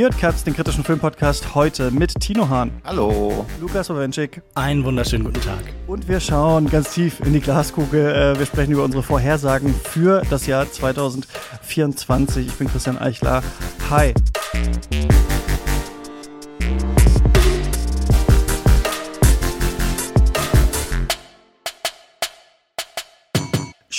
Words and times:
Ihr 0.00 0.06
hört 0.06 0.18
Katz, 0.18 0.44
den 0.44 0.54
kritischen 0.54 0.82
Filmpodcast, 0.82 1.54
heute 1.54 1.90
mit 1.90 2.18
Tino 2.20 2.48
Hahn. 2.48 2.70
Hallo. 2.84 3.44
Lukas 3.60 3.90
Owenschik. 3.90 4.40
Einen 4.54 4.82
wunderschönen 4.82 5.24
guten 5.24 5.42
Tag. 5.42 5.60
Und 5.86 6.08
wir 6.08 6.20
schauen 6.20 6.70
ganz 6.70 6.94
tief 6.94 7.20
in 7.20 7.34
die 7.34 7.40
Glaskugel. 7.40 8.06
Äh, 8.10 8.38
wir 8.38 8.46
sprechen 8.46 8.72
über 8.72 8.84
unsere 8.84 9.02
Vorhersagen 9.02 9.74
für 9.74 10.22
das 10.30 10.46
Jahr 10.46 10.72
2024. 10.72 12.46
Ich 12.46 12.54
bin 12.54 12.68
Christian 12.68 12.96
Eichler. 12.96 13.42
Hi. 13.90 14.14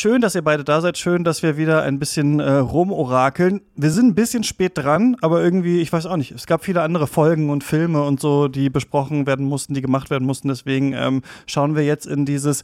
Schön, 0.01 0.19
dass 0.19 0.33
ihr 0.33 0.41
beide 0.41 0.63
da 0.63 0.81
seid. 0.81 0.97
Schön, 0.97 1.23
dass 1.23 1.43
wir 1.43 1.57
wieder 1.57 1.83
ein 1.83 1.99
bisschen 1.99 2.39
äh, 2.39 2.53
rumorakeln. 2.53 3.61
Wir 3.75 3.91
sind 3.91 4.07
ein 4.07 4.15
bisschen 4.15 4.43
spät 4.43 4.71
dran, 4.73 5.15
aber 5.21 5.43
irgendwie, 5.43 5.79
ich 5.79 5.93
weiß 5.93 6.07
auch 6.07 6.17
nicht. 6.17 6.31
Es 6.31 6.47
gab 6.47 6.65
viele 6.65 6.81
andere 6.81 7.05
Folgen 7.05 7.51
und 7.51 7.63
Filme 7.63 8.01
und 8.01 8.19
so, 8.19 8.47
die 8.47 8.71
besprochen 8.71 9.27
werden 9.27 9.45
mussten, 9.45 9.75
die 9.75 9.81
gemacht 9.81 10.09
werden 10.09 10.25
mussten. 10.25 10.47
Deswegen 10.47 10.93
ähm, 10.93 11.21
schauen 11.45 11.75
wir 11.75 11.83
jetzt 11.83 12.07
in 12.07 12.25
dieses 12.25 12.63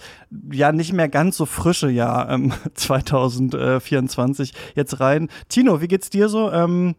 ja 0.52 0.72
nicht 0.72 0.94
mehr 0.94 1.10
ganz 1.10 1.38
so 1.38 1.46
frische 1.46 1.92
Jahr 1.92 2.28
ähm, 2.32 2.54
2024 2.74 4.56
jetzt 4.74 5.00
rein. 5.00 5.30
Tino, 5.48 5.80
wie 5.80 5.88
geht's 5.88 6.10
dir 6.10 6.30
so? 6.30 6.52
Ähm, 6.52 6.96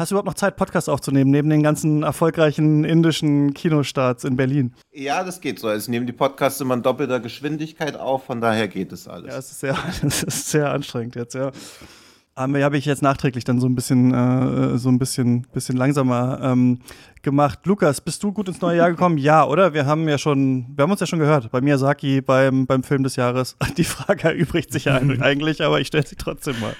Hast 0.00 0.10
du 0.10 0.14
überhaupt 0.14 0.28
noch 0.28 0.34
Zeit, 0.34 0.56
Podcast 0.56 0.88
aufzunehmen, 0.88 1.30
neben 1.30 1.50
den 1.50 1.62
ganzen 1.62 2.04
erfolgreichen 2.04 2.84
indischen 2.84 3.52
Kinostarts 3.52 4.24
in 4.24 4.34
Berlin? 4.34 4.72
Ja, 4.94 5.22
das 5.22 5.42
geht 5.42 5.58
so. 5.58 5.68
Also 5.68 5.84
ich 5.84 5.88
nehme 5.90 6.06
die 6.06 6.14
Podcasts 6.14 6.58
immer 6.62 6.72
in 6.72 6.82
doppelter 6.82 7.20
Geschwindigkeit 7.20 8.00
auf, 8.00 8.24
von 8.24 8.40
daher 8.40 8.66
geht 8.66 8.92
es 8.92 9.06
alles. 9.06 9.30
Ja, 9.30 9.38
es 9.38 9.50
ist 9.50 9.60
sehr, 9.60 9.76
es 10.02 10.22
ist 10.22 10.48
sehr 10.48 10.72
anstrengend 10.72 11.16
jetzt, 11.16 11.34
ja. 11.34 11.50
Aber 12.34 12.62
habe 12.62 12.78
ich 12.78 12.86
jetzt 12.86 13.02
nachträglich 13.02 13.44
dann 13.44 13.60
so 13.60 13.66
ein 13.66 13.74
bisschen, 13.74 14.14
äh, 14.14 14.78
so 14.78 14.88
ein 14.88 14.98
bisschen, 14.98 15.42
bisschen 15.52 15.76
langsamer 15.76 16.40
ähm, 16.44 16.78
gemacht. 17.20 17.58
Lukas, 17.66 18.00
bist 18.00 18.22
du 18.22 18.32
gut 18.32 18.48
ins 18.48 18.62
neue 18.62 18.78
Jahr 18.78 18.88
gekommen? 18.88 19.18
ja, 19.18 19.44
oder? 19.44 19.74
Wir 19.74 19.84
haben 19.84 20.08
ja 20.08 20.16
schon, 20.16 20.64
wir 20.74 20.84
haben 20.84 20.90
uns 20.92 21.00
ja 21.00 21.06
schon 21.06 21.18
gehört 21.18 21.50
bei 21.50 21.60
Miyazaki 21.60 22.22
beim, 22.22 22.64
beim 22.64 22.84
Film 22.84 23.02
des 23.02 23.16
Jahres. 23.16 23.54
Die 23.76 23.84
Frage 23.84 24.28
erübrigt 24.28 24.72
sich 24.72 24.86
ja 24.86 24.94
eigentlich, 25.20 25.62
aber 25.62 25.78
ich 25.78 25.88
stelle 25.88 26.06
sie 26.06 26.16
trotzdem 26.16 26.58
mal. 26.58 26.74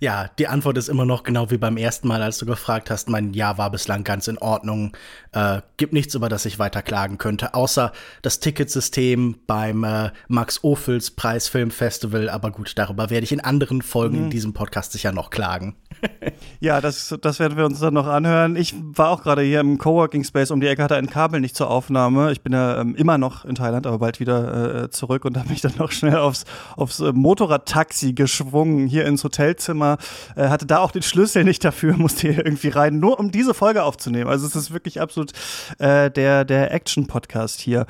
Ja, 0.00 0.30
die 0.38 0.48
Antwort 0.48 0.78
ist 0.78 0.88
immer 0.88 1.04
noch 1.04 1.24
genau 1.24 1.50
wie 1.50 1.58
beim 1.58 1.76
ersten 1.76 2.08
Mal, 2.08 2.22
als 2.22 2.38
du 2.38 2.46
gefragt 2.46 2.90
hast. 2.90 3.10
Mein 3.10 3.34
Ja 3.34 3.58
war 3.58 3.70
bislang 3.70 4.02
ganz 4.02 4.28
in 4.28 4.38
Ordnung. 4.38 4.96
Äh, 5.32 5.60
gibt 5.76 5.92
nichts, 5.92 6.14
über 6.14 6.30
das 6.30 6.46
ich 6.46 6.58
weiter 6.58 6.80
klagen 6.80 7.18
könnte, 7.18 7.52
außer 7.52 7.92
das 8.22 8.40
Ticketsystem 8.40 9.40
beim 9.46 9.84
äh, 9.84 10.10
Max 10.26 10.64
Ophüls 10.64 11.10
Preisfilmfestival. 11.10 12.30
Aber 12.30 12.50
gut, 12.50 12.72
darüber 12.76 13.10
werde 13.10 13.24
ich 13.24 13.32
in 13.32 13.40
anderen 13.40 13.82
Folgen 13.82 14.16
mhm. 14.16 14.24
in 14.24 14.30
diesem 14.30 14.54
Podcast 14.54 14.92
sicher 14.92 15.12
noch 15.12 15.28
klagen. 15.28 15.76
ja, 16.60 16.80
das, 16.80 17.16
das 17.20 17.38
werden 17.38 17.56
wir 17.56 17.64
uns 17.64 17.80
dann 17.80 17.94
noch 17.94 18.06
anhören. 18.06 18.56
Ich 18.56 18.74
war 18.78 19.10
auch 19.10 19.22
gerade 19.22 19.42
hier 19.42 19.60
im 19.60 19.78
Coworking 19.78 20.24
Space 20.24 20.50
um 20.50 20.60
die 20.60 20.66
Ecke, 20.66 20.82
hatte 20.82 20.96
ein 20.96 21.08
Kabel 21.08 21.40
nicht 21.40 21.56
zur 21.56 21.70
Aufnahme. 21.70 22.32
Ich 22.32 22.42
bin 22.42 22.52
ja 22.52 22.80
ähm, 22.80 22.94
immer 22.94 23.18
noch 23.18 23.44
in 23.44 23.54
Thailand, 23.54 23.86
aber 23.86 23.98
bald 23.98 24.20
wieder 24.20 24.84
äh, 24.84 24.90
zurück 24.90 25.24
und 25.24 25.36
habe 25.38 25.48
mich 25.48 25.60
dann 25.60 25.74
noch 25.78 25.92
schnell 25.92 26.16
aufs, 26.16 26.44
aufs 26.76 27.00
äh, 27.00 27.12
Motorradtaxi 27.12 28.12
geschwungen, 28.12 28.86
hier 28.86 29.04
ins 29.04 29.24
Hotelzimmer 29.24 29.98
äh, 30.36 30.48
hatte 30.48 30.66
da 30.66 30.78
auch 30.78 30.90
den 30.90 31.02
Schlüssel 31.02 31.44
nicht 31.44 31.64
dafür, 31.64 31.96
musste 31.96 32.32
hier 32.32 32.44
irgendwie 32.44 32.68
rein, 32.68 32.98
nur 32.98 33.18
um 33.18 33.30
diese 33.30 33.54
Folge 33.54 33.82
aufzunehmen. 33.82 34.30
Also 34.30 34.46
es 34.46 34.56
ist 34.56 34.72
wirklich 34.72 35.00
absolut 35.00 35.32
äh, 35.78 36.10
der, 36.10 36.44
der 36.44 36.72
Action-Podcast 36.72 37.60
hier. 37.60 37.86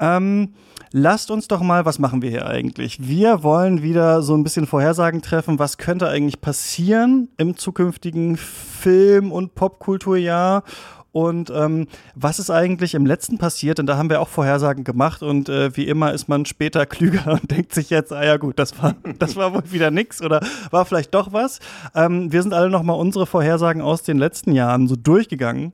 Ähm, 0.00 0.54
lasst 0.92 1.30
uns 1.30 1.48
doch 1.48 1.60
mal, 1.60 1.84
was 1.84 1.98
machen 1.98 2.22
wir 2.22 2.30
hier 2.30 2.46
eigentlich? 2.46 3.06
Wir 3.06 3.42
wollen 3.42 3.82
wieder 3.82 4.22
so 4.22 4.34
ein 4.34 4.44
bisschen 4.44 4.66
Vorhersagen 4.66 5.22
treffen, 5.22 5.58
was 5.58 5.78
könnte 5.78 6.08
eigentlich 6.08 6.40
passieren 6.40 7.28
im 7.36 7.56
zukünftigen 7.56 8.36
Film- 8.36 9.32
und 9.32 9.54
Popkulturjahr 9.54 10.62
und 11.10 11.50
ähm, 11.50 11.88
was 12.14 12.38
ist 12.38 12.50
eigentlich 12.50 12.94
im 12.94 13.06
letzten 13.06 13.38
passiert? 13.38 13.78
Denn 13.78 13.86
da 13.86 13.96
haben 13.96 14.10
wir 14.10 14.20
auch 14.20 14.28
Vorhersagen 14.28 14.84
gemacht 14.84 15.22
und 15.22 15.48
äh, 15.48 15.76
wie 15.76 15.88
immer 15.88 16.12
ist 16.12 16.28
man 16.28 16.44
später 16.44 16.86
klüger 16.86 17.32
und 17.32 17.50
denkt 17.50 17.74
sich 17.74 17.90
jetzt, 17.90 18.12
ah 18.12 18.24
ja 18.24 18.36
gut, 18.36 18.58
das 18.58 18.80
war, 18.80 18.94
das 19.18 19.34
war 19.36 19.54
wohl 19.54 19.72
wieder 19.72 19.90
nix 19.90 20.22
oder 20.22 20.40
war 20.70 20.84
vielleicht 20.84 21.14
doch 21.14 21.32
was. 21.32 21.60
Ähm, 21.94 22.30
wir 22.30 22.42
sind 22.42 22.54
alle 22.54 22.70
nochmal 22.70 22.98
unsere 22.98 23.26
Vorhersagen 23.26 23.82
aus 23.82 24.02
den 24.02 24.18
letzten 24.18 24.52
Jahren 24.52 24.86
so 24.86 24.96
durchgegangen 24.96 25.72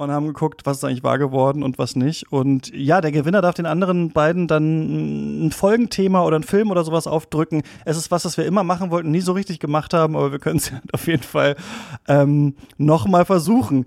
und 0.00 0.10
haben 0.10 0.26
geguckt, 0.26 0.62
was 0.64 0.78
ist 0.78 0.84
eigentlich 0.84 1.02
wahr 1.02 1.18
geworden 1.18 1.62
und 1.62 1.78
was 1.78 1.94
nicht. 1.94 2.32
Und 2.32 2.74
ja, 2.74 3.02
der 3.02 3.12
Gewinner 3.12 3.42
darf 3.42 3.54
den 3.54 3.66
anderen 3.66 4.10
beiden 4.10 4.48
dann 4.48 5.46
ein 5.46 5.52
Folgenthema 5.52 6.22
oder 6.22 6.38
ein 6.38 6.42
Film 6.42 6.70
oder 6.70 6.84
sowas 6.84 7.06
aufdrücken. 7.06 7.62
Es 7.84 7.98
ist 7.98 8.10
was, 8.10 8.24
was 8.24 8.38
wir 8.38 8.46
immer 8.46 8.64
machen 8.64 8.90
wollten, 8.90 9.10
nie 9.10 9.20
so 9.20 9.32
richtig 9.32 9.60
gemacht 9.60 9.92
haben, 9.92 10.16
aber 10.16 10.32
wir 10.32 10.38
können 10.38 10.56
es 10.56 10.70
ja 10.70 10.80
auf 10.92 11.06
jeden 11.06 11.22
Fall 11.22 11.54
ähm, 12.08 12.54
nochmal 12.78 13.26
versuchen 13.26 13.84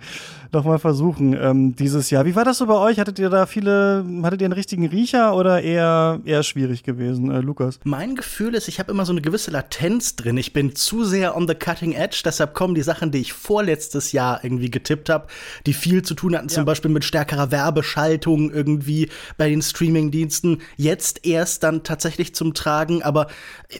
noch 0.53 0.65
mal 0.65 0.79
versuchen 0.79 1.33
ähm, 1.39 1.75
dieses 1.75 2.09
Jahr. 2.09 2.25
Wie 2.25 2.35
war 2.35 2.45
das 2.45 2.57
so 2.57 2.65
bei 2.65 2.75
euch? 2.75 2.99
Hattet 2.99 3.19
ihr 3.19 3.29
da 3.29 3.45
viele, 3.45 4.05
hattet 4.23 4.41
ihr 4.41 4.45
einen 4.45 4.53
richtigen 4.53 4.87
Riecher 4.87 5.35
oder 5.35 5.61
eher, 5.61 6.19
eher 6.25 6.43
schwierig 6.43 6.83
gewesen, 6.83 7.31
äh, 7.31 7.39
Lukas? 7.39 7.79
Mein 7.83 8.15
Gefühl 8.15 8.55
ist, 8.55 8.67
ich 8.67 8.79
habe 8.79 8.91
immer 8.91 9.05
so 9.05 9.11
eine 9.11 9.21
gewisse 9.21 9.51
Latenz 9.51 10.15
drin. 10.15 10.37
Ich 10.37 10.53
bin 10.53 10.75
zu 10.75 11.03
sehr 11.03 11.35
on 11.35 11.47
the 11.47 11.55
cutting 11.55 11.93
edge, 11.93 12.21
deshalb 12.25 12.53
kommen 12.53 12.75
die 12.75 12.81
Sachen, 12.81 13.11
die 13.11 13.19
ich 13.19 13.33
vorletztes 13.33 14.11
Jahr 14.11 14.43
irgendwie 14.43 14.69
getippt 14.69 15.09
habe, 15.09 15.27
die 15.65 15.73
viel 15.73 16.03
zu 16.03 16.13
tun 16.13 16.35
hatten, 16.35 16.49
ja. 16.49 16.55
zum 16.55 16.65
Beispiel 16.65 16.91
mit 16.91 17.03
stärkerer 17.03 17.51
Werbeschaltung 17.51 18.51
irgendwie 18.51 19.09
bei 19.37 19.49
den 19.49 19.61
Streamingdiensten, 19.61 20.61
jetzt 20.77 21.25
erst 21.25 21.63
dann 21.63 21.83
tatsächlich 21.83 22.35
zum 22.35 22.53
Tragen. 22.53 23.03
Aber 23.03 23.27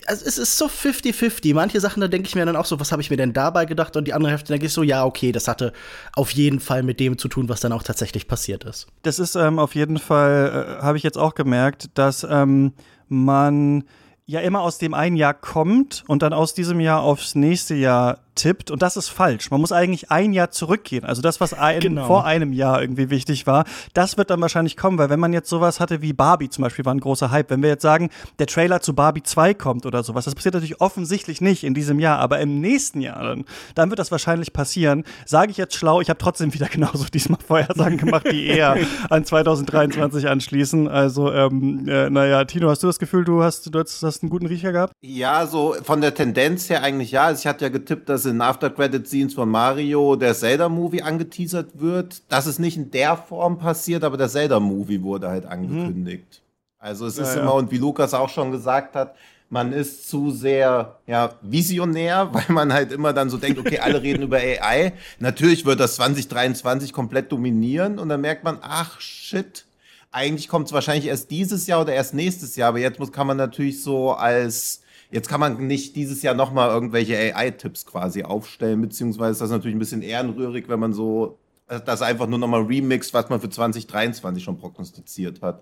also, 0.07 0.25
es 0.25 0.37
ist 0.37 0.57
so 0.57 0.65
50-50. 0.65 1.53
Manche 1.53 1.79
Sachen, 1.79 2.01
da 2.01 2.07
denke 2.07 2.27
ich 2.27 2.35
mir 2.35 2.45
dann 2.45 2.55
auch 2.55 2.65
so, 2.65 2.79
was 2.79 2.91
habe 2.91 3.01
ich 3.01 3.09
mir 3.09 3.17
denn 3.17 3.33
dabei 3.33 3.65
gedacht? 3.65 3.95
Und 3.95 4.07
die 4.07 4.13
andere 4.13 4.31
Hälfte 4.31 4.53
denke 4.53 4.65
ich 4.65 4.73
so, 4.73 4.83
ja, 4.83 5.05
okay, 5.05 5.31
das 5.31 5.47
hatte 5.47 5.73
auf 6.13 6.31
jeden 6.31 6.59
Fall 6.63 6.81
mit 6.81 6.99
dem 6.99 7.19
zu 7.19 7.27
tun, 7.27 7.47
was 7.49 7.59
dann 7.59 7.71
auch 7.71 7.83
tatsächlich 7.83 8.27
passiert 8.27 8.63
ist. 8.63 8.87
Das 9.03 9.19
ist 9.19 9.35
ähm, 9.35 9.59
auf 9.59 9.75
jeden 9.75 9.99
Fall, 9.99 10.77
äh, 10.79 10.81
habe 10.81 10.97
ich 10.97 11.03
jetzt 11.03 11.17
auch 11.17 11.35
gemerkt, 11.35 11.91
dass 11.93 12.25
ähm, 12.27 12.73
man 13.07 13.83
ja 14.25 14.39
immer 14.39 14.61
aus 14.61 14.77
dem 14.77 14.93
einen 14.93 15.15
Jahr 15.15 15.33
kommt 15.33 16.03
und 16.07 16.23
dann 16.23 16.33
aus 16.33 16.53
diesem 16.53 16.79
Jahr 16.79 17.01
aufs 17.01 17.35
nächste 17.35 17.75
Jahr 17.75 18.19
tippt 18.35 18.71
und 18.71 18.81
das 18.81 18.97
ist 18.97 19.09
falsch. 19.09 19.51
Man 19.51 19.61
muss 19.61 19.71
eigentlich 19.71 20.11
ein 20.11 20.33
Jahr 20.33 20.51
zurückgehen. 20.51 21.05
Also 21.05 21.21
das, 21.21 21.39
was 21.39 21.53
ein, 21.53 21.79
genau. 21.79 22.05
vor 22.05 22.25
einem 22.25 22.53
Jahr 22.53 22.81
irgendwie 22.81 23.09
wichtig 23.09 23.47
war, 23.47 23.65
das 23.93 24.17
wird 24.17 24.29
dann 24.29 24.41
wahrscheinlich 24.41 24.77
kommen, 24.77 24.97
weil 24.97 25.09
wenn 25.09 25.19
man 25.19 25.33
jetzt 25.33 25.49
sowas 25.49 25.79
hatte 25.79 26.01
wie 26.01 26.13
Barbie 26.13 26.49
zum 26.49 26.63
Beispiel, 26.63 26.85
war 26.85 26.93
ein 26.93 26.99
großer 26.99 27.31
Hype. 27.31 27.49
Wenn 27.49 27.61
wir 27.61 27.69
jetzt 27.69 27.81
sagen, 27.81 28.09
der 28.39 28.47
Trailer 28.47 28.81
zu 28.81 28.93
Barbie 28.93 29.23
2 29.23 29.53
kommt 29.53 29.85
oder 29.85 30.03
sowas, 30.03 30.25
das 30.25 30.35
passiert 30.35 30.53
natürlich 30.55 30.81
offensichtlich 30.81 31.41
nicht 31.41 31.63
in 31.63 31.73
diesem 31.73 31.99
Jahr, 31.99 32.19
aber 32.19 32.39
im 32.39 32.59
nächsten 32.59 33.01
Jahr 33.01 33.23
dann, 33.23 33.45
dann 33.75 33.89
wird 33.89 33.99
das 33.99 34.11
wahrscheinlich 34.11 34.53
passieren. 34.53 35.03
Sage 35.25 35.51
ich 35.51 35.57
jetzt 35.57 35.75
schlau, 35.75 36.01
ich 36.01 36.09
habe 36.09 36.17
trotzdem 36.17 36.53
wieder 36.53 36.67
genauso 36.71 37.05
diesmal 37.05 37.39
Vorhersagen 37.45 37.97
gemacht, 37.97 38.25
die 38.31 38.47
eher 38.47 38.77
an 39.09 39.25
2023 39.25 40.27
anschließen. 40.27 40.87
Also, 40.87 41.31
ähm, 41.31 41.87
äh, 41.87 42.09
naja, 42.09 42.45
Tino, 42.45 42.69
hast 42.69 42.83
du 42.83 42.87
das 42.87 42.99
Gefühl, 42.99 43.23
du 43.23 43.43
hast, 43.43 43.73
du 43.73 43.79
hast, 43.79 44.01
hast 44.03 44.23
einen 44.23 44.29
guten 44.29 44.47
Riecher 44.47 44.71
gehabt? 44.71 44.93
Ja, 45.01 45.45
so 45.45 45.75
von 45.83 46.01
der 46.01 46.13
Tendenz 46.13 46.69
her 46.69 46.83
eigentlich 46.83 47.11
ja. 47.11 47.25
Also 47.25 47.39
ich 47.39 47.47
hatte 47.47 47.65
ja 47.65 47.69
getippt, 47.69 48.09
dass 48.09 48.22
in 48.25 48.41
After-Credit-Scenes 48.41 49.33
von 49.33 49.49
Mario 49.49 50.15
der 50.15 50.33
Zelda-Movie 50.33 51.01
angeteasert 51.01 51.79
wird. 51.79 52.21
Das 52.29 52.47
ist 52.47 52.59
nicht 52.59 52.77
in 52.77 52.91
der 52.91 53.17
Form 53.17 53.57
passiert, 53.57 54.03
aber 54.03 54.17
der 54.17 54.29
Zelda-Movie 54.29 55.01
wurde 55.01 55.29
halt 55.29 55.45
angekündigt. 55.45 56.27
Mhm. 56.29 56.43
Also 56.79 57.05
es 57.07 57.17
ja, 57.17 57.23
ist 57.23 57.35
ja. 57.35 57.41
immer, 57.41 57.53
und 57.53 57.71
wie 57.71 57.77
Lukas 57.77 58.13
auch 58.13 58.29
schon 58.29 58.51
gesagt 58.51 58.95
hat, 58.95 59.15
man 59.49 59.71
ist 59.71 60.09
zu 60.09 60.31
sehr 60.31 60.99
ja, 61.07 61.35
visionär, 61.41 62.29
weil 62.33 62.45
man 62.49 62.73
halt 62.73 62.91
immer 62.91 63.13
dann 63.13 63.29
so 63.29 63.37
denkt, 63.37 63.59
okay, 63.59 63.79
alle 63.79 64.01
reden 64.01 64.23
über 64.23 64.37
AI. 64.37 64.93
Natürlich 65.19 65.65
wird 65.65 65.79
das 65.79 65.95
2023 65.95 66.91
komplett 66.91 67.31
dominieren 67.31 67.99
und 67.99 68.09
dann 68.09 68.21
merkt 68.21 68.43
man, 68.43 68.57
ach 68.61 68.99
shit, 68.99 69.65
eigentlich 70.11 70.47
kommt 70.47 70.67
es 70.67 70.73
wahrscheinlich 70.73 71.07
erst 71.07 71.31
dieses 71.31 71.67
Jahr 71.67 71.81
oder 71.81 71.93
erst 71.93 72.13
nächstes 72.13 72.55
Jahr, 72.55 72.69
aber 72.69 72.79
jetzt 72.79 72.99
muss, 72.99 73.11
kann 73.11 73.27
man 73.27 73.37
natürlich 73.37 73.81
so 73.81 74.11
als 74.11 74.82
Jetzt 75.13 75.29
kann 75.29 75.39
man 75.39 75.67
nicht 75.67 75.95
dieses 75.95 76.23
Jahr 76.23 76.33
nochmal 76.33 76.69
irgendwelche 76.71 77.15
AI-Tipps 77.15 77.85
quasi 77.85 78.23
aufstellen, 78.23 78.81
beziehungsweise 78.81 79.33
ist 79.33 79.41
das 79.41 79.51
natürlich 79.51 79.75
ein 79.75 79.79
bisschen 79.79 80.01
ehrenrührig, 80.01 80.67
wenn 80.69 80.79
man 80.79 80.91
so 80.91 81.37
das 81.67 82.01
einfach 82.01 82.25
nur 82.25 82.39
nochmal 82.39 82.63
remixt, 82.63 83.13
was 83.13 83.29
man 83.29 83.39
für 83.39 83.47
2023 83.47 84.43
schon 84.43 84.57
prognostiziert 84.57 85.43
hat. 85.43 85.61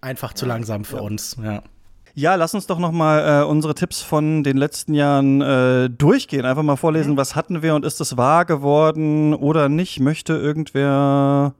Einfach 0.00 0.34
zu 0.34 0.46
langsam 0.46 0.84
für 0.84 0.98
ja. 0.98 1.02
uns, 1.02 1.36
ja. 1.42 1.64
Ja, 2.14 2.36
lass 2.36 2.54
uns 2.54 2.68
doch 2.68 2.78
noch 2.78 2.92
mal 2.92 3.42
äh, 3.42 3.44
unsere 3.44 3.74
Tipps 3.74 4.02
von 4.02 4.44
den 4.44 4.56
letzten 4.56 4.94
Jahren 4.94 5.40
äh, 5.40 5.90
durchgehen. 5.90 6.44
Einfach 6.44 6.62
mal 6.62 6.76
vorlesen, 6.76 7.14
mhm. 7.14 7.16
was 7.16 7.34
hatten 7.34 7.60
wir 7.60 7.74
und 7.74 7.84
ist 7.84 8.00
es 8.00 8.16
wahr 8.16 8.44
geworden 8.44 9.34
oder 9.34 9.68
nicht? 9.68 9.98
Möchte 9.98 10.34
irgendwer 10.34 11.54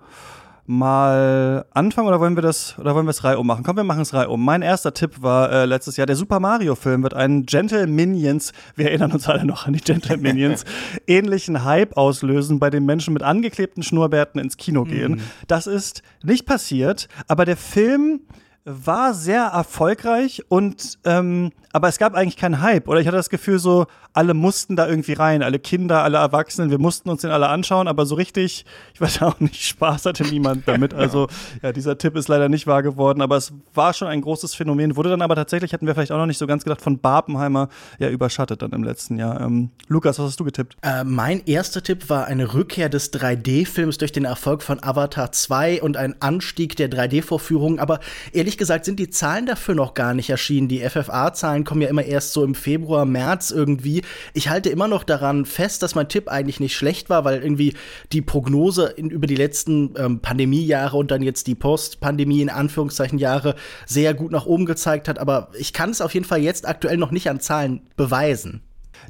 mal 0.66 1.64
anfangen 1.72 2.08
oder 2.08 2.20
wollen 2.20 2.36
wir 2.36 2.42
das 2.42 2.78
oder 2.78 2.94
wollen 2.94 3.06
wir 3.06 3.10
es 3.10 3.24
reihum 3.24 3.46
machen? 3.46 3.64
Komm, 3.64 3.76
wir 3.76 3.84
machen 3.84 4.02
es 4.02 4.14
reihum. 4.14 4.44
Mein 4.44 4.62
erster 4.62 4.94
Tipp 4.94 5.20
war 5.20 5.50
äh, 5.50 5.64
letztes 5.64 5.96
Jahr, 5.96 6.06
der 6.06 6.16
Super 6.16 6.40
Mario 6.40 6.74
Film 6.74 7.02
wird 7.02 7.14
einen 7.14 7.46
Gentle 7.46 7.86
Minions, 7.86 8.52
wir 8.76 8.86
erinnern 8.86 9.12
uns 9.12 9.28
alle 9.28 9.44
noch 9.44 9.66
an 9.66 9.72
die 9.72 9.80
Gentle 9.80 10.16
Minions, 10.18 10.64
ähnlichen 11.06 11.64
Hype 11.64 11.96
auslösen, 11.96 12.58
bei 12.58 12.70
dem 12.70 12.86
Menschen 12.86 13.12
mit 13.12 13.22
angeklebten 13.22 13.82
Schnurrbärten 13.82 14.40
ins 14.40 14.56
Kino 14.56 14.84
gehen. 14.84 15.12
Mhm. 15.12 15.20
Das 15.48 15.66
ist 15.66 16.02
nicht 16.22 16.46
passiert, 16.46 17.08
aber 17.26 17.44
der 17.44 17.56
Film 17.56 18.20
war 18.64 19.12
sehr 19.12 19.42
erfolgreich 19.42 20.44
und 20.48 20.98
ähm, 21.04 21.50
aber 21.72 21.88
es 21.88 21.98
gab 21.98 22.14
eigentlich 22.14 22.36
keinen 22.36 22.60
Hype 22.60 22.86
oder? 22.86 23.00
Ich 23.00 23.06
hatte 23.06 23.16
das 23.16 23.30
Gefühl 23.30 23.58
so 23.58 23.86
alle 24.12 24.34
mussten 24.34 24.76
da 24.76 24.86
irgendwie 24.86 25.14
rein 25.14 25.42
alle 25.42 25.58
Kinder 25.58 26.04
alle 26.04 26.18
Erwachsenen 26.18 26.70
wir 26.70 26.78
mussten 26.78 27.08
uns 27.08 27.22
den 27.22 27.30
alle 27.30 27.48
anschauen 27.48 27.88
aber 27.88 28.06
so 28.06 28.14
richtig 28.14 28.64
ich 28.94 29.00
weiß 29.00 29.22
auch 29.22 29.40
nicht 29.40 29.64
Spaß 29.66 30.06
hatte 30.06 30.24
niemand 30.24 30.68
damit. 30.68 30.92
Also 31.02 31.26
ja 31.62 31.72
dieser 31.72 31.98
Tipp 31.98 32.14
ist 32.14 32.28
leider 32.28 32.48
nicht 32.48 32.66
wahr 32.68 32.82
geworden 32.82 33.22
aber 33.22 33.36
es 33.36 33.52
war 33.74 33.92
schon 33.94 34.06
ein 34.06 34.20
großes 34.20 34.54
Phänomen 34.54 34.94
wurde 34.94 35.10
dann 35.10 35.22
aber 35.22 35.34
tatsächlich 35.34 35.72
hatten 35.72 35.86
wir 35.86 35.94
vielleicht 35.94 36.12
auch 36.12 36.18
noch 36.18 36.26
nicht 36.26 36.38
so 36.38 36.46
ganz 36.46 36.62
gedacht 36.62 36.82
von 36.82 36.98
Barbenheimer 36.98 37.68
ja 37.98 38.08
überschattet 38.10 38.62
dann 38.62 38.70
im 38.70 38.84
letzten 38.84 39.18
Jahr. 39.18 39.40
Ähm, 39.40 39.70
Lukas 39.88 40.18
was 40.18 40.26
hast 40.26 40.40
du 40.40 40.44
getippt? 40.44 40.76
Äh, 40.82 41.02
mein 41.02 41.42
erster 41.46 41.82
Tipp 41.82 42.08
war 42.10 42.26
eine 42.26 42.54
Rückkehr 42.54 42.88
des 42.88 43.12
3D-Films 43.12 43.98
durch 43.98 44.12
den 44.12 44.24
Erfolg 44.24 44.62
von 44.62 44.82
Avatar 44.82 45.32
2 45.32 45.82
und 45.82 45.96
ein 45.96 46.14
Anstieg 46.20 46.76
der 46.76 46.90
3D-Vorführung 46.90 47.80
aber 47.80 47.98
ehrlich 48.32 48.51
ehrlich 48.52 48.58
gesagt 48.58 48.84
sind 48.84 48.98
die 48.98 49.08
Zahlen 49.08 49.46
dafür 49.46 49.74
noch 49.74 49.94
gar 49.94 50.12
nicht 50.12 50.28
erschienen. 50.28 50.68
Die 50.68 50.80
FFA-Zahlen 50.80 51.64
kommen 51.64 51.80
ja 51.80 51.88
immer 51.88 52.04
erst 52.04 52.34
so 52.34 52.44
im 52.44 52.54
Februar, 52.54 53.06
März 53.06 53.50
irgendwie. 53.50 54.02
Ich 54.34 54.50
halte 54.50 54.68
immer 54.68 54.88
noch 54.88 55.04
daran 55.04 55.46
fest, 55.46 55.82
dass 55.82 55.94
mein 55.94 56.10
Tipp 56.10 56.28
eigentlich 56.28 56.60
nicht 56.60 56.76
schlecht 56.76 57.08
war, 57.08 57.24
weil 57.24 57.42
irgendwie 57.42 57.72
die 58.12 58.20
Prognose 58.20 58.88
in, 58.88 59.08
über 59.08 59.26
die 59.26 59.36
letzten 59.36 59.94
ähm, 59.96 60.20
Pandemiejahre 60.20 60.98
und 60.98 61.10
dann 61.10 61.22
jetzt 61.22 61.46
die 61.46 61.54
Post-Pandemie 61.54 62.42
in 62.42 62.50
Anführungszeichen 62.50 63.18
Jahre 63.18 63.54
sehr 63.86 64.12
gut 64.12 64.32
nach 64.32 64.44
oben 64.44 64.66
gezeigt 64.66 65.08
hat. 65.08 65.18
Aber 65.18 65.48
ich 65.58 65.72
kann 65.72 65.88
es 65.88 66.02
auf 66.02 66.12
jeden 66.12 66.26
Fall 66.26 66.42
jetzt 66.42 66.68
aktuell 66.68 66.98
noch 66.98 67.10
nicht 67.10 67.30
an 67.30 67.40
Zahlen 67.40 67.88
beweisen. 67.96 68.60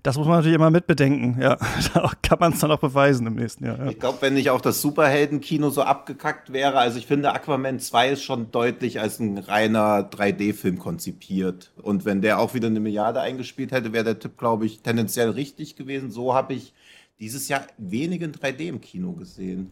Das 0.03 0.17
muss 0.17 0.27
man 0.27 0.37
natürlich 0.37 0.57
immer 0.57 0.71
mitbedenken. 0.71 1.41
Ja, 1.41 1.57
da 1.95 2.11
kann 2.23 2.39
man 2.41 2.53
es 2.53 2.61
dann 2.61 2.71
auch 2.71 2.81
beweisen 2.81 3.27
im 3.27 3.35
nächsten 3.35 3.65
Jahr. 3.65 3.79
Ja. 3.79 3.91
Ich 3.91 4.01
glaube, 4.01 4.19
wenn 4.21 4.35
nicht 4.35 4.51
auch 4.51 4.61
das 4.61 4.81
Superheldenkino 4.81 5.71
so 5.71 5.83
abgekackt 5.83 6.53
wäre, 6.53 6.79
also 6.79 6.99
ich 6.99 7.07
finde, 7.07 7.33
Aquaman 7.33 7.81
2 7.81 8.11
ist 8.11 8.23
schon 8.23 8.51
deutlich 8.51 9.01
als 9.01 9.19
ein 9.19 9.39
reiner 9.39 10.11
3D-Film 10.11 10.79
konzipiert. 10.79 11.73
Und 11.81 12.05
wenn 12.05 12.21
der 12.21 12.39
auch 12.39 12.55
wieder 12.55 12.69
eine 12.69 12.81
Milliarde 12.81 13.21
eingespielt 13.21 13.73
hätte, 13.73 13.93
wäre 13.93 14.05
der 14.05 14.19
Tipp, 14.19 14.39
glaube 14.39 14.67
ich, 14.67 14.81
tendenziell 14.81 15.31
richtig 15.31 15.77
gewesen. 15.77 16.11
So 16.11 16.35
habe 16.35 16.55
ich 16.55 16.73
dieses 17.21 17.49
Jahr 17.49 17.63
wenig 17.79 18.23
in 18.23 18.33
3D 18.33 18.69
im 18.69 18.81
Kino 18.81 19.13
gesehen. 19.13 19.71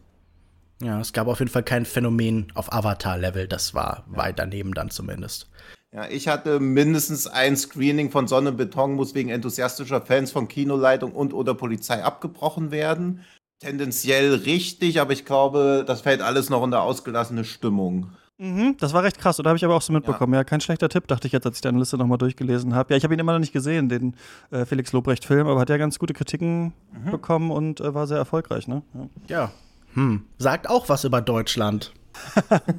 Ja, 0.81 0.99
es 0.99 1.13
gab 1.13 1.27
auf 1.27 1.39
jeden 1.39 1.51
Fall 1.51 1.63
kein 1.63 1.85
Phänomen 1.85 2.47
auf 2.55 2.73
Avatar-Level. 2.73 3.47
Das 3.47 3.73
war 3.73 4.05
ja. 4.11 4.17
weit 4.17 4.39
daneben 4.39 4.73
dann 4.73 4.89
zumindest. 4.89 5.49
Ja, 5.93 6.07
ich 6.09 6.29
hatte 6.29 6.61
mindestens 6.61 7.27
ein 7.27 7.57
Screening 7.57 8.11
von 8.11 8.27
Sonne 8.27 8.53
Beton, 8.53 8.93
muss 8.93 9.13
wegen 9.13 9.29
enthusiastischer 9.29 10.01
Fans 10.01 10.31
von 10.31 10.47
Kinoleitung 10.47 11.11
und 11.11 11.33
oder 11.33 11.53
Polizei 11.53 12.01
abgebrochen 12.01 12.71
werden. 12.71 13.25
Tendenziell 13.59 14.33
richtig, 14.33 15.01
aber 15.01 15.11
ich 15.11 15.25
glaube, 15.25 15.83
das 15.85 16.01
fällt 16.01 16.21
alles 16.21 16.49
noch 16.49 16.61
unter 16.61 16.81
ausgelassene 16.81 17.43
Stimmung. 17.43 18.07
Mhm, 18.37 18.77
das 18.79 18.93
war 18.93 19.03
recht 19.03 19.19
krass, 19.19 19.39
oder 19.39 19.49
habe 19.49 19.57
ich 19.57 19.65
aber 19.65 19.75
auch 19.75 19.81
so 19.81 19.91
mitbekommen. 19.91 20.33
Ja. 20.33 20.39
ja, 20.39 20.43
kein 20.45 20.61
schlechter 20.61 20.89
Tipp, 20.89 21.07
dachte 21.07 21.27
ich 21.27 21.33
jetzt, 21.33 21.45
als 21.45 21.57
ich 21.57 21.61
deine 21.61 21.77
Liste 21.77 21.97
nochmal 21.97 22.17
durchgelesen 22.17 22.73
habe. 22.73 22.93
Ja, 22.93 22.97
ich 22.97 23.03
habe 23.03 23.13
ihn 23.13 23.19
immer 23.19 23.33
noch 23.33 23.39
nicht 23.39 23.53
gesehen, 23.53 23.89
den 23.89 24.15
äh, 24.49 24.65
Felix 24.65 24.93
Lobrecht-Film, 24.93 25.45
aber 25.45 25.59
hat 25.59 25.69
ja 25.69 25.77
ganz 25.77 25.99
gute 25.99 26.13
Kritiken 26.13 26.73
mhm. 26.91 27.11
bekommen 27.11 27.51
und 27.51 27.81
äh, 27.81 27.93
war 27.93 28.07
sehr 28.07 28.17
erfolgreich, 28.17 28.67
ne? 28.67 28.81
Ja. 28.93 29.09
ja. 29.27 29.51
Hm. 29.93 30.23
Sagt 30.37 30.69
auch 30.69 30.87
was 30.87 31.03
über 31.03 31.21
Deutschland. 31.21 31.91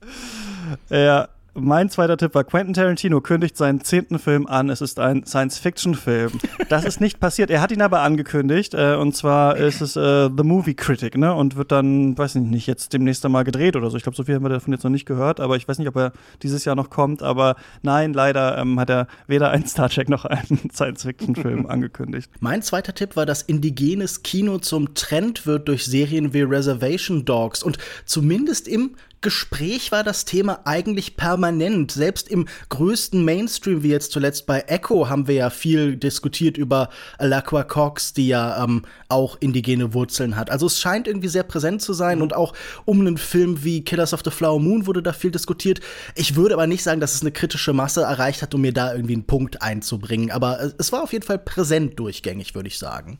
ja, 0.90 1.28
mein 1.60 1.90
zweiter 1.90 2.16
Tipp 2.16 2.34
war, 2.34 2.44
Quentin 2.44 2.74
Tarantino 2.74 3.20
kündigt 3.20 3.56
seinen 3.56 3.82
zehnten 3.82 4.18
Film 4.18 4.46
an. 4.46 4.70
Es 4.70 4.80
ist 4.80 4.98
ein 4.98 5.24
Science-Fiction-Film. 5.24 6.32
Das 6.68 6.84
ist 6.84 7.00
nicht 7.00 7.20
passiert. 7.20 7.50
Er 7.50 7.60
hat 7.60 7.72
ihn 7.72 7.82
aber 7.82 8.00
angekündigt. 8.00 8.74
Äh, 8.74 8.94
und 8.94 9.14
zwar 9.14 9.56
ist 9.56 9.80
es 9.80 9.96
äh, 9.96 10.28
The 10.34 10.42
Movie 10.42 10.74
Critic, 10.74 11.16
ne? 11.16 11.34
Und 11.34 11.56
wird 11.56 11.72
dann, 11.72 12.16
weiß 12.16 12.36
ich 12.36 12.42
nicht, 12.42 12.66
jetzt 12.66 12.92
demnächst 12.92 13.24
einmal 13.24 13.44
gedreht 13.44 13.76
oder 13.76 13.90
so. 13.90 13.96
Ich 13.96 14.02
glaube, 14.02 14.16
so 14.16 14.24
viel 14.24 14.34
haben 14.34 14.44
wir 14.44 14.48
davon 14.48 14.72
jetzt 14.72 14.84
noch 14.84 14.90
nicht 14.90 15.06
gehört. 15.06 15.40
Aber 15.40 15.56
ich 15.56 15.66
weiß 15.68 15.78
nicht, 15.78 15.88
ob 15.88 15.96
er 15.96 16.12
dieses 16.42 16.64
Jahr 16.64 16.76
noch 16.76 16.90
kommt. 16.90 17.22
Aber 17.22 17.56
nein, 17.82 18.12
leider 18.12 18.58
ähm, 18.58 18.78
hat 18.78 18.90
er 18.90 19.06
weder 19.26 19.50
einen 19.50 19.66
Star 19.66 19.88
Trek 19.88 20.08
noch 20.08 20.24
einen 20.24 20.70
Science-Fiction-Film 20.72 21.66
angekündigt. 21.66 22.30
Mein 22.40 22.62
zweiter 22.62 22.94
Tipp 22.94 23.16
war, 23.16 23.26
dass 23.26 23.42
indigenes 23.42 24.22
Kino 24.22 24.58
zum 24.58 24.94
Trend 24.94 25.46
wird 25.46 25.68
durch 25.68 25.84
Serien 25.84 26.32
wie 26.32 26.42
Reservation 26.42 27.24
Dogs. 27.24 27.62
Und 27.62 27.78
zumindest 28.04 28.68
im 28.68 28.94
Gespräch 29.20 29.90
war 29.90 30.04
das 30.04 30.24
Thema 30.24 30.60
eigentlich 30.64 31.16
permanent. 31.16 31.90
Selbst 31.90 32.28
im 32.28 32.46
größten 32.68 33.24
Mainstream, 33.24 33.82
wie 33.82 33.90
jetzt 33.90 34.12
zuletzt 34.12 34.46
bei 34.46 34.60
Echo, 34.60 35.08
haben 35.08 35.26
wir 35.26 35.34
ja 35.34 35.50
viel 35.50 35.96
diskutiert 35.96 36.56
über 36.56 36.88
Alakwa 37.18 37.64
Cox, 37.64 38.12
die 38.12 38.28
ja 38.28 38.62
ähm, 38.62 38.82
auch 39.08 39.36
indigene 39.40 39.94
Wurzeln 39.94 40.36
hat. 40.36 40.50
Also 40.50 40.66
es 40.66 40.80
scheint 40.80 41.08
irgendwie 41.08 41.28
sehr 41.28 41.42
präsent 41.42 41.82
zu 41.82 41.92
sein 41.92 42.18
mhm. 42.18 42.22
und 42.22 42.34
auch 42.34 42.54
um 42.84 43.00
einen 43.00 43.18
Film 43.18 43.64
wie 43.64 43.84
Killers 43.84 44.14
of 44.14 44.22
the 44.24 44.30
Flower 44.30 44.60
Moon 44.60 44.86
wurde 44.86 45.02
da 45.02 45.12
viel 45.12 45.30
diskutiert. 45.30 45.80
Ich 46.14 46.36
würde 46.36 46.54
aber 46.54 46.66
nicht 46.66 46.82
sagen, 46.82 47.00
dass 47.00 47.14
es 47.14 47.22
eine 47.22 47.32
kritische 47.32 47.72
Masse 47.72 48.02
erreicht 48.02 48.42
hat, 48.42 48.54
um 48.54 48.60
mir 48.60 48.72
da 48.72 48.94
irgendwie 48.94 49.14
einen 49.14 49.26
Punkt 49.26 49.62
einzubringen. 49.62 50.30
Aber 50.30 50.72
es 50.78 50.92
war 50.92 51.02
auf 51.02 51.12
jeden 51.12 51.24
Fall 51.24 51.38
präsent 51.38 51.98
durchgängig, 51.98 52.54
würde 52.54 52.68
ich 52.68 52.78
sagen. 52.78 53.18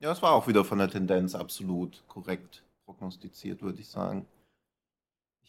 Ja, 0.00 0.10
es 0.10 0.22
war 0.22 0.32
auch 0.32 0.48
wieder 0.48 0.64
von 0.64 0.78
der 0.78 0.88
Tendenz 0.88 1.34
absolut 1.34 2.02
korrekt 2.08 2.62
prognostiziert, 2.86 3.62
würde 3.62 3.80
ich 3.80 3.88
sagen. 3.88 4.26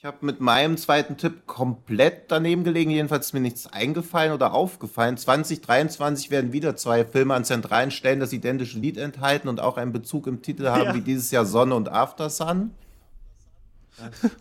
Ich 0.02 0.06
habe 0.08 0.26
mit 0.26 0.42
meinem 0.42 0.78
zweiten 0.78 1.16
Tipp 1.16 1.46
komplett 1.46 2.32
daneben 2.32 2.64
gelegen. 2.64 2.90
Jedenfalls 2.90 3.28
ist 3.28 3.34
mir 3.34 3.40
nichts 3.40 3.68
eingefallen 3.68 4.34
oder 4.34 4.52
aufgefallen. 4.52 5.16
2023 5.16 6.32
werden 6.32 6.54
wieder 6.54 6.76
zwei 6.76 7.06
Filme 7.06 7.36
an 7.36 7.46
zentralen 7.46 7.92
Stellen 7.92 8.20
das 8.20 8.34
identische 8.34 8.80
Lied 8.80 8.98
enthalten 8.98 9.48
und 9.48 9.60
auch 9.60 9.78
einen 9.78 9.92
Bezug 9.92 10.26
im 10.26 10.42
Titel 10.42 10.70
haben, 10.70 10.86
ja. 10.86 10.96
wie 10.96 11.02
dieses 11.02 11.30
Jahr 11.30 11.46
Sonne 11.46 11.76
und 11.76 11.88
After 11.90 12.32
Sun. 12.32 12.72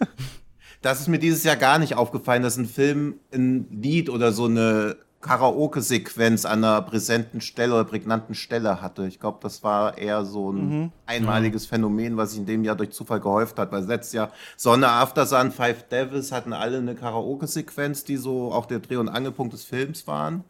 Das 0.82 0.98
ist 0.98 1.08
mir 1.08 1.18
dieses 1.18 1.44
Jahr 1.44 1.56
gar 1.56 1.78
nicht 1.78 1.94
aufgefallen, 1.94 2.42
dass 2.42 2.56
ein 2.56 2.64
Film 2.64 3.20
ein 3.30 3.66
Lied 3.82 4.08
oder 4.08 4.32
so 4.32 4.46
eine 4.46 4.96
Karaoke-Sequenz 5.20 6.46
an 6.46 6.64
einer 6.64 6.80
präsenten 6.80 7.42
Stelle 7.42 7.74
oder 7.74 7.84
prägnanten 7.84 8.34
Stelle 8.34 8.80
hatte. 8.80 9.06
Ich 9.06 9.20
glaube, 9.20 9.38
das 9.42 9.62
war 9.62 9.98
eher 9.98 10.24
so 10.24 10.50
ein 10.50 10.68
mhm. 10.68 10.92
einmaliges 11.04 11.64
ja. 11.64 11.70
Phänomen, 11.70 12.16
was 12.16 12.30
sich 12.30 12.40
in 12.40 12.46
dem 12.46 12.64
Jahr 12.64 12.76
durch 12.76 12.90
Zufall 12.90 13.20
gehäuft 13.20 13.58
hat. 13.58 13.70
Weil 13.70 13.84
letztes 13.84 14.14
Jahr 14.14 14.32
Sonne, 14.56 14.88
After 14.88 15.26
Sun, 15.26 15.52
Five 15.52 15.88
Devils 15.88 16.32
hatten 16.32 16.54
alle 16.54 16.78
eine 16.78 16.94
Karaoke-Sequenz, 16.94 18.04
die 18.04 18.16
so 18.16 18.52
auch 18.52 18.64
der 18.64 18.80
Dreh- 18.80 18.96
und 18.96 19.10
Angelpunkt 19.10 19.52
des 19.52 19.64
Films 19.64 20.06
waren. 20.06 20.44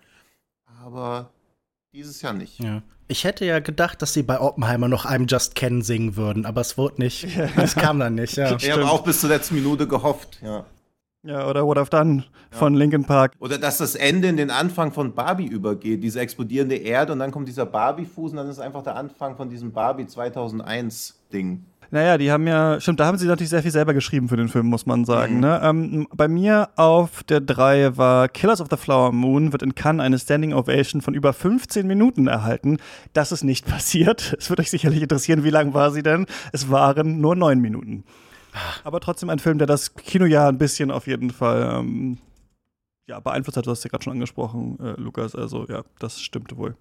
Aber 0.85 1.31
dieses 1.93 2.23
Jahr 2.23 2.33
nicht. 2.33 2.61
Ja. 2.61 2.83
Ich 3.09 3.25
hätte 3.25 3.45
ja 3.45 3.59
gedacht, 3.59 4.01
dass 4.03 4.13
sie 4.13 4.23
bei 4.23 4.41
Oppenheimer 4.41 4.87
noch 4.87 5.05
einem 5.05 5.27
Just 5.27 5.57
Ken 5.57 5.83
singen 5.83 6.15
würden, 6.15 6.47
aber 6.47 6.61
es 6.61 6.79
wurde 6.79 7.03
nicht. 7.03 7.27
Es 7.57 7.75
kam 7.75 7.99
dann 7.99 8.15
nicht, 8.15 8.37
ja. 8.37 8.55
Ich 8.55 8.71
habe 8.71 8.89
auch 8.89 9.03
bis 9.03 9.21
zur 9.21 9.31
letzten 9.31 9.57
Minute 9.57 9.89
gehofft, 9.89 10.39
ja. 10.43 10.65
Ja, 11.23 11.47
oder 11.49 11.67
What 11.67 11.77
I've 11.77 11.91
Done 11.91 12.25
von 12.51 12.73
ja. 12.73 12.79
Linkin 12.79 13.05
Park. 13.05 13.35
Oder 13.41 13.59
dass 13.59 13.79
das 13.79 13.95
Ende 13.95 14.29
in 14.29 14.39
den 14.39 14.51
Anfang 14.51 14.91
von 14.91 15.15
Barbie 15.15 15.47
übergeht, 15.47 16.03
diese 16.03 16.21
explodierende 16.21 16.77
Erde 16.77 17.13
und 17.13 17.19
dann 17.19 17.31
kommt 17.31 17.47
dieser 17.47 17.67
Barbie-Fuß 17.67 18.31
und 18.31 18.39
dann 18.39 18.49
ist 18.49 18.59
einfach 18.59 18.83
der 18.83 18.97
Anfang 18.97 19.37
von 19.37 19.51
diesem 19.51 19.71
Barbie 19.73 20.05
2001-Ding. 20.05 21.65
Naja, 21.93 22.17
die 22.19 22.31
haben 22.31 22.47
ja, 22.47 22.81
stimmt, 22.81 23.01
da 23.01 23.07
haben 23.07 23.19
sie 23.19 23.27
natürlich 23.27 23.51
sehr 23.51 23.63
viel 23.63 23.73
selber 23.73 23.93
geschrieben 23.93 24.29
für 24.29 24.37
den 24.37 24.49
Film, 24.49 24.67
muss 24.67 24.87
man 24.87 25.05
sagen. 25.05 25.37
Mhm. 25.37 25.41
Ne? 25.41 25.61
Ähm, 25.63 26.07
bei 26.15 26.29
mir 26.29 26.71
auf 26.77 27.25
der 27.25 27.41
3 27.41 27.97
war 27.97 28.29
Killers 28.29 28.61
of 28.61 28.69
the 28.71 28.77
Flower 28.77 29.13
Moon, 29.13 29.53
wird 29.53 29.63
in 29.63 29.75
Cannes 29.75 30.05
eine 30.05 30.19
Standing 30.19 30.55
Ovation 30.55 31.03
von 31.03 31.15
über 31.15 31.33
15 31.33 31.87
Minuten 31.87 32.29
erhalten. 32.29 32.79
Das 33.13 33.33
ist 33.33 33.43
nicht 33.43 33.67
passiert. 33.69 34.37
Es 34.39 34.49
wird 34.49 34.61
euch 34.61 34.71
sicherlich 34.71 35.03
interessieren, 35.03 35.45
wie 35.45 35.51
lang 35.51 35.75
war 35.75 35.91
sie 35.91 36.03
denn? 36.03 36.27
Es 36.53 36.71
waren 36.71 37.21
nur 37.21 37.35
neun 37.35 37.61
Minuten. 37.61 38.05
Aber 38.85 39.01
trotzdem 39.01 39.31
ein 39.31 39.39
Film, 39.39 39.59
der 39.59 39.67
das 39.67 39.95
Kinojahr 39.95 40.49
ein 40.49 40.59
bisschen 40.59 40.91
auf 40.91 41.07
jeden 41.07 41.31
Fall 41.31 41.79
ähm, 41.79 42.19
ja, 43.07 43.21
beeinflusst 43.21 43.57
hat. 43.57 43.67
Du 43.67 43.71
hast 43.71 43.85
ja 43.85 43.91
gerade 43.91 44.05
schon 44.05 44.13
angesprochen, 44.13 44.79
äh, 44.81 45.01
Lukas. 45.01 45.35
Also 45.35 45.67
ja, 45.69 45.83
das 45.99 46.21
stimmte 46.21 46.57
wohl. 46.57 46.77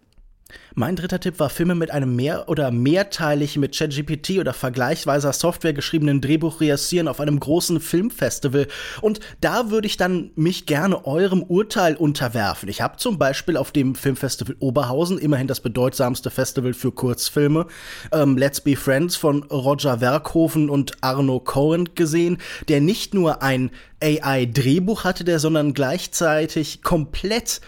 Mein 0.75 0.95
dritter 0.95 1.19
Tipp 1.19 1.39
war 1.39 1.49
Filme 1.49 1.75
mit 1.75 1.91
einem 1.91 2.15
mehr- 2.15 2.47
oder 2.47 2.71
mehrteilig 2.71 3.57
mit 3.57 3.77
ChatGPT 3.77 4.39
oder 4.39 4.53
vergleichsweiser 4.53 5.33
Software 5.33 5.73
geschriebenen 5.73 6.21
Drehbuch 6.21 6.61
reassieren 6.61 7.07
auf 7.07 7.19
einem 7.19 7.39
großen 7.39 7.79
Filmfestival. 7.79 8.67
Und 9.01 9.19
da 9.41 9.71
würde 9.71 9.87
ich 9.87 9.97
dann 9.97 10.31
mich 10.35 10.65
gerne 10.65 11.05
eurem 11.05 11.43
Urteil 11.43 11.95
unterwerfen. 11.95 12.69
Ich 12.69 12.81
habe 12.81 12.97
zum 12.97 13.17
Beispiel 13.17 13.57
auf 13.57 13.71
dem 13.71 13.95
Filmfestival 13.95 14.55
Oberhausen, 14.59 15.17
immerhin 15.17 15.47
das 15.47 15.59
bedeutsamste 15.59 16.29
Festival 16.29 16.73
für 16.73 16.91
Kurzfilme, 16.91 17.67
ähm, 18.11 18.37
Let's 18.37 18.61
Be 18.61 18.75
Friends 18.75 19.15
von 19.15 19.43
Roger 19.43 20.01
Werkhofen 20.01 20.69
und 20.69 20.93
Arno 21.01 21.39
Cohen 21.39 21.89
gesehen, 21.95 22.37
der 22.67 22.81
nicht 22.81 23.13
nur 23.13 23.41
ein 23.41 23.71
AI-Drehbuch 24.01 25.03
hatte, 25.03 25.23
der 25.23 25.39
sondern 25.39 25.73
gleichzeitig 25.73 26.81
komplett 26.83 27.61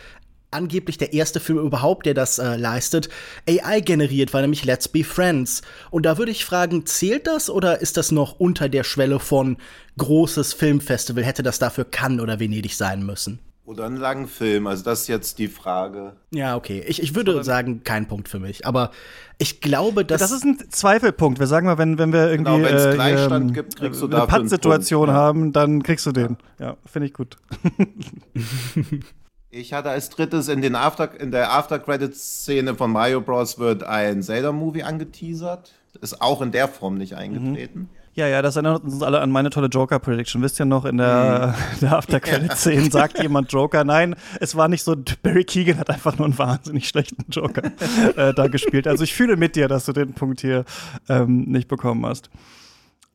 angeblich 0.52 0.98
der 0.98 1.14
erste 1.14 1.40
Film 1.40 1.60
überhaupt, 1.60 2.06
der 2.06 2.14
das 2.14 2.38
äh, 2.38 2.56
leistet, 2.58 3.10
AI 3.50 3.80
generiert 3.80 4.34
war, 4.34 4.42
nämlich 4.42 4.66
Let's 4.66 4.88
Be 4.88 5.04
Friends. 5.04 5.62
Und 5.90 6.06
da 6.06 6.18
würde 6.18 6.32
ich 6.32 6.46
fragen, 6.46 6.86
zählt 6.86 7.28
das 7.28 7.50
oder 7.50 7.82
ist 7.82 7.98
das 7.98 8.12
noch 8.12 8.40
unter 8.40 8.70
der 8.70 8.84
Schwelle 8.84 9.20
von 9.20 9.58
großes 9.98 10.54
Filmfestival? 10.54 11.24
Hätte 11.24 11.44
das 11.44 11.60
dafür 11.60 11.86
Cannes 11.86 12.22
oder 12.22 12.40
Venedig 12.40 12.76
sein 12.76 13.06
müssen? 13.06 13.40
Oder 13.64 13.86
einen 13.86 13.98
langen 13.98 14.28
Film, 14.28 14.68
also 14.68 14.84
das 14.84 15.02
ist 15.02 15.08
jetzt 15.08 15.38
die 15.40 15.48
Frage. 15.48 16.14
Ja, 16.32 16.58
okay. 16.58 16.84
Ich, 16.88 17.02
ich 17.02 17.16
würde 17.16 17.44
sagen, 17.44 17.84
kein 17.84 18.08
Punkt 18.08 18.28
für 18.28 18.40
mich. 18.40 18.66
Aber 18.66 18.92
ich 19.38 19.62
glaube, 19.62 20.04
dass. 20.04 20.20
Das 20.20 20.32
ist 20.32 20.44
ein 20.44 20.58
Zweifelpunkt. 20.70 21.40
Wir 21.40 21.48
sagen 21.48 21.68
mal, 21.68 21.78
wenn, 21.78 21.98
wenn 21.98 22.12
wir 22.12 22.32
irgendwie 22.32 22.54
Genau, 22.54 22.68
äh, 22.68 22.94
Gleichstand 22.96 23.50
ähm, 23.50 23.54
gibt, 23.54 23.78
kriegst 23.78 24.02
du 24.02 24.08
eine 24.08 24.16
dafür 24.16 24.34
einen 24.34 24.44
Pattsituation 24.44 25.08
ja. 25.10 25.14
haben, 25.14 25.54
dann 25.54 25.84
kriegst 25.84 26.06
du 26.08 26.12
den. 26.12 26.38
Ja, 26.60 26.76
finde 26.86 27.08
ich 27.08 27.14
gut. 27.14 27.38
Ich 29.54 29.74
hatte 29.74 29.90
als 29.90 30.10
drittes 30.10 30.48
in, 30.48 30.62
den 30.62 30.76
After, 30.76 31.20
in 31.20 31.32
der 31.32 31.52
After-Credits-Szene 31.52 32.74
von 32.76 32.90
Mario 32.90 33.20
Bros. 33.20 33.60
wird 33.60 33.84
ein 33.84 34.24
Zelda-Movie 34.24 34.84
angeteasert. 34.84 35.74
Ist 36.00 36.22
auch 36.22 36.42
in 36.42 36.54
der 36.54 36.70
Form 36.70 36.98
nicht 36.98 37.16
eingetreten. 37.16 37.90
Ja, 38.14 38.28
ja, 38.28 38.42
das 38.42 38.56
erinnert 38.56 38.84
uns 38.86 39.04
alle 39.04 39.20
an 39.20 39.30
meine 39.30 39.50
tolle 39.50 39.68
Joker-Prediction. 39.68 40.42
Wisst 40.42 40.58
ihr 40.60 40.66
noch, 40.66 40.86
in 40.86 40.98
der, 40.98 41.54
der 41.82 41.98
After-Credit-Szene 41.98 42.90
sagt 42.92 43.22
jemand 43.22 43.52
Joker. 43.52 43.84
Nein, 43.84 44.16
es 44.40 44.56
war 44.56 44.70
nicht 44.70 44.84
so, 44.84 44.96
Barry 45.22 45.44
Keegan 45.44 45.78
hat 45.78 45.90
einfach 45.90 46.18
nur 46.18 46.28
einen 46.28 46.38
wahnsinnig 46.38 46.88
schlechten 46.88 47.26
Joker 47.30 47.74
äh, 48.16 48.34
da 48.34 48.48
gespielt. 48.48 48.88
Also 48.88 49.04
ich 49.04 49.14
fühle 49.14 49.36
mit 49.36 49.58
dir, 49.58 49.68
dass 49.68 49.84
du 49.84 49.92
den 49.92 50.14
Punkt 50.14 50.40
hier 50.40 50.64
ähm, 51.10 51.44
nicht 51.44 51.68
bekommen 51.68 52.06
hast. 52.06 52.30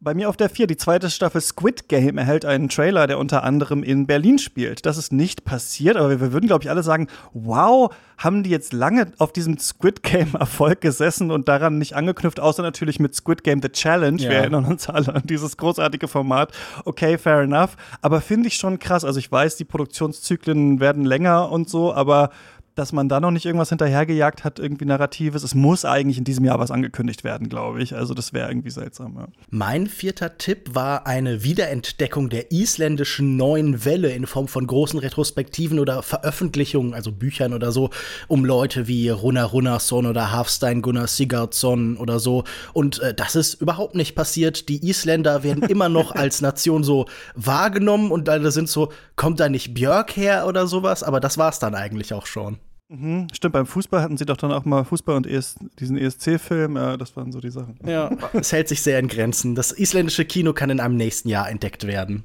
Bei 0.07 0.15
mir 0.15 0.29
auf 0.29 0.37
der 0.37 0.49
4, 0.49 0.69
die 0.69 0.77
zweite 0.77 1.11
Staffel 1.11 1.41
Squid 1.41 1.89
Game 1.89 2.17
erhält 2.17 2.45
einen 2.45 2.69
Trailer, 2.69 3.09
der 3.09 3.19
unter 3.19 3.43
anderem 3.43 3.83
in 3.83 4.07
Berlin 4.07 4.39
spielt. 4.39 4.87
Das 4.87 4.99
ist 4.99 5.13
nicht 5.13 5.45
passiert, 5.45 5.97
aber 5.97 6.21
wir 6.21 6.33
würden, 6.33 6.47
glaube 6.47 6.63
ich, 6.63 6.71
alle 6.71 6.85
sagen, 6.85 7.09
wow, 7.33 7.93
haben 8.17 8.45
die 8.45 8.51
jetzt 8.51 8.73
lange 8.73 9.11
auf 9.19 9.33
diesem 9.33 9.59
Squid 9.59 10.05
Game 10.05 10.35
Erfolg 10.39 10.81
gesessen 10.81 11.33
und 11.33 11.49
daran 11.49 11.79
nicht 11.79 11.97
angeknüpft, 11.97 12.39
außer 12.39 12.63
natürlich 12.63 13.01
mit 13.01 13.17
Squid 13.17 13.43
Game 13.43 13.61
The 13.61 13.69
Challenge. 13.69 14.23
Ja. 14.23 14.31
Wir 14.31 14.37
erinnern 14.37 14.67
uns 14.67 14.89
alle 14.89 15.13
an 15.13 15.23
dieses 15.25 15.57
großartige 15.57 16.07
Format. 16.07 16.53
Okay, 16.85 17.19
fair 17.19 17.41
enough. 17.41 17.77
Aber 18.01 18.21
finde 18.21 18.47
ich 18.47 18.55
schon 18.55 18.79
krass. 18.79 19.05
Also 19.05 19.19
ich 19.19 19.33
weiß, 19.33 19.57
die 19.57 19.65
Produktionszyklen 19.65 20.79
werden 20.79 21.05
länger 21.05 21.51
und 21.51 21.69
so, 21.69 21.93
aber 21.93 22.31
dass 22.77 22.93
man 22.93 23.09
da 23.09 23.21
noch 23.21 23.31
nicht 23.31 23.47
irgendwas 23.47 23.71
hinterhergejagt 23.71 24.45
hat, 24.45 24.59
irgendwie 24.59 24.85
Narratives. 24.85 25.43
Es 25.43 25.55
muss 25.55 25.87
eigentlich 25.87 26.19
in 26.19 26.25
diesem 26.25 26.45
Jahr 26.45 26.59
was 26.59 26.71
angekündigt 26.71 27.25
werden, 27.25 27.49
glaube 27.49 27.83
ich. 27.83 27.97
Also 27.97 28.13
das 28.13 28.35
wäre 28.35 28.51
irgendwie 28.51 28.71
seltsam. 28.71 29.17
Ja. 29.17 29.29
Mein 29.49 29.87
vierter 29.87 30.37
Tipp 30.37 30.75
war 30.75 31.07
eine 31.07 31.43
Wiederentdeckung 31.43 32.29
der 32.29 32.53
isländischen 32.53 33.37
neuen 33.37 33.87
Welle 33.87 34.11
in 34.11 34.27
Form 34.27 34.47
von 34.47 34.67
großen 34.67 34.99
Retrospektiven 34.99 35.79
oder 35.79 36.03
Veröffentlichungen, 36.03 36.93
also 36.93 37.13
Büchern 37.13 37.55
oder 37.55 37.73
so, 37.73 37.89
um 38.29 38.45
Leute 38.45 38.87
wie 38.87 39.09
Runa 39.09 39.45
Runarsson 39.45 40.05
oder 40.05 40.31
Hafstein 40.31 40.83
Gunnar 40.83 41.07
Sigurdsson 41.07 41.97
oder 41.97 42.19
so. 42.19 42.45
Und 42.75 43.01
äh, 43.01 43.15
das 43.15 43.37
ist 43.37 43.55
überhaupt 43.55 43.95
nicht 43.95 44.15
passiert. 44.15 44.69
Die 44.69 44.87
Isländer 44.87 45.43
werden 45.43 45.63
immer 45.69 45.89
noch 45.89 46.15
als 46.15 46.43
Nation 46.43 46.85
so 46.85 47.07
wahrgenommen 47.35 48.11
und 48.11 48.29
alle 48.29 48.51
sind 48.51 48.69
so, 48.69 48.93
kommt 49.17 49.41
da 49.41 49.49
nicht 49.49 49.73
Björk 49.73 50.15
her 50.15 50.47
oder 50.47 50.67
sowas? 50.67 51.03
Aber 51.03 51.21
das 51.21 51.39
war's 51.39 51.59
dann 51.59 51.75
eigentlich 51.75 52.13
auch 52.13 52.27
schon. 52.27 52.59
Mhm, 52.89 53.27
stimmt, 53.33 53.53
beim 53.55 53.67
Fußball 53.67 54.01
hatten 54.01 54.17
sie 54.17 54.27
doch 54.27 54.37
dann 54.37 54.53
auch 54.53 54.65
mal 54.65 54.85
Fußball 54.85 55.17
und 55.17 55.27
ES, 55.27 55.57
diesen 55.81 55.99
ESC-Film. 55.99 56.77
Ja, 56.77 56.97
das 56.97 57.17
waren 57.17 57.33
so 57.33 57.41
die 57.41 57.51
Sachen. 57.51 57.79
Ja, 57.85 58.11
es 58.33 58.53
hält 58.53 58.69
sich 58.69 58.81
sehr 58.83 58.99
in 59.01 59.09
Grenzen. 59.09 59.55
Das 59.57 59.73
isländische 59.73 60.25
Kino 60.25 60.53
kann 60.53 60.71
in 60.71 60.79
einem 60.79 60.97
nächsten 60.97 61.29
Jahr 61.29 61.51
entdeckt 61.51 61.87
werden. 61.87 62.25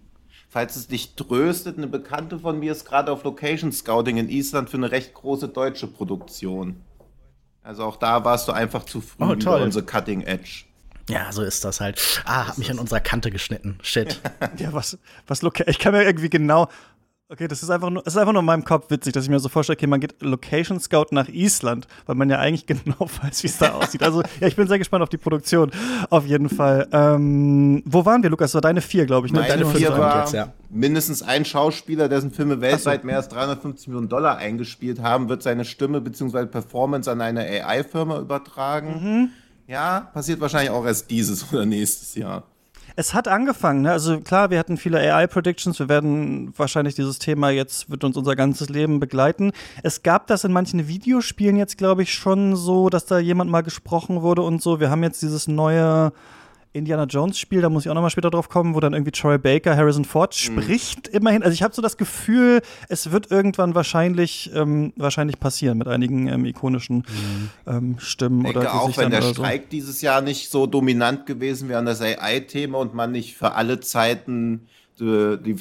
Falls 0.50 0.76
es 0.76 0.88
dich 0.88 1.16
tröstet, 1.16 1.78
eine 1.78 1.88
Bekannte 1.88 2.38
von 2.40 2.60
mir 2.60 2.74
ist 2.74 2.86
gerade 2.86 3.12
auf 3.12 3.24
Location 3.24 3.72
Scouting 3.72 4.18
in 4.18 4.30
Island 4.30 4.70
für 4.70 4.78
eine 4.78 4.92
recht 4.92 5.14
große 5.14 5.48
deutsche 5.48 5.88
Produktion. 5.88 6.76
Also 7.64 7.84
auch 7.84 7.96
da 7.96 8.24
warst 8.26 8.48
du 8.48 8.52
einfach 8.52 8.84
zu 8.84 9.02
früh 9.02 9.24
Oh, 9.24 9.36
toll. 9.36 9.62
unsere 9.62 9.86
Cutting 9.86 10.22
Edge. 10.22 10.66
Ja, 11.10 11.32
so 11.32 11.42
ist 11.42 11.64
das 11.66 11.80
halt. 11.82 12.22
Ah, 12.26 12.48
hab 12.48 12.58
mich 12.58 12.70
an 12.70 12.80
unserer 12.80 13.00
Kante 13.00 13.32
geschnitten. 13.32 13.80
Shit. 13.82 14.20
Ja, 14.58 14.74
was, 14.74 14.98
was 15.28 15.42
Ich 15.68 15.80
kann 15.80 15.94
mir 15.94 16.04
irgendwie 16.04 16.30
genau. 16.30 16.68
Okay, 17.32 17.48
das 17.48 17.64
ist 17.64 17.70
einfach 17.70 17.90
nur, 17.90 18.04
das 18.04 18.14
ist 18.14 18.18
einfach 18.20 18.34
nur 18.34 18.42
in 18.42 18.46
meinem 18.46 18.66
Kopf 18.66 18.90
witzig, 18.90 19.14
dass 19.14 19.24
ich 19.24 19.30
mir 19.30 19.40
so 19.40 19.48
vorstelle, 19.48 19.78
okay, 19.78 19.88
man 19.88 20.02
geht 20.02 20.22
Location 20.22 20.82
Scout 20.82 21.06
nach 21.12 21.30
Island, 21.30 21.88
weil 22.06 22.16
man 22.16 22.30
ja 22.30 22.40
eigentlich 22.40 22.66
genau 22.66 23.00
weiß, 23.00 23.44
wie 23.44 23.48
es 23.48 23.58
da 23.58 23.72
aussieht. 23.72 24.04
Also, 24.04 24.22
ja, 24.42 24.48
ich 24.48 24.58
bin 24.58 24.68
sehr 24.68 24.78
gespannt 24.78 25.02
auf 25.02 25.08
die 25.08 25.18
Produktion. 25.18 25.72
Auf 26.10 26.26
jeden 26.26 26.50
Fall. 26.50 26.90
Ähm, 26.92 27.84
wo 27.86 28.04
waren 28.04 28.22
wir, 28.22 28.30
Lukas? 28.30 28.52
Das 28.52 28.56
war 28.56 28.62
deine 28.62 28.82
vier, 28.82 29.06
glaube 29.06 29.28
ich. 29.28 29.34
Ne? 29.34 29.40
Meine 29.40 29.54
deine 29.54 29.66
fünf 29.66 29.78
vier 29.78 29.98
war 29.98 30.20
jetzt, 30.20 30.34
ja. 30.34 30.52
mindestens 30.70 31.24
ein 31.24 31.46
Schauspieler, 31.46 32.10
dessen 32.10 32.32
Filme 32.32 32.60
weltweit 32.60 33.06
mehr 33.06 33.16
als 33.16 33.30
350 33.30 33.88
Millionen 33.88 34.10
Dollar 34.10 34.36
eingespielt 34.36 35.02
haben, 35.02 35.30
wird 35.30 35.42
seine 35.42 35.64
Stimme 35.64 36.02
bzw. 36.02 36.48
Performance 36.48 37.10
an 37.10 37.22
eine 37.22 37.46
AI-Firma 37.46 38.20
übertragen. 38.20 39.32
Ja, 39.68 40.02
passiert 40.14 40.42
wahrscheinlich 40.42 40.72
auch 40.72 40.86
erst 40.86 41.10
dieses 41.10 41.50
oder 41.54 41.66
nächstes 41.66 42.14
Jahr. 42.14 42.44
Es 42.96 43.14
hat 43.14 43.28
angefangen, 43.28 43.82
ne? 43.82 43.92
Also 43.92 44.20
klar, 44.20 44.50
wir 44.50 44.60
hatten 44.60 44.78
viele 44.78 45.00
AI-Predictions. 45.00 45.80
Wir 45.80 45.90
werden 45.90 46.54
wahrscheinlich 46.58 46.96
dieses 46.96 47.20
Thema 47.20 47.50
jetzt, 47.50 47.90
wird 47.90 48.04
uns 48.04 48.18
unser 48.18 48.36
ganzes 48.36 48.70
Leben 48.70 49.00
begleiten. 49.00 49.52
Es 49.84 50.04
gab 50.04 50.28
das 50.28 50.44
in 50.44 50.52
manchen 50.52 50.88
Videospielen 50.88 51.56
jetzt, 51.56 51.78
glaube 51.78 52.04
ich, 52.04 52.14
schon 52.14 52.56
so, 52.56 52.90
dass 52.90 53.06
da 53.06 53.20
jemand 53.20 53.50
mal 53.50 53.62
gesprochen 53.62 54.22
wurde 54.22 54.42
und 54.42 54.62
so. 54.62 54.80
Wir 54.80 54.90
haben 54.90 55.04
jetzt 55.04 55.22
dieses 55.22 55.48
neue 55.48 56.12
Indiana 56.74 57.04
Jones 57.04 57.38
Spiel, 57.38 57.62
da 57.62 57.70
muss 57.70 57.86
ich 57.86 57.90
auch 57.90 57.96
noch 57.96 58.02
mal 58.02 58.10
später 58.10 58.30
drauf 58.30 58.48
kommen, 58.48 58.76
wo 58.76 58.80
dann 58.80 58.94
irgendwie 58.94 59.12
Troy 59.12 59.38
Baker, 59.38 59.76
Harrison 59.76 60.06
Ford 60.06 60.34
spricht 60.34 61.08
immerhin. 61.10 61.44
Also 61.44 61.54
ich 61.54 61.64
habe 61.64 61.74
so 61.74 61.82
das 61.82 61.98
Gefühl, 61.98 62.62
es 62.88 63.12
wird 63.12 63.30
irgendwann 63.30 63.76
wahrscheinlich 63.76 64.52
ähm, 64.54 64.94
wahrscheinlich 64.96 65.40
passieren 65.40 65.78
mit 65.78 65.88
einigen 65.88 66.28
ähm, 66.28 66.46
ikonischen 66.46 67.04
ähm, 67.68 67.98
Stimmen 68.00 68.46
Ich 68.46 68.52
oder 68.52 68.62
denke 68.62 68.74
auch, 68.74 68.82
Gesichtern 68.88 69.06
wenn 69.06 69.12
der 69.12 69.20
oder 69.20 69.28
so. 69.28 69.44
Streik 69.44 69.70
dieses 69.70 70.02
Jahr 70.02 70.22
nicht 70.22 70.50
so 70.50 70.66
dominant 70.66 71.26
gewesen 71.26 71.68
wäre 71.68 71.80
an 71.80 71.86
das 71.86 72.02
AI-Thema 72.02 72.78
und 72.78 72.94
man 72.94 73.12
nicht 73.12 73.36
für 73.36 73.54
alle 73.54 73.80
Zeiten 73.82 74.68
die, 75.00 75.38
die, 75.44 75.56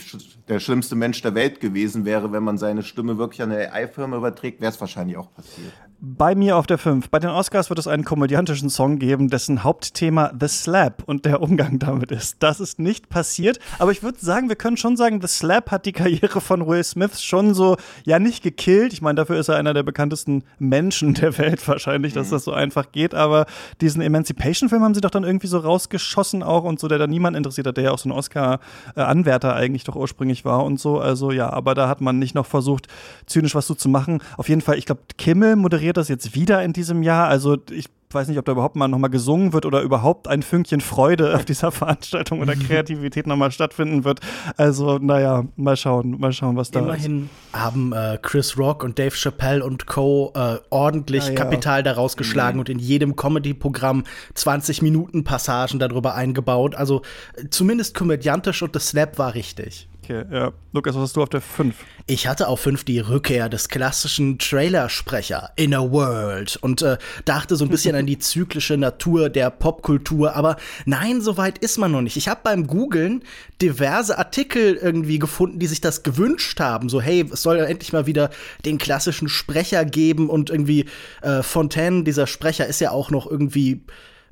der 0.48 0.60
schlimmste 0.60 0.94
Mensch 0.94 1.22
der 1.22 1.34
Welt 1.34 1.60
gewesen 1.60 2.04
wäre, 2.04 2.30
wenn 2.32 2.42
man 2.42 2.58
seine 2.58 2.82
Stimme 2.82 3.18
wirklich 3.18 3.42
an 3.42 3.50
eine 3.50 3.72
AI-Firma 3.72 4.16
überträgt, 4.16 4.60
wäre 4.60 4.70
es 4.70 4.80
wahrscheinlich 4.80 5.16
auch 5.16 5.32
passiert. 5.34 5.72
Bei 6.02 6.34
mir 6.34 6.56
auf 6.56 6.66
der 6.66 6.78
5. 6.78 7.10
Bei 7.10 7.18
den 7.18 7.28
Oscars 7.28 7.68
wird 7.68 7.78
es 7.78 7.86
einen 7.86 8.04
komödiantischen 8.04 8.70
Song 8.70 8.98
geben, 8.98 9.28
dessen 9.28 9.64
Hauptthema 9.64 10.32
The 10.40 10.48
Slap 10.48 11.02
und 11.04 11.26
der 11.26 11.42
Umgang 11.42 11.78
damit 11.78 12.10
ist. 12.10 12.36
Das 12.38 12.58
ist 12.58 12.78
nicht 12.78 13.10
passiert, 13.10 13.58
aber 13.78 13.92
ich 13.92 14.02
würde 14.02 14.16
sagen, 14.18 14.48
wir 14.48 14.56
können 14.56 14.78
schon 14.78 14.96
sagen, 14.96 15.20
The 15.20 15.28
Slap 15.28 15.70
hat 15.70 15.84
die 15.84 15.92
Karriere 15.92 16.40
von 16.40 16.66
Will 16.66 16.82
Smith 16.84 17.22
schon 17.22 17.52
so, 17.52 17.76
ja, 18.06 18.18
nicht 18.18 18.42
gekillt. 18.42 18.94
Ich 18.94 19.02
meine, 19.02 19.16
dafür 19.16 19.38
ist 19.38 19.48
er 19.48 19.56
einer 19.56 19.74
der 19.74 19.82
bekanntesten 19.82 20.42
Menschen 20.58 21.12
der 21.12 21.36
Welt 21.36 21.68
wahrscheinlich, 21.68 22.14
dass 22.14 22.30
das 22.30 22.44
so 22.44 22.52
einfach 22.54 22.92
geht, 22.92 23.14
aber 23.14 23.44
diesen 23.82 24.00
Emancipation-Film 24.00 24.82
haben 24.82 24.94
sie 24.94 25.02
doch 25.02 25.10
dann 25.10 25.24
irgendwie 25.24 25.48
so 25.48 25.58
rausgeschossen 25.58 26.42
auch 26.42 26.64
und 26.64 26.80
so, 26.80 26.88
der 26.88 26.96
da 26.96 27.08
niemand 27.08 27.36
interessiert 27.36 27.66
hat, 27.66 27.76
der 27.76 27.84
ja 27.84 27.90
auch 27.90 27.98
so 27.98 28.08
ein 28.08 28.12
Oscar-Anwärter 28.12 29.54
eigentlich 29.54 29.84
doch 29.84 29.96
ursprünglich 29.96 30.46
war 30.46 30.64
und 30.64 30.80
so. 30.80 30.98
Also 30.98 31.30
ja, 31.30 31.50
aber 31.50 31.74
da 31.74 31.90
hat 31.90 32.00
man 32.00 32.18
nicht 32.18 32.34
noch 32.34 32.46
versucht, 32.46 32.86
zynisch 33.26 33.54
was 33.54 33.66
so 33.66 33.74
zu 33.74 33.90
machen. 33.90 34.22
Auf 34.38 34.48
jeden 34.48 34.62
Fall, 34.62 34.78
ich 34.78 34.86
glaube, 34.86 35.02
Kimmel 35.18 35.56
moderiert 35.56 35.89
das 35.96 36.08
jetzt 36.08 36.34
wieder 36.34 36.62
in 36.62 36.72
diesem 36.72 37.02
Jahr. 37.02 37.28
Also 37.28 37.56
ich 37.70 37.86
weiß 38.12 38.28
nicht, 38.28 38.38
ob 38.38 38.44
da 38.44 38.52
überhaupt 38.52 38.76
mal 38.76 38.88
nochmal 38.88 39.10
gesungen 39.10 39.52
wird 39.52 39.66
oder 39.66 39.82
überhaupt 39.82 40.26
ein 40.26 40.42
Fünkchen 40.42 40.80
Freude 40.80 41.34
auf 41.36 41.44
dieser 41.44 41.70
Veranstaltung 41.72 42.40
oder 42.40 42.56
Kreativität 42.56 43.26
nochmal 43.26 43.52
stattfinden 43.52 44.04
wird. 44.04 44.20
Also, 44.56 44.98
naja, 44.98 45.44
mal 45.56 45.76
schauen, 45.76 46.18
mal 46.18 46.32
schauen, 46.32 46.56
was 46.56 46.70
da 46.70 46.80
ist. 46.80 46.86
Immerhin 46.86 47.30
haben 47.52 47.92
äh, 47.92 48.18
Chris 48.20 48.58
Rock 48.58 48.82
und 48.82 48.98
Dave 48.98 49.14
Chappelle 49.14 49.64
und 49.64 49.86
Co. 49.86 50.32
Äh, 50.34 50.58
ordentlich 50.70 51.24
Ja, 51.24 51.30
ja. 51.30 51.36
Kapital 51.36 51.82
daraus 51.82 52.16
geschlagen 52.16 52.58
und 52.58 52.68
in 52.68 52.78
jedem 52.78 53.16
Comedy-Programm 53.16 54.04
20 54.34 54.82
Minuten 54.82 55.24
Passagen 55.24 55.78
darüber 55.78 56.14
eingebaut. 56.14 56.74
Also 56.74 57.02
äh, 57.36 57.48
zumindest 57.50 57.94
komödiantisch 57.94 58.62
und 58.62 58.74
das 58.74 58.88
Slap 58.88 59.18
war 59.18 59.34
richtig. 59.34 59.89
Okay, 60.02 60.24
ja. 60.32 60.52
Lukas, 60.72 60.94
was 60.94 61.02
hast 61.02 61.16
du 61.16 61.22
auf 61.22 61.28
der 61.28 61.42
5? 61.42 61.74
Ich 62.06 62.26
hatte 62.26 62.48
auf 62.48 62.60
fünf 62.60 62.84
die 62.84 63.00
Rückkehr 63.00 63.48
des 63.48 63.68
klassischen 63.68 64.38
Trailersprecher 64.38 65.50
Inner 65.56 65.92
World 65.92 66.56
und 66.62 66.80
äh, 66.82 66.96
dachte 67.26 67.54
so 67.54 67.64
ein 67.64 67.70
bisschen 67.70 67.94
an 67.94 68.06
die 68.06 68.18
zyklische 68.18 68.76
Natur 68.76 69.28
der 69.28 69.50
Popkultur, 69.50 70.34
aber 70.34 70.56
nein, 70.86 71.20
so 71.20 71.36
weit 71.36 71.58
ist 71.58 71.78
man 71.78 71.92
noch 71.92 72.00
nicht. 72.00 72.16
Ich 72.16 72.28
habe 72.28 72.40
beim 72.42 72.66
Googlen 72.66 73.22
diverse 73.60 74.18
Artikel 74.18 74.74
irgendwie 74.74 75.18
gefunden, 75.18 75.58
die 75.58 75.66
sich 75.66 75.80
das 75.80 76.02
gewünscht 76.02 76.58
haben. 76.60 76.88
So, 76.88 77.00
hey, 77.00 77.28
es 77.30 77.42
soll 77.42 77.58
ja 77.58 77.64
endlich 77.64 77.92
mal 77.92 78.06
wieder 78.06 78.30
den 78.64 78.78
klassischen 78.78 79.28
Sprecher 79.28 79.84
geben 79.84 80.30
und 80.30 80.50
irgendwie 80.50 80.86
äh, 81.20 81.42
Fontaine, 81.42 82.04
dieser 82.04 82.26
Sprecher, 82.26 82.66
ist 82.66 82.80
ja 82.80 82.90
auch 82.90 83.10
noch 83.10 83.30
irgendwie 83.30 83.82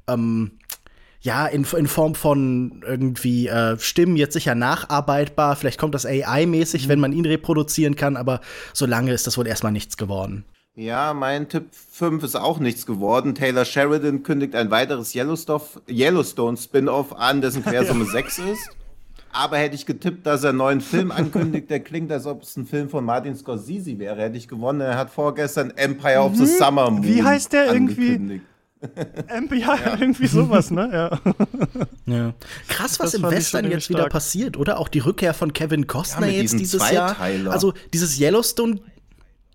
ähm, 0.08 0.52
ja, 1.28 1.46
in, 1.46 1.64
in 1.76 1.86
Form 1.86 2.14
von 2.14 2.82
irgendwie 2.86 3.48
äh, 3.48 3.78
Stimmen 3.78 4.16
jetzt 4.16 4.32
sicher 4.32 4.54
nacharbeitbar. 4.54 5.56
Vielleicht 5.56 5.78
kommt 5.78 5.94
das 5.94 6.06
AI-mäßig, 6.06 6.88
wenn 6.88 7.00
man 7.00 7.12
ihn 7.12 7.26
reproduzieren 7.26 7.96
kann, 7.96 8.16
aber 8.16 8.40
solange 8.72 9.12
ist 9.12 9.26
das 9.26 9.36
wohl 9.36 9.46
erstmal 9.46 9.72
nichts 9.72 9.98
geworden. 9.98 10.46
Ja, 10.74 11.12
mein 11.12 11.46
Tipp 11.50 11.66
5 11.92 12.22
ist 12.24 12.34
auch 12.34 12.60
nichts 12.60 12.86
geworden. 12.86 13.34
Taylor 13.34 13.66
Sheridan 13.66 14.22
kündigt 14.22 14.54
ein 14.54 14.70
weiteres 14.70 15.14
Yellowstone- 15.14 15.82
Yellowstone-Spin-Off 15.90 17.12
an, 17.12 17.42
dessen 17.42 17.62
Quersumme 17.62 18.04
6 18.10 18.38
ist. 18.38 18.70
Aber 19.30 19.58
hätte 19.58 19.74
ich 19.74 19.84
getippt, 19.84 20.26
dass 20.26 20.44
er 20.44 20.50
einen 20.50 20.58
neuen 20.58 20.80
Film 20.80 21.10
ankündigt, 21.10 21.68
der 21.68 21.80
klingt, 21.80 22.10
als 22.10 22.24
ob 22.24 22.42
es 22.42 22.56
ein 22.56 22.64
Film 22.64 22.88
von 22.88 23.04
Martin 23.04 23.36
Scorsese 23.36 23.98
wäre, 23.98 24.16
hätte 24.22 24.38
ich 24.38 24.48
gewonnen. 24.48 24.80
Er 24.80 24.96
hat 24.96 25.10
vorgestern 25.10 25.72
Empire 25.76 26.20
of 26.20 26.36
the 26.36 26.46
Summer 26.46 26.90
Moon 26.90 27.04
Wie 27.04 27.22
heißt 27.22 27.52
der 27.52 27.70
irgendwie? 27.70 28.40
MP, 29.28 29.56
ja, 29.56 29.76
irgendwie 30.00 30.26
sowas, 30.26 30.70
ne? 30.70 30.88
Ja. 30.92 31.20
ja. 32.06 32.34
Krass, 32.68 33.00
was 33.00 33.12
das 33.12 33.14
im 33.14 33.22
Western 33.22 33.70
jetzt 33.70 33.84
stark. 33.84 33.98
wieder 33.98 34.08
passiert, 34.08 34.56
oder? 34.56 34.78
Auch 34.78 34.88
die 34.88 35.00
Rückkehr 35.00 35.34
von 35.34 35.52
Kevin 35.52 35.86
Costner 35.86 36.26
ja, 36.28 36.42
jetzt 36.42 36.58
dieses 36.58 36.90
Jahr. 36.90 37.16
Also 37.20 37.74
dieses 37.92 38.18
Yellowstone 38.20 38.80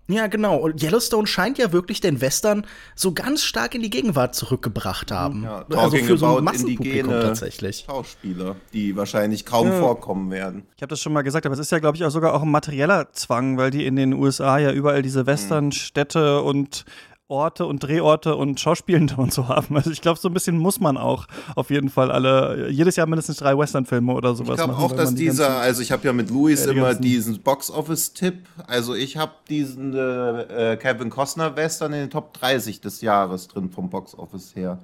ja, 0.06 0.26
genau. 0.26 0.56
Und 0.56 0.82
Yellowstone 0.82 1.26
scheint 1.26 1.56
ja 1.56 1.72
wirklich 1.72 2.00
den 2.00 2.20
Western 2.20 2.66
so 2.94 3.12
ganz 3.12 3.42
stark 3.42 3.74
in 3.74 3.80
die 3.80 3.88
Gegenwart 3.88 4.34
zurückgebracht 4.34 5.10
haben. 5.10 5.44
Ja, 5.44 5.64
also 5.74 5.96
für 5.96 6.18
so 6.18 6.36
ein 6.36 6.44
Massenpublikum 6.44 7.10
tatsächlich. 7.10 7.84
Schauspieler, 7.86 8.56
die 8.74 8.96
wahrscheinlich 8.96 9.46
kaum 9.46 9.68
ja. 9.68 9.78
vorkommen 9.78 10.30
werden. 10.30 10.66
Ich 10.76 10.82
habe 10.82 10.90
das 10.90 11.00
schon 11.00 11.14
mal 11.14 11.22
gesagt, 11.22 11.46
aber 11.46 11.54
es 11.54 11.58
ist 11.58 11.72
ja, 11.72 11.78
glaube 11.78 11.96
ich, 11.96 12.04
auch 12.04 12.10
sogar 12.10 12.34
auch 12.34 12.42
ein 12.42 12.50
materieller 12.50 13.12
Zwang, 13.12 13.56
weil 13.56 13.70
die 13.70 13.86
in 13.86 13.96
den 13.96 14.12
USA 14.12 14.58
ja 14.58 14.72
überall 14.72 15.00
diese 15.00 15.24
Westernstädte 15.24 16.42
und 16.42 16.84
Orte 17.28 17.64
und 17.64 17.82
Drehorte 17.82 18.36
und 18.36 18.60
Schauspielende 18.60 19.16
und 19.16 19.32
so 19.32 19.48
haben. 19.48 19.76
Also 19.76 19.90
ich 19.90 20.02
glaube, 20.02 20.18
so 20.18 20.28
ein 20.28 20.34
bisschen 20.34 20.58
muss 20.58 20.78
man 20.78 20.96
auch 20.96 21.26
auf 21.56 21.70
jeden 21.70 21.88
Fall 21.88 22.10
alle, 22.10 22.70
jedes 22.70 22.96
Jahr 22.96 23.06
mindestens 23.06 23.38
drei 23.38 23.56
Western-Filme 23.56 24.12
oder 24.12 24.34
sowas 24.34 24.60
ich 24.60 24.66
machen. 24.66 24.82
auch, 24.82 24.92
dass 24.92 25.14
die 25.14 25.24
dieser, 25.24 25.56
also 25.58 25.80
ich 25.80 25.90
habe 25.90 26.06
ja 26.06 26.12
mit 26.12 26.28
Louis 26.28 26.64
ja, 26.64 26.72
die 26.72 26.78
immer 26.78 26.94
diesen 26.94 27.40
Box-Office-Tipp, 27.40 28.46
also 28.66 28.94
ich 28.94 29.16
habe 29.16 29.32
diesen 29.48 29.94
äh, 29.94 30.76
Kevin 30.80 31.08
Costner-Western 31.08 31.92
in 31.94 32.00
den 32.00 32.10
Top 32.10 32.34
30 32.34 32.82
des 32.82 33.00
Jahres 33.00 33.48
drin 33.48 33.70
vom 33.70 33.88
Box-Office 33.88 34.54
her. 34.54 34.78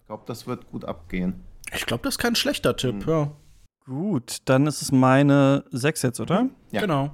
Ich 0.00 0.06
glaube, 0.06 0.22
das 0.26 0.46
wird 0.46 0.70
gut 0.70 0.84
abgehen. 0.86 1.42
Ich 1.74 1.84
glaube, 1.84 2.02
das 2.04 2.14
ist 2.14 2.18
kein 2.18 2.34
schlechter 2.34 2.76
Tipp, 2.76 3.06
mhm. 3.06 3.12
ja. 3.12 3.32
Gut, 3.84 4.38
dann 4.44 4.66
ist 4.66 4.80
es 4.80 4.92
meine 4.92 5.64
6 5.72 6.02
jetzt, 6.02 6.20
oder? 6.20 6.48
Ja. 6.70 6.80
Genau. 6.80 7.10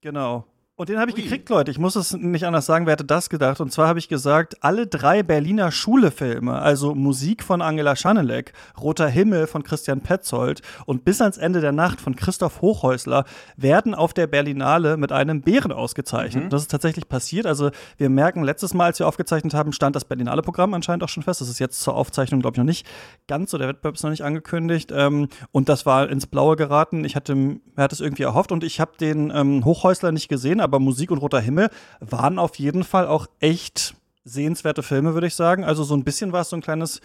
Genau. 0.00 0.44
Und 0.74 0.88
den 0.88 0.98
habe 0.98 1.10
ich 1.10 1.16
Ui. 1.18 1.22
gekriegt, 1.22 1.50
Leute. 1.50 1.70
Ich 1.70 1.78
muss 1.78 1.96
es 1.96 2.14
nicht 2.14 2.46
anders 2.46 2.64
sagen. 2.64 2.86
Wer 2.86 2.92
hätte 2.92 3.04
das 3.04 3.28
gedacht? 3.28 3.60
Und 3.60 3.70
zwar 3.70 3.88
habe 3.88 3.98
ich 3.98 4.08
gesagt, 4.08 4.64
alle 4.64 4.86
drei 4.86 5.22
Berliner 5.22 5.70
Schule-Filme, 5.70 6.54
also 6.54 6.94
Musik 6.94 7.42
von 7.42 7.60
Angela 7.60 7.94
Schanelek, 7.94 8.54
Roter 8.80 9.06
Himmel 9.06 9.46
von 9.46 9.64
Christian 9.64 10.00
Petzold 10.00 10.62
und 10.86 11.04
Bis 11.04 11.20
ans 11.20 11.36
Ende 11.36 11.60
der 11.60 11.72
Nacht 11.72 12.00
von 12.00 12.16
Christoph 12.16 12.62
Hochhäusler, 12.62 13.26
werden 13.58 13.94
auf 13.94 14.14
der 14.14 14.26
Berlinale 14.26 14.96
mit 14.96 15.12
einem 15.12 15.42
Bären 15.42 15.72
ausgezeichnet. 15.72 16.44
Mhm. 16.44 16.48
Das 16.48 16.62
ist 16.62 16.70
tatsächlich 16.70 17.06
passiert. 17.06 17.44
Also 17.44 17.70
wir 17.98 18.08
merken, 18.08 18.42
letztes 18.42 18.72
Mal, 18.72 18.86
als 18.86 18.98
wir 18.98 19.06
aufgezeichnet 19.06 19.52
haben, 19.52 19.74
stand 19.74 19.94
das 19.94 20.06
Berlinale-Programm 20.06 20.72
anscheinend 20.72 21.04
auch 21.04 21.10
schon 21.10 21.22
fest. 21.22 21.42
Das 21.42 21.50
ist 21.50 21.58
jetzt 21.58 21.82
zur 21.82 21.94
Aufzeichnung, 21.94 22.40
glaube 22.40 22.54
ich, 22.54 22.58
noch 22.58 22.64
nicht 22.64 22.86
ganz 23.28 23.50
so. 23.50 23.58
Der 23.58 23.68
Wettbewerb 23.68 23.96
ist 23.96 24.04
noch 24.04 24.10
nicht 24.10 24.24
angekündigt. 24.24 24.90
Ähm, 24.90 25.28
und 25.50 25.68
das 25.68 25.84
war 25.84 26.08
ins 26.08 26.26
Blaue 26.26 26.56
geraten. 26.56 27.04
Ich 27.04 27.14
hatte, 27.14 27.60
er 27.76 27.84
hat 27.84 27.92
es 27.92 28.00
irgendwie 28.00 28.22
erhofft 28.22 28.52
und 28.52 28.64
ich 28.64 28.80
habe 28.80 28.92
den 28.98 29.30
ähm, 29.34 29.66
Hochhäusler 29.66 30.12
nicht 30.12 30.28
gesehen, 30.28 30.61
aber 30.62 30.78
Musik 30.78 31.10
und 31.10 31.18
Roter 31.18 31.40
Himmel 31.40 31.70
waren 32.00 32.38
auf 32.38 32.56
jeden 32.56 32.84
Fall 32.84 33.06
auch 33.06 33.26
echt 33.40 33.94
sehenswerte 34.24 34.82
Filme, 34.82 35.14
würde 35.14 35.26
ich 35.26 35.34
sagen. 35.34 35.64
Also 35.64 35.84
so 35.84 35.94
ein 35.94 36.04
bisschen 36.04 36.32
war 36.32 36.42
es 36.42 36.50
so 36.50 36.56
ein 36.56 36.62
kleines, 36.62 37.00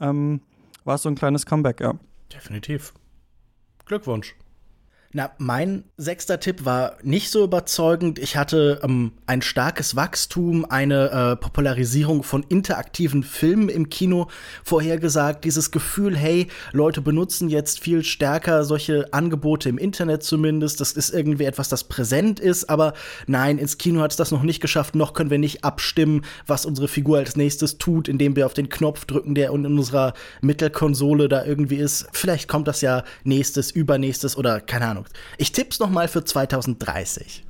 ähm, 0.00 0.40
war 0.84 0.96
es 0.96 1.02
so 1.02 1.08
ein 1.08 1.14
kleines 1.14 1.46
Comeback, 1.46 1.80
ja. 1.80 1.94
Definitiv. 2.32 2.94
Glückwunsch. 3.84 4.34
Na, 5.14 5.30
mein 5.36 5.84
sechster 5.98 6.40
Tipp 6.40 6.64
war 6.64 6.96
nicht 7.02 7.30
so 7.30 7.44
überzeugend. 7.44 8.18
Ich 8.18 8.38
hatte 8.38 8.80
ähm, 8.82 9.12
ein 9.26 9.42
starkes 9.42 9.94
Wachstum, 9.94 10.64
eine 10.64 11.10
äh, 11.10 11.36
Popularisierung 11.36 12.22
von 12.22 12.42
interaktiven 12.48 13.22
Filmen 13.22 13.68
im 13.68 13.90
Kino 13.90 14.28
vorhergesagt. 14.64 15.44
Dieses 15.44 15.70
Gefühl, 15.70 16.16
hey, 16.16 16.46
Leute 16.72 17.02
benutzen 17.02 17.50
jetzt 17.50 17.80
viel 17.80 18.04
stärker 18.04 18.64
solche 18.64 19.12
Angebote 19.12 19.68
im 19.68 19.76
Internet 19.76 20.22
zumindest. 20.22 20.80
Das 20.80 20.92
ist 20.92 21.10
irgendwie 21.10 21.44
etwas, 21.44 21.68
das 21.68 21.84
präsent 21.84 22.40
ist. 22.40 22.70
Aber 22.70 22.94
nein, 23.26 23.58
ins 23.58 23.76
Kino 23.76 24.00
hat 24.00 24.12
es 24.12 24.16
das 24.16 24.30
noch 24.30 24.42
nicht 24.42 24.60
geschafft. 24.60 24.94
Noch 24.94 25.12
können 25.12 25.28
wir 25.28 25.38
nicht 25.38 25.62
abstimmen, 25.62 26.24
was 26.46 26.64
unsere 26.64 26.88
Figur 26.88 27.18
als 27.18 27.36
nächstes 27.36 27.76
tut, 27.76 28.08
indem 28.08 28.34
wir 28.34 28.46
auf 28.46 28.54
den 28.54 28.70
Knopf 28.70 29.04
drücken, 29.04 29.34
der 29.34 29.50
in 29.50 29.66
unserer 29.66 30.14
Mittelkonsole 30.40 31.28
da 31.28 31.44
irgendwie 31.44 31.76
ist. 31.76 32.06
Vielleicht 32.12 32.48
kommt 32.48 32.66
das 32.66 32.80
ja 32.80 33.04
nächstes, 33.24 33.70
übernächstes 33.70 34.38
oder 34.38 34.58
keine 34.58 34.86
Ahnung. 34.86 35.01
Ahnung. 35.06 35.18
Ich 35.38 35.52
tipp's 35.52 35.78
noch 35.78 35.90
mal 35.90 36.08
für 36.08 36.24
2030. 36.24 37.44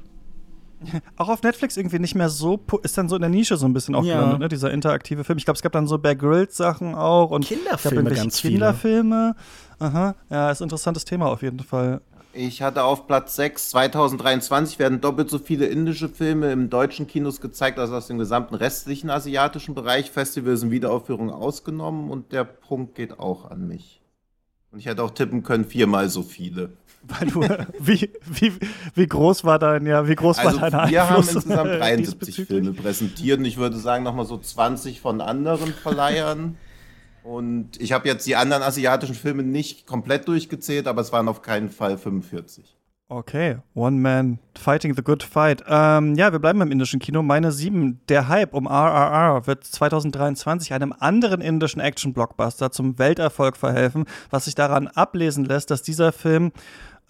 Auch 1.16 1.28
auf 1.28 1.42
Netflix 1.42 1.76
irgendwie 1.76 1.98
nicht 1.98 2.14
mehr 2.14 2.28
so, 2.28 2.60
ist 2.82 2.98
dann 2.98 3.08
so 3.08 3.16
in 3.16 3.22
der 3.22 3.30
Nische 3.30 3.56
so 3.56 3.66
ein 3.66 3.72
bisschen 3.72 3.94
auch 3.94 4.04
ja. 4.04 4.16
gelandet, 4.16 4.40
ne? 4.40 4.48
dieser 4.48 4.70
interaktive 4.70 5.24
Film. 5.24 5.38
Ich 5.38 5.44
glaube, 5.44 5.56
es 5.56 5.62
gab 5.62 5.72
dann 5.72 5.86
so 5.86 5.98
Bear 5.98 6.16
Grylls 6.16 6.56
Sachen 6.56 6.94
auch 6.94 7.30
und 7.30 7.44
Kinderfilme, 7.44 8.10
ganz 8.10 8.40
Kinderfilme. 8.40 9.36
Aha, 9.78 10.14
ja, 10.30 10.50
ist 10.50 10.60
ein 10.60 10.64
interessantes 10.64 11.04
Thema 11.04 11.26
auf 11.26 11.42
jeden 11.42 11.60
Fall. 11.60 12.00
Ich 12.34 12.62
hatte 12.62 12.84
auf 12.84 13.06
Platz 13.06 13.36
6, 13.36 13.70
2023 13.70 14.78
werden 14.78 15.02
doppelt 15.02 15.28
so 15.28 15.38
viele 15.38 15.66
indische 15.66 16.08
Filme 16.08 16.50
im 16.50 16.70
deutschen 16.70 17.06
Kinos 17.06 17.42
gezeigt 17.42 17.78
als 17.78 17.90
aus 17.90 18.06
dem 18.06 18.16
gesamten 18.16 18.54
restlichen 18.54 19.10
asiatischen 19.10 19.74
Bereich. 19.74 20.10
Festivals 20.10 20.62
und 20.62 20.70
Wiederaufführungen 20.70 21.30
ausgenommen 21.30 22.10
und 22.10 22.32
der 22.32 22.44
Punkt 22.44 22.94
geht 22.94 23.18
auch 23.18 23.50
an 23.50 23.68
mich. 23.68 24.01
Und 24.72 24.78
ich 24.78 24.86
hätte 24.86 25.02
auch 25.02 25.10
tippen 25.10 25.42
können, 25.42 25.64
viermal 25.64 26.08
so 26.08 26.22
viele. 26.22 26.70
Weil 27.02 27.28
du, 27.28 27.40
wie, 27.78 28.10
wie, 28.24 28.52
wie 28.94 29.06
groß 29.06 29.44
war 29.44 29.58
dein, 29.58 29.86
ja, 29.86 30.08
wie 30.08 30.14
groß 30.14 30.38
also 30.38 30.60
war 30.60 30.70
dein 30.70 30.90
Wir 30.90 31.08
haben 31.08 31.16
insgesamt 31.16 31.70
73 31.70 32.46
Filme 32.46 32.72
präsentiert 32.72 33.38
und 33.38 33.44
ich 33.44 33.58
würde 33.58 33.76
sagen, 33.76 34.02
nochmal 34.04 34.24
so 34.24 34.38
20 34.38 35.00
von 35.00 35.20
anderen 35.20 35.74
Verleihern. 35.74 36.56
und 37.22 37.80
ich 37.80 37.92
habe 37.92 38.08
jetzt 38.08 38.26
die 38.26 38.36
anderen 38.36 38.62
asiatischen 38.62 39.14
Filme 39.14 39.42
nicht 39.42 39.86
komplett 39.86 40.26
durchgezählt, 40.26 40.86
aber 40.86 41.02
es 41.02 41.12
waren 41.12 41.28
auf 41.28 41.42
keinen 41.42 41.70
Fall 41.70 41.98
45. 41.98 42.76
Okay, 43.12 43.58
One 43.74 43.98
Man 43.98 44.38
Fighting 44.58 44.96
the 44.96 45.02
Good 45.02 45.22
Fight. 45.22 45.62
Ähm, 45.68 46.14
ja, 46.14 46.32
wir 46.32 46.38
bleiben 46.38 46.62
im 46.62 46.72
indischen 46.72 46.98
Kino. 46.98 47.22
Meine 47.22 47.52
sieben, 47.52 48.00
der 48.08 48.28
Hype 48.28 48.54
um 48.54 48.66
RRR 48.66 49.46
wird 49.46 49.64
2023 49.64 50.72
einem 50.72 50.94
anderen 50.98 51.42
indischen 51.42 51.82
Action-Blockbuster 51.82 52.70
zum 52.70 52.98
Welterfolg 52.98 53.58
verhelfen, 53.58 54.06
was 54.30 54.46
sich 54.46 54.54
daran 54.54 54.88
ablesen 54.88 55.44
lässt, 55.44 55.70
dass 55.70 55.82
dieser 55.82 56.10
Film 56.10 56.52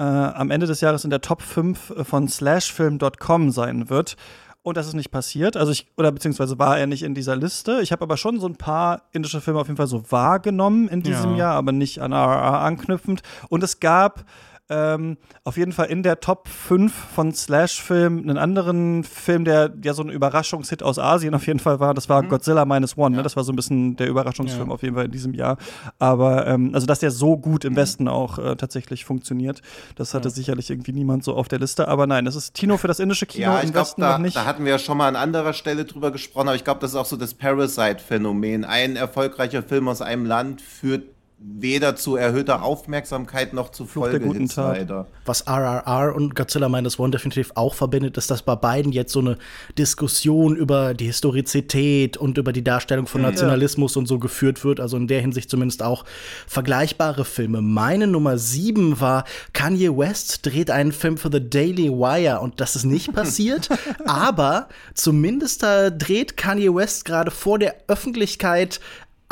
äh, 0.01 0.03
am 0.03 0.51
Ende 0.51 0.67
des 0.67 0.81
Jahres 0.81 1.05
in 1.05 1.11
der 1.11 1.21
Top 1.21 1.41
5 1.41 1.95
von 2.03 2.27
slashfilm.com 2.27 3.53
sein 3.53 3.89
wird. 3.89 4.17
Und 4.65 4.77
das 4.77 4.89
ist 4.89 4.95
nicht 4.95 5.13
passiert. 5.13 5.57
Also 5.57 5.71
ich, 5.71 5.87
oder 5.97 6.11
beziehungsweise 6.11 6.59
war 6.59 6.79
er 6.79 6.89
nicht 6.89 7.05
in 7.05 7.15
dieser 7.15 7.37
Liste. 7.37 7.81
Ich 7.81 7.93
habe 7.93 8.03
aber 8.03 8.17
schon 8.17 8.41
so 8.41 8.49
ein 8.49 8.57
paar 8.57 9.03
indische 9.13 9.41
Filme 9.41 9.61
auf 9.61 9.69
jeden 9.69 9.77
Fall 9.77 9.87
so 9.87 10.11
wahrgenommen 10.11 10.89
in 10.89 11.03
diesem 11.03 11.33
ja. 11.33 11.39
Jahr, 11.39 11.55
aber 11.55 11.71
nicht 11.71 12.01
an 12.01 12.13
RRR 12.13 12.61
anknüpfend. 12.61 13.23
Und 13.49 13.63
es 13.63 13.79
gab 13.79 14.25
ähm, 14.73 15.19
auf 15.45 15.57
jeden 15.57 15.73
Fall 15.73 15.87
in 15.87 16.03
der 16.03 16.21
Top 16.21 16.49
5 16.49 16.93
von 16.93 17.35
Slash-Film 17.35 18.21
einen 18.21 18.39
anderen 18.39 19.05
Film, 19.05 19.45
der 19.45 19.73
ja 19.83 19.93
so 19.93 20.03
ein 20.03 20.09
Überraschungshit 20.09 20.83
aus 20.83 20.99
Asien 20.99 21.35
auf 21.35 21.47
jeden 21.47 21.59
Fall 21.59 21.81
war. 21.81 21.95
Das 21.95 22.09
war 22.09 22.23
mhm. 22.23 22.29
Godzilla 22.29 22.65
Minus 22.65 22.97
One. 22.97 23.11
Ne? 23.11 23.17
Ja. 23.17 23.19
Ne? 23.19 23.23
Das 23.23 23.37
war 23.37 23.45
so 23.45 23.53
ein 23.53 23.57
bisschen 23.57 23.97
der 23.97 24.09
Überraschungsfilm 24.09 24.69
ja. 24.69 24.75
auf 24.75 24.83
jeden 24.83 24.95
Fall 24.95 25.05
in 25.05 25.11
diesem 25.11 25.35
Jahr. 25.35 25.59
Aber 25.99 26.47
ähm, 26.47 26.71
also, 26.75 26.87
dass 26.87 27.01
der 27.01 27.11
so 27.11 27.37
gut 27.37 27.65
im 27.65 27.75
mhm. 27.75 27.77
Westen 27.77 28.09
auch 28.09 28.39
äh, 28.39 28.57
tatsächlich 28.57 29.05
funktioniert, 29.05 29.61
das 29.97 30.15
hatte 30.15 30.29
ja. 30.29 30.35
sicherlich 30.35 30.71
irgendwie 30.71 30.93
niemand 30.93 31.25
so 31.25 31.35
auf 31.35 31.49
der 31.49 31.59
Liste. 31.59 31.89
Aber 31.89 32.07
nein, 32.07 32.25
das 32.25 32.37
ist 32.37 32.55
Tino 32.55 32.79
für 32.79 32.89
das 32.89 32.99
indische 32.99 33.27
Kino 33.27 33.59
im 33.59 33.73
glaub, 33.73 33.87
Westen 33.87 34.01
da, 34.01 34.13
noch 34.13 34.19
nicht. 34.19 34.37
Da 34.37 34.47
hatten 34.47 34.65
wir 34.65 34.73
ja 34.73 34.79
schon 34.79 34.97
mal 34.97 35.09
an 35.09 35.17
anderer 35.17 35.53
Stelle 35.53 35.85
drüber 35.85 36.11
gesprochen, 36.11 36.49
aber 36.49 36.57
ich 36.57 36.65
glaube, 36.65 36.81
das 36.81 36.93
ist 36.93 36.97
auch 36.97 37.07
so 37.07 37.17
das 37.17 37.35
Parasite-Phänomen. 37.35 38.65
Ein 38.65 38.97
erfolgreicher 38.97 39.63
Film 39.63 39.89
aus 39.89 40.01
einem 40.01 40.27
Land 40.27 40.61
führt 40.63 41.05
weder 41.45 41.97
zu 41.97 42.17
erhöhter 42.17 42.63
Aufmerksamkeit 42.63 43.53
noch 43.53 43.71
zu 43.71 43.87
Folgehits 43.87 44.57
leider. 44.57 45.07
Was 45.25 45.47
RRR 45.47 46.15
und 46.15 46.35
Godzilla 46.35 46.69
Minus 46.69 46.99
One 46.99 47.11
definitiv 47.11 47.53
auch 47.55 47.75
verbindet, 47.75 48.17
ist, 48.17 48.31
dass 48.31 48.43
bei 48.43 48.55
beiden 48.55 48.93
jetzt 48.93 49.13
so 49.13 49.21
eine 49.21 49.39
Diskussion 49.77 50.57
über 50.57 50.95
die 50.95 51.07
Historizität 51.07 52.17
und 52.17 52.39
über 52.39 52.53
die 52.53 52.63
Darstellung 52.63 53.07
von 53.07 53.23
Nationalismus 53.23 53.95
ja. 53.95 54.01
und 54.01 54.07
so 54.07 54.19
geführt 54.19 54.65
wird. 54.65 54.79
Also 54.79 54.97
in 54.97 55.09
der 55.09 55.21
Hinsicht 55.21 55.51
zumindest 55.51 55.83
auch 55.83 56.05
vergleichbare 56.47 57.25
Filme. 57.25 57.61
Meine 57.61 58.07
Nummer 58.07 58.39
sieben 58.39 59.01
war 59.01 59.25
Kanye 59.53 59.97
West 59.97 60.47
dreht 60.47 60.71
einen 60.71 60.93
Film 60.93 61.17
für 61.17 61.31
The 61.33 61.49
Daily 61.49 61.91
Wire 61.91 62.41
und 62.41 62.61
das 62.61 62.77
ist 62.77 62.85
nicht 62.85 63.13
passiert. 63.15 63.69
aber 64.07 64.69
zumindest 64.95 65.63
da 65.63 65.91
dreht 65.91 66.37
Kanye 66.37 66.75
West 66.75 67.05
gerade 67.05 67.31
vor 67.31 67.59
der 67.59 67.77
Öffentlichkeit 67.89 68.81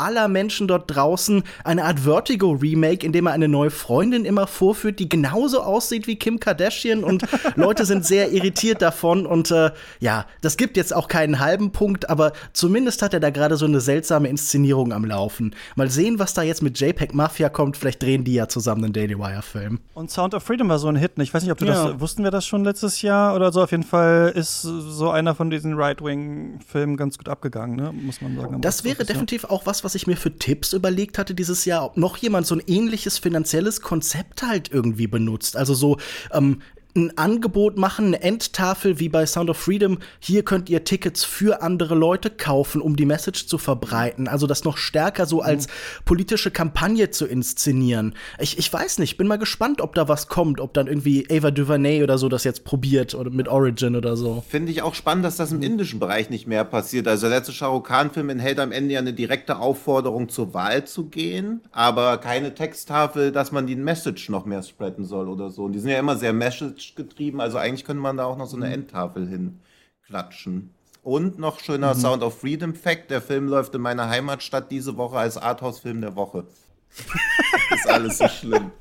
aller 0.01 0.27
Menschen 0.27 0.67
dort 0.67 0.93
draußen 0.93 1.43
eine 1.63 1.85
Art 1.85 2.01
Vertigo-Remake, 2.01 3.05
in 3.05 3.11
dem 3.11 3.27
er 3.27 3.33
eine 3.33 3.47
neue 3.47 3.69
Freundin 3.69 4.25
immer 4.25 4.47
vorführt, 4.47 4.99
die 4.99 5.07
genauso 5.07 5.61
aussieht 5.61 6.07
wie 6.07 6.15
Kim 6.15 6.39
Kardashian 6.39 7.03
und 7.03 7.23
Leute 7.55 7.85
sind 7.85 8.05
sehr 8.05 8.31
irritiert 8.31 8.81
davon 8.81 9.25
und 9.25 9.51
äh, 9.51 9.71
ja, 9.99 10.25
das 10.41 10.57
gibt 10.57 10.77
jetzt 10.77 10.95
auch 10.95 11.07
keinen 11.07 11.39
halben 11.39 11.71
Punkt, 11.71 12.09
aber 12.09 12.33
zumindest 12.53 13.01
hat 13.01 13.13
er 13.13 13.19
da 13.19 13.29
gerade 13.29 13.57
so 13.57 13.65
eine 13.65 13.79
seltsame 13.79 14.27
Inszenierung 14.27 14.93
am 14.93 15.05
Laufen. 15.05 15.55
Mal 15.75 15.89
sehen, 15.89 16.19
was 16.19 16.33
da 16.33 16.41
jetzt 16.41 16.61
mit 16.61 16.79
JPEG 16.79 17.13
Mafia 17.13 17.49
kommt, 17.49 17.77
vielleicht 17.77 18.01
drehen 18.01 18.23
die 18.23 18.33
ja 18.33 18.47
zusammen 18.47 18.83
einen 18.83 18.93
Daily 18.93 19.17
Wire-Film. 19.17 19.79
Und 19.93 20.11
Sound 20.11 20.33
of 20.33 20.43
Freedom 20.43 20.69
war 20.69 20.79
so 20.79 20.87
ein 20.87 20.95
Hit, 20.95 21.13
ich 21.17 21.33
weiß 21.33 21.43
nicht, 21.43 21.51
ob 21.51 21.59
du 21.59 21.65
ja. 21.65 21.89
das, 21.89 21.99
wussten 21.99 22.23
wir 22.23 22.31
das 22.31 22.45
schon 22.45 22.63
letztes 22.63 23.01
Jahr 23.01 23.35
oder 23.35 23.51
so, 23.51 23.61
auf 23.61 23.71
jeden 23.71 23.83
Fall 23.83 24.31
ist 24.35 24.61
so 24.61 25.09
einer 25.11 25.35
von 25.35 25.49
diesen 25.49 25.75
Right-Wing-Filmen 25.75 26.97
ganz 26.97 27.17
gut 27.17 27.29
abgegangen, 27.29 27.75
ne? 27.75 27.91
muss 27.93 28.21
man 28.21 28.35
sagen. 28.35 28.61
Das 28.61 28.83
wäre 28.83 29.05
definitiv 29.05 29.45
auch 29.45 29.65
was, 29.65 29.83
was 29.83 29.90
was 29.91 29.95
ich 29.95 30.07
mir 30.07 30.15
für 30.15 30.37
Tipps 30.37 30.71
überlegt 30.71 31.17
hatte 31.17 31.35
dieses 31.35 31.65
Jahr, 31.65 31.83
ob 31.83 31.97
noch 31.97 32.15
jemand 32.15 32.47
so 32.47 32.55
ein 32.55 32.63
ähnliches 32.65 33.17
finanzielles 33.17 33.81
Konzept 33.81 34.41
halt 34.41 34.71
irgendwie 34.71 35.07
benutzt. 35.07 35.57
Also 35.57 35.73
so, 35.73 35.97
ähm, 36.31 36.61
ein 36.95 37.17
Angebot 37.17 37.77
machen, 37.77 38.07
eine 38.07 38.21
Endtafel 38.21 38.99
wie 38.99 39.09
bei 39.09 39.25
Sound 39.25 39.49
of 39.49 39.57
Freedom. 39.57 39.99
Hier 40.19 40.43
könnt 40.43 40.69
ihr 40.69 40.83
Tickets 40.83 41.23
für 41.23 41.61
andere 41.61 41.95
Leute 41.95 42.29
kaufen, 42.29 42.81
um 42.81 42.95
die 42.95 43.05
Message 43.05 43.47
zu 43.47 43.57
verbreiten. 43.57 44.27
Also 44.27 44.47
das 44.47 44.63
noch 44.63 44.77
stärker 44.77 45.25
so 45.25 45.41
als 45.41 45.67
politische 46.05 46.51
Kampagne 46.51 47.09
zu 47.11 47.25
inszenieren. 47.25 48.15
Ich, 48.39 48.57
ich 48.57 48.71
weiß 48.71 48.99
nicht, 48.99 49.17
bin 49.17 49.27
mal 49.27 49.37
gespannt, 49.37 49.81
ob 49.81 49.95
da 49.95 50.07
was 50.07 50.27
kommt, 50.27 50.59
ob 50.59 50.73
dann 50.73 50.87
irgendwie 50.87 51.27
Ava 51.31 51.51
DuVernay 51.51 52.03
oder 52.03 52.17
so 52.17 52.29
das 52.29 52.43
jetzt 52.43 52.63
probiert 52.63 53.15
oder 53.15 53.29
mit 53.29 53.47
Origin 53.47 53.95
oder 53.95 54.17
so. 54.17 54.43
Finde 54.49 54.71
ich 54.71 54.81
auch 54.81 54.95
spannend, 54.95 55.25
dass 55.25 55.37
das 55.37 55.51
im 55.51 55.61
indischen 55.61 55.99
Bereich 55.99 56.29
nicht 56.29 56.47
mehr 56.47 56.63
passiert. 56.63 57.07
Also 57.07 57.27
der 57.27 57.37
letzte 57.37 57.53
Shah 57.53 57.79
Khan-Film 57.79 58.29
enthält 58.29 58.59
am 58.59 58.71
Ende 58.71 58.93
ja 58.93 58.99
eine 58.99 59.13
direkte 59.13 59.59
Aufforderung 59.59 60.29
zur 60.29 60.53
Wahl 60.53 60.85
zu 60.85 61.05
gehen, 61.05 61.61
aber 61.71 62.17
keine 62.17 62.53
Texttafel, 62.53 63.31
dass 63.31 63.51
man 63.51 63.67
die 63.67 63.75
Message 63.75 64.29
noch 64.29 64.45
mehr 64.45 64.63
spreaden 64.63 65.05
soll 65.05 65.29
oder 65.29 65.49
so. 65.49 65.63
Und 65.63 65.73
die 65.73 65.79
sind 65.79 65.91
ja 65.91 65.99
immer 65.99 66.17
sehr 66.17 66.33
Message 66.33 66.80
getrieben, 66.95 67.41
also 67.41 67.57
eigentlich 67.57 67.85
könnte 67.85 68.01
man 68.01 68.17
da 68.17 68.25
auch 68.25 68.37
noch 68.37 68.47
so 68.47 68.57
eine 68.57 68.71
Endtafel 68.73 69.27
hinklatschen. 69.27 70.71
Und 71.03 71.39
noch 71.39 71.59
schöner 71.59 71.95
Sound 71.95 72.21
of 72.21 72.39
Freedom 72.39 72.75
Fact: 72.75 73.09
Der 73.09 73.21
Film 73.21 73.47
läuft 73.47 73.73
in 73.73 73.81
meiner 73.81 74.07
Heimatstadt 74.09 74.69
diese 74.71 74.97
Woche 74.97 75.17
als 75.17 75.37
Arthouse-Film 75.37 76.01
der 76.01 76.15
Woche. 76.15 76.45
ist 77.75 77.89
alles 77.89 78.17
so 78.19 78.27
schlimm. 78.27 78.71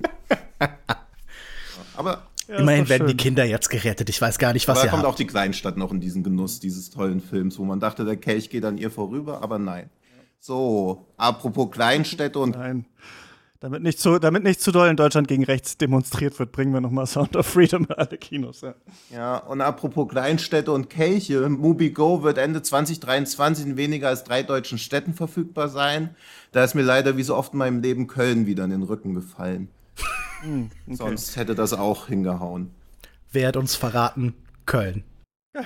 Aber 1.97 2.27
Ja, 2.49 2.57
Immerhin 2.59 2.89
werden 2.89 3.07
die 3.07 3.13
schön. 3.13 3.17
Kinder 3.19 3.45
jetzt 3.45 3.69
gerettet. 3.71 4.09
Ich 4.11 4.21
weiß 4.21 4.39
gar 4.39 4.53
nicht, 4.53 4.67
was 4.69 4.79
Aber 4.79 4.87
ihr 4.87 4.87
da 4.87 4.91
kommt 4.91 5.05
habt. 5.05 5.13
auch 5.15 5.17
die 5.17 5.27
Kleinstadt 5.27 5.77
noch 5.77 5.93
in 5.93 6.01
diesen 6.01 6.23
Genuss 6.23 6.61
dieses 6.61 6.91
tollen 6.91 7.21
Films, 7.21 7.59
wo 7.59 7.65
man 7.65 7.81
dachte, 7.81 8.05
der 8.05 8.17
Kelch 8.17 8.51
geht 8.51 8.65
an 8.65 8.77
ihr 8.79 8.91
vorüber, 8.91 9.43
aber 9.43 9.59
nein. 9.59 9.89
So, 10.41 11.07
apropos 11.17 11.71
Kleinstädte 11.71 12.39
und 12.39 12.57
Nein. 12.57 12.87
Damit 13.63 13.83
nicht, 13.83 14.01
zu, 14.01 14.19
damit 14.19 14.43
nicht 14.43 14.63
zu 14.63 14.73
doll 14.73 14.89
in 14.89 14.97
Deutschland 14.97 15.29
gegen 15.29 15.45
rechts 15.45 15.77
demonstriert 15.77 16.39
wird, 16.39 16.51
bringen 16.51 16.73
wir 16.73 16.81
nochmal 16.81 17.07
Sound 17.07 17.37
of 17.37 17.45
Freedom 17.45 17.85
in 17.85 17.93
alle 17.95 18.17
Kinos. 18.17 18.63
Ja. 18.63 18.75
ja, 19.11 19.37
und 19.37 19.61
apropos 19.61 20.09
Kleinstädte 20.09 20.73
und 20.73 20.89
Kelche, 20.89 21.47
MubiGo 21.47 22.23
wird 22.23 22.39
Ende 22.39 22.63
2023 22.63 23.67
in 23.67 23.77
weniger 23.77 24.09
als 24.09 24.25
drei 24.25 24.43
deutschen 24.43 24.79
Städten 24.79 25.13
verfügbar 25.13 25.69
sein. 25.69 26.17
Da 26.53 26.65
ist 26.65 26.75
mir 26.75 26.81
leider 26.81 27.19
wie 27.19 27.23
so 27.23 27.37
oft 27.37 27.53
in 27.53 27.59
meinem 27.59 27.83
Leben 27.83 28.07
Köln 28.07 28.47
wieder 28.47 28.65
in 28.65 28.71
den 28.71 28.83
Rücken 28.83 29.13
gefallen. 29.15 29.69
Sonst 30.89 31.37
hätte 31.37 31.55
das 31.55 31.75
auch 31.75 32.07
hingehauen. 32.07 32.71
Wer 33.31 33.49
hat 33.49 33.59
uns 33.59 33.77
verraten? 33.77 34.33
Köln. 34.65 35.05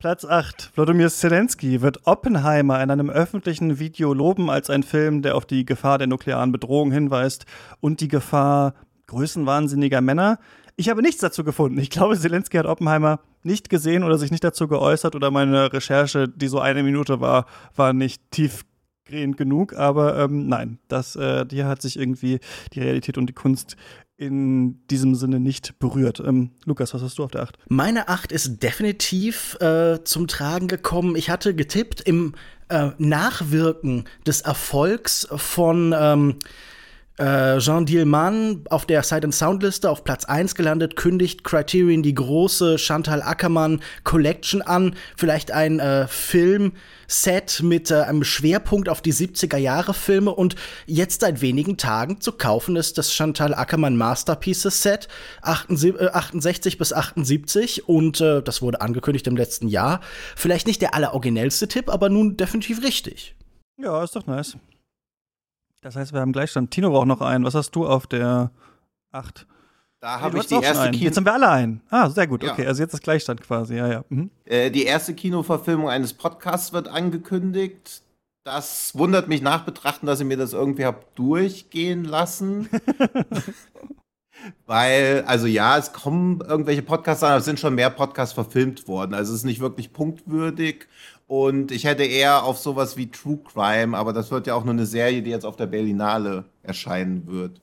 Platz 0.00 0.24
8. 0.24 0.70
Wladimir 0.76 1.08
Zelensky 1.08 1.82
wird 1.82 2.06
Oppenheimer 2.06 2.80
in 2.80 2.92
einem 2.92 3.10
öffentlichen 3.10 3.80
Video 3.80 4.14
loben 4.14 4.48
als 4.48 4.70
ein 4.70 4.84
Film, 4.84 5.22
der 5.22 5.34
auf 5.34 5.44
die 5.44 5.66
Gefahr 5.66 5.98
der 5.98 6.06
nuklearen 6.06 6.52
Bedrohung 6.52 6.92
hinweist 6.92 7.46
und 7.80 8.00
die 8.00 8.06
Gefahr 8.06 8.74
größenwahnsinniger 9.08 10.00
Männer. 10.00 10.38
Ich 10.76 10.88
habe 10.88 11.02
nichts 11.02 11.20
dazu 11.20 11.42
gefunden. 11.42 11.78
Ich 11.78 11.90
glaube, 11.90 12.16
Zelensky 12.16 12.58
hat 12.58 12.66
Oppenheimer 12.66 13.18
nicht 13.42 13.70
gesehen 13.70 14.04
oder 14.04 14.18
sich 14.18 14.30
nicht 14.30 14.44
dazu 14.44 14.68
geäußert 14.68 15.16
oder 15.16 15.32
meine 15.32 15.72
Recherche, 15.72 16.28
die 16.28 16.46
so 16.46 16.60
eine 16.60 16.84
Minute 16.84 17.20
war, 17.20 17.46
war 17.74 17.92
nicht 17.92 18.22
tiefgehend 18.30 19.36
genug. 19.36 19.74
Aber 19.74 20.16
ähm, 20.16 20.46
nein, 20.46 20.78
das, 20.86 21.16
äh, 21.16 21.44
hier 21.50 21.66
hat 21.66 21.82
sich 21.82 21.98
irgendwie 21.98 22.38
die 22.72 22.80
Realität 22.82 23.18
und 23.18 23.26
die 23.26 23.34
Kunst 23.34 23.76
in 24.18 24.84
diesem 24.88 25.14
Sinne 25.14 25.38
nicht 25.38 25.78
berührt. 25.78 26.20
Ähm, 26.20 26.50
Lukas, 26.64 26.92
was 26.92 27.02
hast 27.02 27.18
du 27.18 27.24
auf 27.24 27.30
der 27.30 27.42
8? 27.42 27.56
Meine 27.68 28.08
8 28.08 28.32
ist 28.32 28.62
definitiv 28.62 29.56
äh, 29.60 30.02
zum 30.02 30.26
Tragen 30.26 30.66
gekommen. 30.66 31.14
Ich 31.14 31.30
hatte 31.30 31.54
getippt 31.54 32.00
im 32.00 32.34
äh, 32.68 32.90
Nachwirken 32.98 34.04
des 34.26 34.40
Erfolgs 34.40 35.28
von 35.36 35.94
ähm, 35.96 36.36
äh, 37.18 37.58
Jean 37.58 37.84
Dielman 37.84 38.64
auf 38.70 38.86
der 38.86 39.02
Sight 39.02 39.24
and 39.24 39.34
Sound 39.34 39.62
Liste 39.62 39.90
auf 39.90 40.04
Platz 40.04 40.24
1 40.24 40.54
gelandet, 40.54 40.96
kündigt 40.96 41.44
Criterion 41.44 42.02
die 42.02 42.14
große 42.14 42.78
Chantal 42.78 43.22
Ackermann 43.22 43.80
Collection 44.04 44.62
an. 44.62 44.94
Vielleicht 45.16 45.50
ein 45.50 45.80
äh, 45.80 46.06
Filmset 46.06 47.62
mit 47.62 47.90
äh, 47.90 48.02
einem 48.02 48.22
Schwerpunkt 48.22 48.88
auf 48.88 49.02
die 49.02 49.12
70er 49.12 49.56
Jahre 49.56 49.94
Filme 49.94 50.32
und 50.32 50.54
jetzt 50.86 51.20
seit 51.22 51.40
wenigen 51.40 51.76
Tagen 51.76 52.20
zu 52.20 52.32
kaufen 52.32 52.76
ist 52.76 52.98
das 52.98 53.12
Chantal 53.12 53.52
Ackermann 53.52 53.96
Masterpieces 53.96 54.82
Set 54.82 55.08
68, 55.42 56.00
äh, 56.00 56.10
68 56.10 56.78
bis 56.78 56.92
78 56.92 57.88
und 57.88 58.20
äh, 58.20 58.42
das 58.42 58.62
wurde 58.62 58.80
angekündigt 58.80 59.26
im 59.26 59.36
letzten 59.36 59.68
Jahr. 59.68 60.00
Vielleicht 60.36 60.66
nicht 60.66 60.82
der 60.82 60.94
alleroriginellste 60.94 61.66
Tipp, 61.66 61.90
aber 61.90 62.08
nun 62.08 62.36
definitiv 62.36 62.82
richtig. 62.82 63.34
Ja, 63.76 64.02
ist 64.04 64.14
doch 64.14 64.26
nice. 64.26 64.56
Das 65.80 65.96
heißt, 65.96 66.12
wir 66.12 66.20
haben 66.20 66.32
Gleichstand. 66.32 66.70
Tino 66.70 66.90
braucht 66.90 67.06
noch 67.06 67.20
einen. 67.20 67.44
Was 67.44 67.54
hast 67.54 67.70
du 67.72 67.86
auf 67.86 68.06
der 68.06 68.50
8? 69.12 69.46
Da 70.00 70.16
Nee, 70.16 70.22
habe 70.22 70.34
du 70.36 70.40
ich 70.42 70.46
die 70.46 70.54
erste. 70.54 70.90
Kino 70.90 71.04
Jetzt 71.04 71.16
haben 71.16 71.24
wir 71.26 71.32
alle 71.34 71.48
einen. 71.48 71.80
Ah, 71.90 72.08
sehr 72.10 72.26
gut. 72.26 72.42
Ja. 72.42 72.52
Okay, 72.52 72.66
also 72.66 72.82
jetzt 72.82 72.94
ist 72.94 73.02
Gleichstand 73.02 73.40
quasi. 73.40 73.76
Ja, 73.76 73.88
ja. 73.88 74.04
Mhm. 74.08 74.30
äh, 74.44 74.70
die 74.70 74.84
erste 74.84 75.14
Kinoverfilmung 75.14 75.88
eines 75.88 76.14
Podcasts 76.14 76.72
wird 76.72 76.88
angekündigt. 76.88 78.02
Das 78.44 78.96
wundert 78.96 79.28
mich 79.28 79.42
nach 79.42 79.64
Betrachten, 79.64 80.06
dass 80.06 80.20
ihr 80.20 80.26
mir 80.26 80.36
das 80.36 80.52
irgendwie 80.52 80.84
habt 80.84 81.18
durchgehen 81.18 82.04
lassen. 82.04 82.68
Weil, 84.66 85.24
also 85.26 85.46
ja, 85.46 85.76
es 85.78 85.92
kommen 85.92 86.40
irgendwelche 86.40 86.82
Podcasts 86.82 87.22
an, 87.24 87.30
aber 87.30 87.38
es 87.38 87.44
sind 87.44 87.58
schon 87.58 87.74
mehr 87.74 87.90
Podcasts 87.90 88.34
verfilmt 88.34 88.86
worden. 88.86 89.14
Also 89.14 89.32
es 89.32 89.40
ist 89.40 89.44
nicht 89.44 89.60
wirklich 89.60 89.92
punktwürdig. 89.92 90.86
Und 91.28 91.72
ich 91.72 91.84
hätte 91.84 92.04
eher 92.04 92.44
auf 92.44 92.58
sowas 92.58 92.96
wie 92.96 93.10
True 93.10 93.38
Crime, 93.44 93.96
aber 93.96 94.14
das 94.14 94.30
wird 94.30 94.46
ja 94.46 94.54
auch 94.54 94.64
nur 94.64 94.72
eine 94.72 94.86
Serie, 94.86 95.22
die 95.22 95.30
jetzt 95.30 95.44
auf 95.44 95.56
der 95.56 95.66
Berlinale 95.66 96.46
erscheinen 96.62 97.26
wird. 97.26 97.60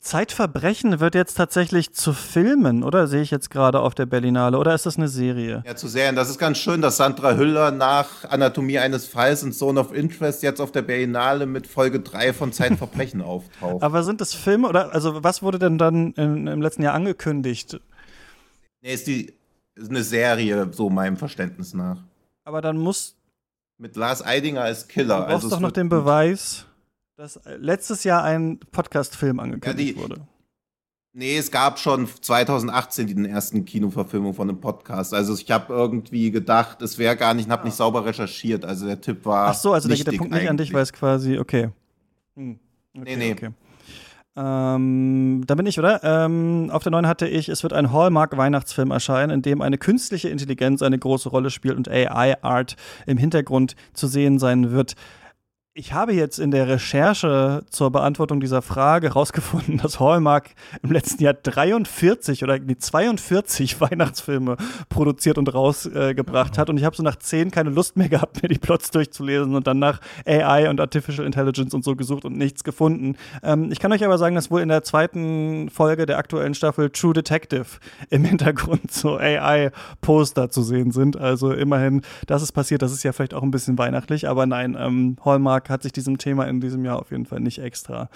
Zeitverbrechen 0.00 1.00
wird 1.00 1.14
jetzt 1.14 1.34
tatsächlich 1.34 1.94
zu 1.94 2.12
Filmen, 2.12 2.84
oder? 2.84 3.06
Sehe 3.06 3.22
ich 3.22 3.30
jetzt 3.30 3.50
gerade 3.50 3.80
auf 3.80 3.94
der 3.94 4.04
Berlinale. 4.04 4.58
Oder 4.58 4.74
ist 4.74 4.84
das 4.84 4.98
eine 4.98 5.08
Serie? 5.08 5.62
Ja, 5.66 5.74
zu 5.74 5.88
Serien. 5.88 6.16
Das 6.16 6.28
ist 6.28 6.38
ganz 6.38 6.58
schön, 6.58 6.82
dass 6.82 6.98
Sandra 6.98 7.34
Hüller 7.34 7.70
nach 7.70 8.24
Anatomie 8.28 8.78
eines 8.78 9.06
Falls 9.06 9.42
und 9.42 9.54
Zone 9.54 9.80
of 9.80 9.94
Interest 9.94 10.42
jetzt 10.42 10.60
auf 10.60 10.70
der 10.70 10.82
Berlinale 10.82 11.46
mit 11.46 11.66
Folge 11.66 12.00
3 12.00 12.34
von 12.34 12.52
Zeitverbrechen 12.52 13.22
auftaucht. 13.22 13.82
Aber 13.82 14.02
sind 14.02 14.20
das 14.20 14.34
Filme 14.34 14.68
oder 14.68 14.92
also 14.92 15.24
was 15.24 15.42
wurde 15.42 15.58
denn 15.58 15.78
dann 15.78 16.12
in, 16.12 16.46
im 16.46 16.60
letzten 16.60 16.82
Jahr 16.82 16.94
angekündigt? 16.94 17.80
Nee, 18.82 18.92
ist 18.92 19.06
die 19.06 19.32
ist 19.76 19.90
eine 19.90 20.02
Serie, 20.02 20.68
so 20.72 20.90
meinem 20.90 21.16
Verständnis 21.16 21.72
nach. 21.72 21.98
Aber 22.48 22.62
dann 22.62 22.78
muss 22.78 23.14
Mit 23.76 23.94
Lars 23.94 24.24
Eidinger 24.24 24.62
als 24.62 24.88
Killer. 24.88 25.20
du 25.20 25.26
brauchst 25.26 25.44
es 25.44 25.50
doch 25.50 25.60
noch 25.60 25.70
den. 25.70 25.90
Beweis, 25.90 26.64
dass 27.14 27.38
letztes 27.58 28.04
Jahr 28.04 28.24
ein 28.24 28.58
Podcast-Film 28.72 29.38
angekündigt 29.38 29.90
Ja, 29.90 29.94
die- 29.94 30.00
wurde. 30.00 30.22
Nee, 31.12 31.36
es 31.36 31.50
gab 31.50 31.78
schon 31.78 32.06
2018 32.08 33.06
die 33.06 33.28
ersten 33.28 33.66
Kinoverfilmung 33.66 34.32
von 34.32 34.48
einem 34.48 34.60
Podcast. 34.62 35.12
Also 35.12 35.34
ich 35.34 35.50
habe 35.50 35.74
irgendwie 35.74 36.30
gedacht, 36.30 36.80
es 36.80 36.96
wäre 36.96 37.16
gar 37.16 37.34
nicht, 37.34 37.46
und 37.46 37.52
habe 37.52 37.66
nicht 37.66 37.74
sauber 37.76 38.06
recherchiert. 38.06 38.64
Also 38.64 38.86
der 38.86 38.98
Tipp 39.00 39.26
war. 39.26 39.48
Ach 39.48 39.54
so, 39.54 39.74
also 39.74 39.86
da 39.88 39.94
geht 39.94 40.06
der 40.06 40.12
nichtig 40.12 40.18
Punkt 40.18 40.32
nicht 40.32 40.48
an 40.48 40.56
dich, 40.56 40.68
eigentlich. 40.68 40.74
weil 40.74 40.82
es 40.84 40.92
quasi, 40.94 41.38
okay. 41.38 41.68
Hm. 42.34 42.58
okay 42.96 43.04
Nee, 43.04 43.16
nee. 43.16 43.32
Okay. 43.32 43.50
Ähm, 44.38 45.42
da 45.46 45.56
bin 45.56 45.66
ich, 45.66 45.80
oder? 45.80 46.00
Ähm, 46.04 46.70
auf 46.72 46.84
der 46.84 46.92
9 46.92 47.08
hatte 47.08 47.26
ich, 47.26 47.48
es 47.48 47.64
wird 47.64 47.72
ein 47.72 47.92
Hallmark-Weihnachtsfilm 47.92 48.92
erscheinen, 48.92 49.30
in 49.30 49.42
dem 49.42 49.60
eine 49.60 49.78
künstliche 49.78 50.28
Intelligenz 50.28 50.80
eine 50.82 50.98
große 50.98 51.28
Rolle 51.28 51.50
spielt 51.50 51.76
und 51.76 51.88
AI-Art 51.88 52.76
im 53.06 53.18
Hintergrund 53.18 53.74
zu 53.94 54.06
sehen 54.06 54.38
sein 54.38 54.70
wird. 54.70 54.94
Ich 55.78 55.92
habe 55.92 56.12
jetzt 56.12 56.40
in 56.40 56.50
der 56.50 56.66
Recherche 56.66 57.62
zur 57.70 57.92
Beantwortung 57.92 58.40
dieser 58.40 58.62
Frage 58.62 59.10
herausgefunden, 59.10 59.78
dass 59.78 60.00
Hallmark 60.00 60.50
im 60.82 60.90
letzten 60.90 61.22
Jahr 61.22 61.34
43 61.34 62.42
oder 62.42 62.58
nee, 62.58 62.76
42 62.76 63.80
Weihnachtsfilme 63.80 64.56
produziert 64.88 65.38
und 65.38 65.54
rausgebracht 65.54 66.58
hat. 66.58 66.68
Und 66.68 66.78
ich 66.78 66.84
habe 66.84 66.96
so 66.96 67.04
nach 67.04 67.14
10 67.14 67.52
keine 67.52 67.70
Lust 67.70 67.96
mehr 67.96 68.08
gehabt, 68.08 68.42
mir 68.42 68.48
die 68.48 68.58
Plots 68.58 68.90
durchzulesen 68.90 69.54
und 69.54 69.68
dann 69.68 69.78
nach 69.78 70.00
AI 70.26 70.68
und 70.68 70.80
Artificial 70.80 71.24
Intelligence 71.24 71.72
und 71.72 71.84
so 71.84 71.94
gesucht 71.94 72.24
und 72.24 72.36
nichts 72.36 72.64
gefunden. 72.64 73.14
Ähm, 73.44 73.70
ich 73.70 73.78
kann 73.78 73.92
euch 73.92 74.04
aber 74.04 74.18
sagen, 74.18 74.34
dass 74.34 74.50
wohl 74.50 74.62
in 74.62 74.70
der 74.70 74.82
zweiten 74.82 75.70
Folge 75.70 76.06
der 76.06 76.18
aktuellen 76.18 76.54
Staffel 76.54 76.90
True 76.90 77.12
Detective 77.12 77.66
im 78.10 78.24
Hintergrund 78.24 78.90
so 78.90 79.16
AI-Poster 79.16 80.50
zu 80.50 80.62
sehen 80.62 80.90
sind. 80.90 81.16
Also 81.16 81.52
immerhin, 81.52 82.02
das 82.26 82.42
ist 82.42 82.50
passiert. 82.50 82.82
Das 82.82 82.90
ist 82.90 83.04
ja 83.04 83.12
vielleicht 83.12 83.34
auch 83.34 83.44
ein 83.44 83.52
bisschen 83.52 83.78
weihnachtlich, 83.78 84.28
aber 84.28 84.44
nein, 84.44 84.76
ähm, 84.76 85.16
Hallmark 85.24 85.67
hat 85.68 85.82
sich 85.82 85.92
diesem 85.92 86.18
Thema 86.18 86.44
in 86.44 86.60
diesem 86.60 86.84
Jahr 86.84 86.98
auf 86.98 87.10
jeden 87.10 87.26
Fall 87.26 87.40
nicht 87.40 87.58
extra 87.58 88.10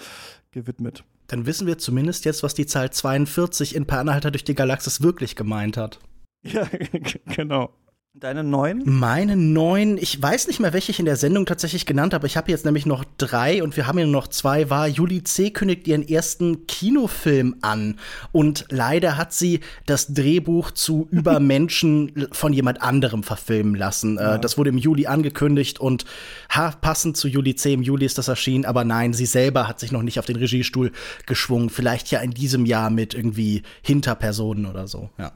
gewidmet. 0.51 1.03
Dann 1.27 1.45
wissen 1.45 1.67
wir 1.67 1.77
zumindest 1.77 2.25
jetzt, 2.25 2.43
was 2.43 2.53
die 2.53 2.65
Zahl 2.65 2.91
42 2.91 3.75
in 3.75 3.85
Per 3.85 3.99
Anhalter 3.99 4.31
durch 4.31 4.43
die 4.43 4.55
Galaxis 4.55 5.01
wirklich 5.01 5.35
gemeint 5.35 5.77
hat. 5.77 5.99
Ja, 6.43 6.67
genau. 7.25 7.73
Deine 8.15 8.43
neun? 8.43 8.83
Meine 8.85 9.35
neun, 9.35 9.97
ich 9.97 10.21
weiß 10.21 10.45
nicht 10.45 10.59
mehr, 10.59 10.71
welche 10.71 10.91
ich 10.91 10.99
in 10.99 11.05
der 11.05 11.15
Sendung 11.15 11.47
tatsächlich 11.47 11.87
genannt 11.87 12.13
habe. 12.13 12.27
Ich 12.27 12.37
habe 12.37 12.51
jetzt 12.51 12.63
nämlich 12.63 12.85
noch 12.85 13.03
drei 13.17 13.63
und 13.63 13.75
wir 13.75 13.87
haben 13.87 13.97
ja 13.97 14.05
noch 14.05 14.27
zwei. 14.27 14.69
War 14.69 14.87
Julie 14.87 15.23
C. 15.23 15.49
kündigt 15.49 15.87
ihren 15.87 16.07
ersten 16.07 16.67
Kinofilm 16.67 17.55
an 17.61 17.97
und 18.31 18.65
leider 18.69 19.17
hat 19.17 19.33
sie 19.33 19.61
das 19.87 20.13
Drehbuch 20.13 20.69
zu 20.69 21.07
Übermenschen 21.11 22.27
von 22.31 22.53
jemand 22.53 22.83
anderem 22.83 23.23
verfilmen 23.23 23.73
lassen. 23.73 24.19
Äh, 24.19 24.21
ja. 24.21 24.37
Das 24.37 24.59
wurde 24.59 24.69
im 24.69 24.77
Juli 24.77 25.07
angekündigt 25.07 25.79
und 25.79 26.05
ha, 26.51 26.69
passend 26.69 27.17
zu 27.17 27.27
Julie 27.27 27.55
C. 27.55 27.73
im 27.73 27.81
Juli 27.81 28.05
ist 28.05 28.19
das 28.19 28.27
erschienen, 28.27 28.65
aber 28.65 28.83
nein, 28.83 29.13
sie 29.13 29.25
selber 29.25 29.67
hat 29.67 29.79
sich 29.79 29.91
noch 29.91 30.03
nicht 30.03 30.19
auf 30.19 30.27
den 30.27 30.35
Regiestuhl 30.35 30.91
geschwungen. 31.25 31.71
Vielleicht 31.71 32.11
ja 32.11 32.19
in 32.19 32.29
diesem 32.29 32.67
Jahr 32.67 32.91
mit 32.91 33.15
irgendwie 33.15 33.63
Hinterpersonen 33.81 34.67
oder 34.67 34.87
so. 34.87 35.09
Ja. 35.17 35.31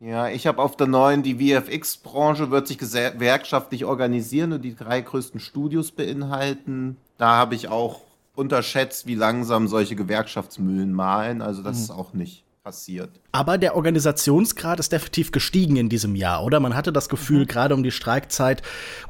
Ja, 0.00 0.28
ich 0.28 0.46
habe 0.46 0.62
auf 0.62 0.76
der 0.76 0.86
neuen, 0.86 1.22
die 1.24 1.34
VFX-Branche 1.34 2.50
wird 2.50 2.68
sich 2.68 2.78
gewerkschaftlich 2.78 3.84
organisieren 3.84 4.52
und 4.52 4.62
die 4.62 4.76
drei 4.76 5.00
größten 5.00 5.40
Studios 5.40 5.90
beinhalten. 5.90 6.96
Da 7.16 7.34
habe 7.36 7.56
ich 7.56 7.68
auch 7.68 8.02
unterschätzt, 8.36 9.08
wie 9.08 9.16
langsam 9.16 9.66
solche 9.66 9.96
Gewerkschaftsmühlen 9.96 10.92
malen. 10.92 11.42
Also 11.42 11.62
das 11.62 11.78
mhm. 11.78 11.82
ist 11.82 11.90
auch 11.90 12.12
nicht 12.12 12.44
passiert. 12.62 13.10
Aber 13.32 13.58
der 13.58 13.74
Organisationsgrad 13.74 14.78
ist 14.78 14.92
definitiv 14.92 15.32
gestiegen 15.32 15.76
in 15.76 15.88
diesem 15.88 16.14
Jahr, 16.14 16.44
oder? 16.44 16.60
Man 16.60 16.76
hatte 16.76 16.92
das 16.92 17.08
Gefühl, 17.08 17.40
mhm. 17.40 17.46
gerade 17.46 17.74
um 17.74 17.82
die 17.82 17.90
Streikzeit 17.90 18.62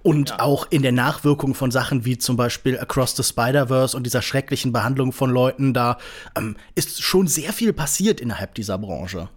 und 0.03 0.31
ja. 0.31 0.41
auch 0.41 0.69
in 0.71 0.81
der 0.81 0.93
Nachwirkung 0.93 1.55
von 1.55 1.71
Sachen 1.71 2.07
wie 2.07 2.17
zum 2.17 2.37
Beispiel 2.37 2.79
Across 2.79 3.17
the 3.17 3.23
Spider-Verse 3.23 3.95
und 3.95 4.05
dieser 4.05 4.23
schrecklichen 4.23 4.73
Behandlung 4.73 5.13
von 5.13 5.29
Leuten, 5.29 5.75
da 5.75 5.99
ähm, 6.35 6.57
ist 6.75 7.03
schon 7.03 7.27
sehr 7.27 7.53
viel 7.53 7.75
passiert 7.75 8.21
innerhalb 8.23 8.55
dieser 8.55 8.79
Branche. 8.79 9.29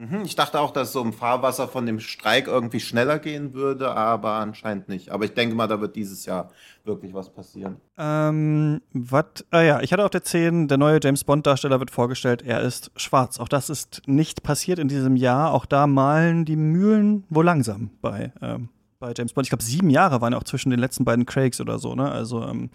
Mhm, 0.00 0.22
ich 0.24 0.36
dachte 0.36 0.60
auch, 0.60 0.70
dass 0.70 0.92
so 0.92 1.02
im 1.02 1.12
Fahrwasser 1.12 1.66
von 1.66 1.84
dem 1.84 1.98
Streik 1.98 2.46
irgendwie 2.46 2.78
schneller 2.78 3.18
gehen 3.18 3.52
würde, 3.52 3.90
aber 3.90 4.34
anscheinend 4.34 4.88
nicht. 4.88 5.10
Aber 5.10 5.24
ich 5.24 5.34
denke 5.34 5.56
mal, 5.56 5.66
da 5.66 5.80
wird 5.80 5.96
dieses 5.96 6.24
Jahr 6.24 6.52
wirklich 6.84 7.12
was 7.12 7.30
passieren. 7.30 7.78
Ähm, 7.98 8.80
was? 8.92 9.24
Ah 9.50 9.62
ja, 9.62 9.80
ich 9.80 9.92
hatte 9.92 10.04
auf 10.04 10.10
der 10.10 10.22
10, 10.22 10.68
der 10.68 10.78
neue 10.78 11.00
James 11.02 11.24
Bond-Darsteller 11.24 11.80
wird 11.80 11.90
vorgestellt, 11.90 12.42
er 12.42 12.60
ist 12.60 12.92
schwarz. 12.94 13.40
Auch 13.40 13.48
das 13.48 13.70
ist 13.70 14.02
nicht 14.06 14.44
passiert 14.44 14.78
in 14.78 14.86
diesem 14.86 15.16
Jahr. 15.16 15.52
Auch 15.52 15.66
da 15.66 15.88
malen 15.88 16.44
die 16.44 16.54
Mühlen 16.54 17.24
wohl 17.28 17.44
langsam 17.44 17.90
bei, 18.00 18.32
ähm, 18.40 18.68
bei 19.00 19.12
James 19.16 19.32
Bond. 19.32 19.46
Ich 19.46 19.50
glaube, 19.50 19.64
sieben 19.64 19.90
Jahre 19.90 20.20
waren 20.20 20.32
auch 20.32 20.44
zwischen 20.44 20.70
den 20.70 20.78
letzten 20.78 21.04
beiden 21.04 21.26
Craigs 21.26 21.60
oder 21.60 21.80
so, 21.80 21.96
ne? 21.96 22.08
Also 22.08 22.44
ähm, 22.44 22.70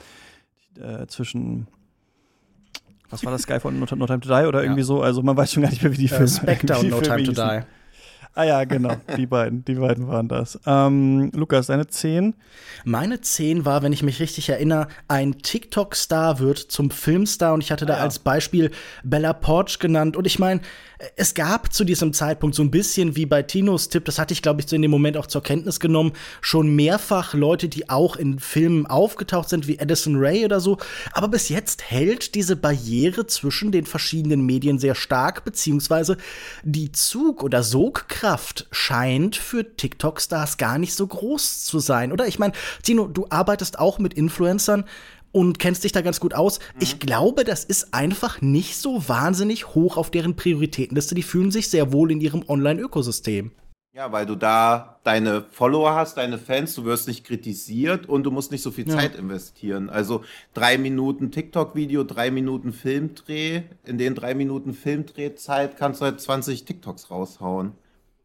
äh, 0.77 1.07
zwischen 1.07 1.67
was 3.13 3.23
war 3.23 3.31
das, 3.31 3.43
Sky 3.43 3.59
von 3.59 3.79
No 3.79 3.85
Time 3.85 4.19
to 4.19 4.27
Die 4.27 4.47
oder 4.47 4.63
irgendwie 4.63 4.81
ja. 4.81 4.85
so? 4.85 5.01
Also 5.01 5.21
man 5.21 5.37
weiß 5.37 5.53
schon 5.53 5.63
gar 5.63 5.69
nicht 5.69 5.83
mehr, 5.83 5.91
wie 5.93 5.97
die 5.97 6.05
äh, 6.05 6.09
Filme. 6.09 6.27
Spectre 6.27 6.77
und 6.79 6.89
No 6.89 6.99
Time 6.99 7.23
to 7.23 7.31
Die. 7.31 7.61
Ah 8.35 8.45
ja, 8.45 8.63
genau, 8.63 8.95
die 9.15 9.27
beiden, 9.27 9.63
die 9.63 9.75
beiden 9.75 10.07
waren 10.07 10.27
das. 10.27 10.59
Ähm, 10.65 11.29
Lukas, 11.35 11.67
deine 11.67 11.85
10? 11.85 12.33
Meine 12.83 13.21
10 13.21 13.63
war, 13.63 13.83
wenn 13.83 13.93
ich 13.93 14.01
mich 14.01 14.19
richtig 14.19 14.49
erinnere, 14.49 14.87
ein 15.07 15.37
TikTok-Star 15.43 16.39
wird 16.39 16.57
zum 16.57 16.89
Filmstar 16.89 17.53
und 17.53 17.63
ich 17.63 17.71
hatte 17.71 17.85
da 17.85 17.93
ah, 17.93 17.97
ja. 17.97 18.03
als 18.03 18.17
Beispiel 18.17 18.71
Bella 19.03 19.33
Porch 19.33 19.77
genannt 19.77 20.17
und 20.17 20.25
ich 20.25 20.39
meine, 20.39 20.61
es 21.15 21.33
gab 21.35 21.73
zu 21.73 21.83
diesem 21.83 22.13
Zeitpunkt 22.13 22.55
so 22.55 22.63
ein 22.63 22.71
bisschen 22.71 23.15
wie 23.15 23.25
bei 23.25 23.43
Tinos 23.43 23.89
Tipp, 23.89 24.05
das 24.05 24.17
hatte 24.17 24.33
ich, 24.33 24.41
glaube 24.41 24.61
ich, 24.61 24.67
so 24.67 24.75
in 24.75 24.81
dem 24.81 24.91
Moment 24.91 25.17
auch 25.17 25.27
zur 25.27 25.43
Kenntnis 25.43 25.79
genommen, 25.79 26.13
schon 26.41 26.75
mehrfach 26.75 27.35
Leute, 27.35 27.67
die 27.67 27.89
auch 27.89 28.15
in 28.15 28.39
Filmen 28.39 28.87
aufgetaucht 28.87 29.49
sind, 29.49 29.67
wie 29.67 29.77
Edison 29.77 30.15
Ray 30.15 30.45
oder 30.45 30.59
so. 30.59 30.77
Aber 31.11 31.27
bis 31.27 31.49
jetzt 31.49 31.83
hält 31.83 32.35
diese 32.35 32.55
Barriere 32.55 33.27
zwischen 33.27 33.71
den 33.71 33.85
verschiedenen 33.85 34.45
Medien 34.45 34.79
sehr 34.79 34.95
stark, 34.95 35.43
beziehungsweise 35.43 36.17
die 36.63 36.91
Zug- 36.93 37.43
oder 37.43 37.63
Sogkraft 37.63 38.22
scheint 38.71 39.35
für 39.35 39.75
TikTok-Stars 39.75 40.57
gar 40.57 40.77
nicht 40.77 40.93
so 40.93 41.05
groß 41.05 41.63
zu 41.65 41.79
sein, 41.79 42.11
oder? 42.11 42.27
Ich 42.27 42.39
meine, 42.39 42.53
Tino, 42.81 43.07
du 43.07 43.27
arbeitest 43.29 43.79
auch 43.79 43.99
mit 43.99 44.13
Influencern 44.13 44.85
und 45.31 45.59
kennst 45.59 45.83
dich 45.83 45.91
da 45.91 46.01
ganz 46.01 46.19
gut 46.19 46.33
aus. 46.33 46.59
Mhm. 46.59 46.79
Ich 46.79 46.99
glaube, 46.99 47.43
das 47.43 47.65
ist 47.65 47.93
einfach 47.93 48.41
nicht 48.41 48.77
so 48.77 49.09
wahnsinnig 49.09 49.75
hoch 49.75 49.97
auf 49.97 50.11
deren 50.11 50.35
Prioritätenliste. 50.35 51.15
Die 51.15 51.23
fühlen 51.23 51.51
sich 51.51 51.69
sehr 51.69 51.91
wohl 51.91 52.11
in 52.11 52.21
ihrem 52.21 52.43
Online-Ökosystem. 52.47 53.51
Ja, 53.95 54.11
weil 54.11 54.25
du 54.25 54.35
da 54.35 54.99
deine 55.03 55.43
Follower 55.51 55.93
hast, 55.93 56.17
deine 56.17 56.39
Fans, 56.39 56.73
du 56.73 56.83
wirst 56.83 57.07
nicht 57.07 57.23
kritisiert 57.23 58.09
und 58.09 58.23
du 58.23 58.31
musst 58.31 58.51
nicht 58.51 58.63
so 58.63 58.71
viel 58.71 58.87
ja. 58.89 58.97
Zeit 58.97 59.15
investieren. 59.15 59.87
Also 59.89 60.23
drei 60.55 60.79
Minuten 60.79 61.29
TikTok-Video, 61.29 62.03
drei 62.03 62.31
Minuten 62.31 62.73
Filmdreh. 62.73 63.61
In 63.85 63.99
den 63.99 64.15
drei 64.15 64.33
Minuten 64.33 64.73
Filmdrehzeit 64.73 65.77
kannst 65.77 66.01
du 66.01 66.05
halt 66.05 66.19
20 66.19 66.65
TikToks 66.65 67.11
raushauen. 67.11 67.73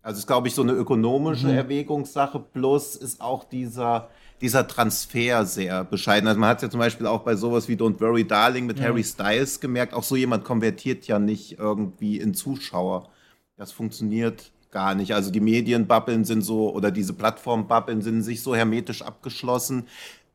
Also 0.02 0.18
ist, 0.18 0.26
glaube 0.26 0.48
ich, 0.48 0.54
so 0.54 0.62
eine 0.62 0.72
ökonomische 0.72 1.48
mhm. 1.48 1.54
Erwägungssache. 1.54 2.38
Plus 2.38 2.96
ist 2.96 3.20
auch 3.20 3.44
dieser, 3.44 4.08
dieser 4.40 4.66
Transfer 4.66 5.44
sehr 5.44 5.84
bescheiden. 5.84 6.28
Also 6.28 6.40
man 6.40 6.50
hat 6.50 6.58
es 6.58 6.62
ja 6.62 6.70
zum 6.70 6.80
Beispiel 6.80 7.06
auch 7.06 7.22
bei 7.22 7.36
sowas 7.36 7.68
wie 7.68 7.74
Don't 7.74 8.00
Worry 8.00 8.26
Darling 8.26 8.66
mit 8.66 8.78
ja. 8.78 8.86
Harry 8.86 9.04
Styles 9.04 9.60
gemerkt, 9.60 9.94
auch 9.94 10.04
so 10.04 10.16
jemand 10.16 10.44
konvertiert 10.44 11.06
ja 11.06 11.18
nicht 11.18 11.58
irgendwie 11.58 12.18
in 12.18 12.34
Zuschauer. 12.34 13.08
Das 13.56 13.72
funktioniert 13.72 14.52
gar 14.70 14.94
nicht. 14.94 15.14
Also 15.14 15.30
die 15.30 15.40
Medienbubbeln 15.40 16.24
sind 16.24 16.42
so, 16.42 16.72
oder 16.72 16.90
diese 16.90 17.12
Plattformbubbeln 17.12 18.02
sind 18.02 18.22
sich 18.22 18.42
so 18.42 18.54
hermetisch 18.54 19.02
abgeschlossen, 19.02 19.88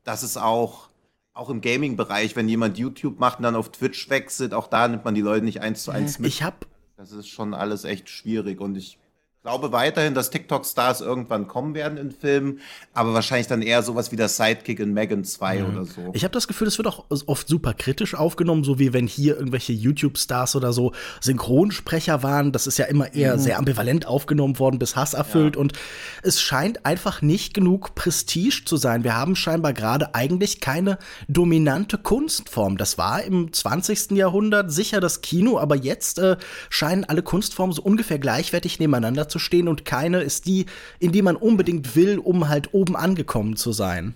dass 0.03 0.23
es 0.23 0.37
auch, 0.37 0.89
auch 1.33 1.49
im 1.49 1.61
Gaming-Bereich, 1.61 2.35
wenn 2.35 2.49
jemand 2.49 2.77
YouTube 2.77 3.19
macht 3.19 3.39
und 3.39 3.43
dann 3.43 3.55
auf 3.55 3.71
Twitch 3.71 4.09
wechselt, 4.09 4.53
auch 4.53 4.67
da 4.67 4.87
nimmt 4.87 5.05
man 5.05 5.15
die 5.15 5.21
Leute 5.21 5.45
nicht 5.45 5.61
eins 5.61 5.83
zu 5.83 5.91
eins 5.91 6.19
mit. 6.19 6.27
Ich 6.27 6.43
hab 6.43 6.65
das 6.95 7.11
ist 7.11 7.27
schon 7.27 7.53
alles 7.53 7.83
echt 7.83 8.07
schwierig 8.07 8.61
und 8.61 8.77
ich 8.77 8.97
glaube 9.43 9.73
weiterhin, 9.73 10.13
dass 10.13 10.29
TikTok-Stars 10.29 11.01
irgendwann 11.01 11.49
kommen 11.49 11.75
werden 11.75 11.97
in 11.97 12.11
Filmen, 12.11 12.61
aber 12.93 13.13
wahrscheinlich 13.13 13.47
dann 13.47 13.61
eher 13.61 13.83
sowas 13.83 14.13
wie 14.13 14.15
der 14.15 14.29
Sidekick 14.29 14.79
in 14.79 14.93
Megan 14.93 15.25
2 15.25 15.59
mhm. 15.59 15.65
oder 15.65 15.85
so. 15.85 16.11
Ich 16.13 16.23
habe 16.23 16.31
das 16.31 16.47
Gefühl, 16.47 16.69
es 16.69 16.77
wird 16.77 16.87
auch 16.87 17.03
oft 17.09 17.49
super 17.49 17.73
kritisch 17.73 18.15
aufgenommen, 18.15 18.63
so 18.63 18.79
wie 18.79 18.93
wenn 18.93 19.05
hier 19.05 19.35
irgendwelche 19.35 19.73
YouTube-Stars 19.73 20.55
oder 20.55 20.71
so 20.71 20.93
Synchronsprecher 21.19 22.23
waren. 22.23 22.53
Das 22.53 22.67
ist 22.67 22.77
ja 22.77 22.85
immer 22.85 23.13
eher 23.13 23.35
mhm. 23.35 23.41
sehr 23.41 23.57
ambivalent 23.57 24.07
aufgenommen 24.07 24.59
worden, 24.59 24.79
bis 24.79 24.95
Hass 24.95 25.13
erfüllt. 25.13 25.55
Ja. 25.55 25.61
Und 25.61 25.73
es 26.21 26.41
scheint 26.41 26.85
einfach 26.85 27.21
nicht 27.21 27.53
genug 27.53 27.95
Prestige 27.95 28.63
zu 28.63 28.77
sein. 28.77 29.03
Wir 29.03 29.17
haben 29.17 29.35
scheinbar 29.35 29.73
gerade 29.73 30.15
eigentlich 30.15 30.61
keine 30.61 30.97
dominante 31.27 31.97
Kunstform. 31.97 32.77
Das 32.77 32.97
war 32.97 33.21
im 33.21 33.51
20. 33.51 34.11
Jahrhundert 34.11 34.71
sicher 34.71 35.01
das 35.01 35.19
Kino, 35.19 35.59
aber 35.59 35.75
jetzt 35.75 36.17
äh, 36.19 36.37
scheinen 36.69 37.03
alle 37.03 37.23
Kunstformen 37.23 37.75
so 37.75 37.81
ungefähr 37.81 38.19
gleichwertig 38.19 38.79
nebeneinander 38.79 39.27
zu 39.33 39.39
stehen 39.39 39.67
und 39.67 39.83
keine 39.83 40.21
ist 40.21 40.45
die, 40.45 40.67
in 40.99 41.11
die 41.11 41.21
man 41.21 41.35
unbedingt 41.35 41.95
will, 41.95 42.19
um 42.19 42.47
halt 42.47 42.73
oben 42.73 42.95
angekommen 42.95 43.55
zu 43.57 43.73
sein. 43.73 44.13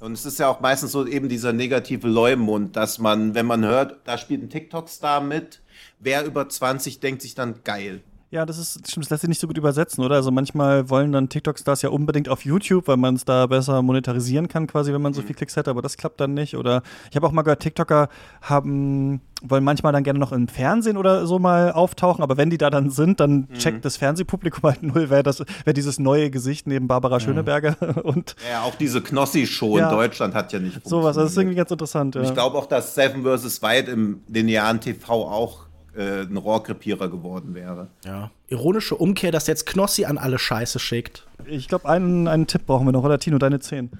Und 0.00 0.12
es 0.12 0.26
ist 0.26 0.38
ja 0.38 0.48
auch 0.48 0.60
meistens 0.60 0.92
so 0.92 1.06
eben 1.06 1.28
dieser 1.28 1.52
negative 1.52 2.06
Leumund, 2.06 2.76
dass 2.76 2.98
man, 2.98 3.34
wenn 3.34 3.46
man 3.46 3.64
hört, 3.64 4.00
da 4.04 4.18
spielt 4.18 4.42
ein 4.42 4.50
TikTok-Star 4.50 5.20
mit, 5.20 5.60
wer 6.00 6.24
über 6.24 6.48
20 6.48 7.00
denkt 7.00 7.22
sich 7.22 7.34
dann 7.34 7.62
geil. 7.64 8.02
Ja, 8.30 8.44
das 8.44 8.58
ist 8.58 8.86
stimmt, 8.90 9.06
das 9.06 9.10
lässt 9.10 9.20
sich 9.22 9.28
nicht 9.28 9.40
so 9.40 9.46
gut 9.46 9.56
übersetzen, 9.56 10.04
oder? 10.04 10.16
Also 10.16 10.30
manchmal 10.30 10.90
wollen 10.90 11.12
dann 11.12 11.30
TikTok-Stars 11.30 11.80
ja 11.80 11.88
unbedingt 11.88 12.28
auf 12.28 12.44
YouTube, 12.44 12.86
weil 12.86 12.98
man 12.98 13.14
es 13.14 13.24
da 13.24 13.46
besser 13.46 13.80
monetarisieren 13.80 14.48
kann, 14.48 14.66
quasi, 14.66 14.92
wenn 14.92 15.00
man 15.00 15.14
so 15.14 15.22
mhm. 15.22 15.28
viel 15.28 15.36
Klicks 15.36 15.56
hat, 15.56 15.66
aber 15.66 15.80
das 15.80 15.96
klappt 15.96 16.20
dann 16.20 16.34
nicht. 16.34 16.54
Oder 16.54 16.82
ich 17.08 17.16
habe 17.16 17.26
auch 17.26 17.32
mal 17.32 17.40
gehört, 17.40 17.60
TikToker 17.60 18.10
haben, 18.42 19.22
wollen 19.40 19.64
manchmal 19.64 19.94
dann 19.94 20.04
gerne 20.04 20.18
noch 20.18 20.32
im 20.32 20.46
Fernsehen 20.46 20.98
oder 20.98 21.26
so 21.26 21.38
mal 21.38 21.72
auftauchen, 21.72 22.22
aber 22.22 22.36
wenn 22.36 22.50
die 22.50 22.58
da 22.58 22.68
dann 22.68 22.90
sind, 22.90 23.18
dann 23.18 23.48
mhm. 23.48 23.54
checkt 23.54 23.86
das 23.86 23.96
Fernsehpublikum 23.96 24.62
halt 24.62 24.82
null, 24.82 25.08
wer 25.08 25.22
das, 25.22 25.42
wer 25.64 25.72
dieses 25.72 25.98
neue 25.98 26.30
Gesicht 26.30 26.66
neben 26.66 26.86
Barbara 26.86 27.16
mhm. 27.16 27.20
Schöneberger 27.20 27.76
und. 28.04 28.36
Ja, 28.50 28.62
auch 28.64 28.74
diese 28.74 29.00
Knossi-Show 29.00 29.78
ja, 29.78 29.88
in 29.88 29.96
Deutschland 29.96 30.34
hat 30.34 30.52
ja 30.52 30.58
nicht 30.58 30.86
Sowas, 30.86 31.16
das 31.16 31.30
ist 31.30 31.38
irgendwie 31.38 31.56
ganz 31.56 31.70
interessant, 31.70 32.14
ja. 32.14 32.20
Ich 32.20 32.34
glaube 32.34 32.58
auch, 32.58 32.66
dass 32.66 32.94
Seven 32.94 33.24
vs. 33.24 33.62
White 33.62 33.90
im 33.90 34.20
linearen 34.28 34.80
TV 34.80 35.26
auch 35.26 35.67
äh, 35.98 36.22
ein 36.22 36.36
Rohrkrepierer 36.36 37.08
geworden 37.08 37.54
wäre. 37.54 37.88
Ja. 38.04 38.30
Ironische 38.46 38.94
Umkehr, 38.94 39.32
dass 39.32 39.48
jetzt 39.48 39.66
Knossi 39.66 40.04
an 40.04 40.16
alle 40.16 40.38
Scheiße 40.38 40.78
schickt. 40.78 41.26
Ich 41.44 41.66
glaube, 41.66 41.88
einen, 41.88 42.28
einen 42.28 42.46
Tipp 42.46 42.66
brauchen 42.66 42.86
wir 42.86 42.92
noch, 42.92 43.02
oder 43.02 43.18
Tino, 43.18 43.38
deine 43.38 43.58
10. 43.58 43.90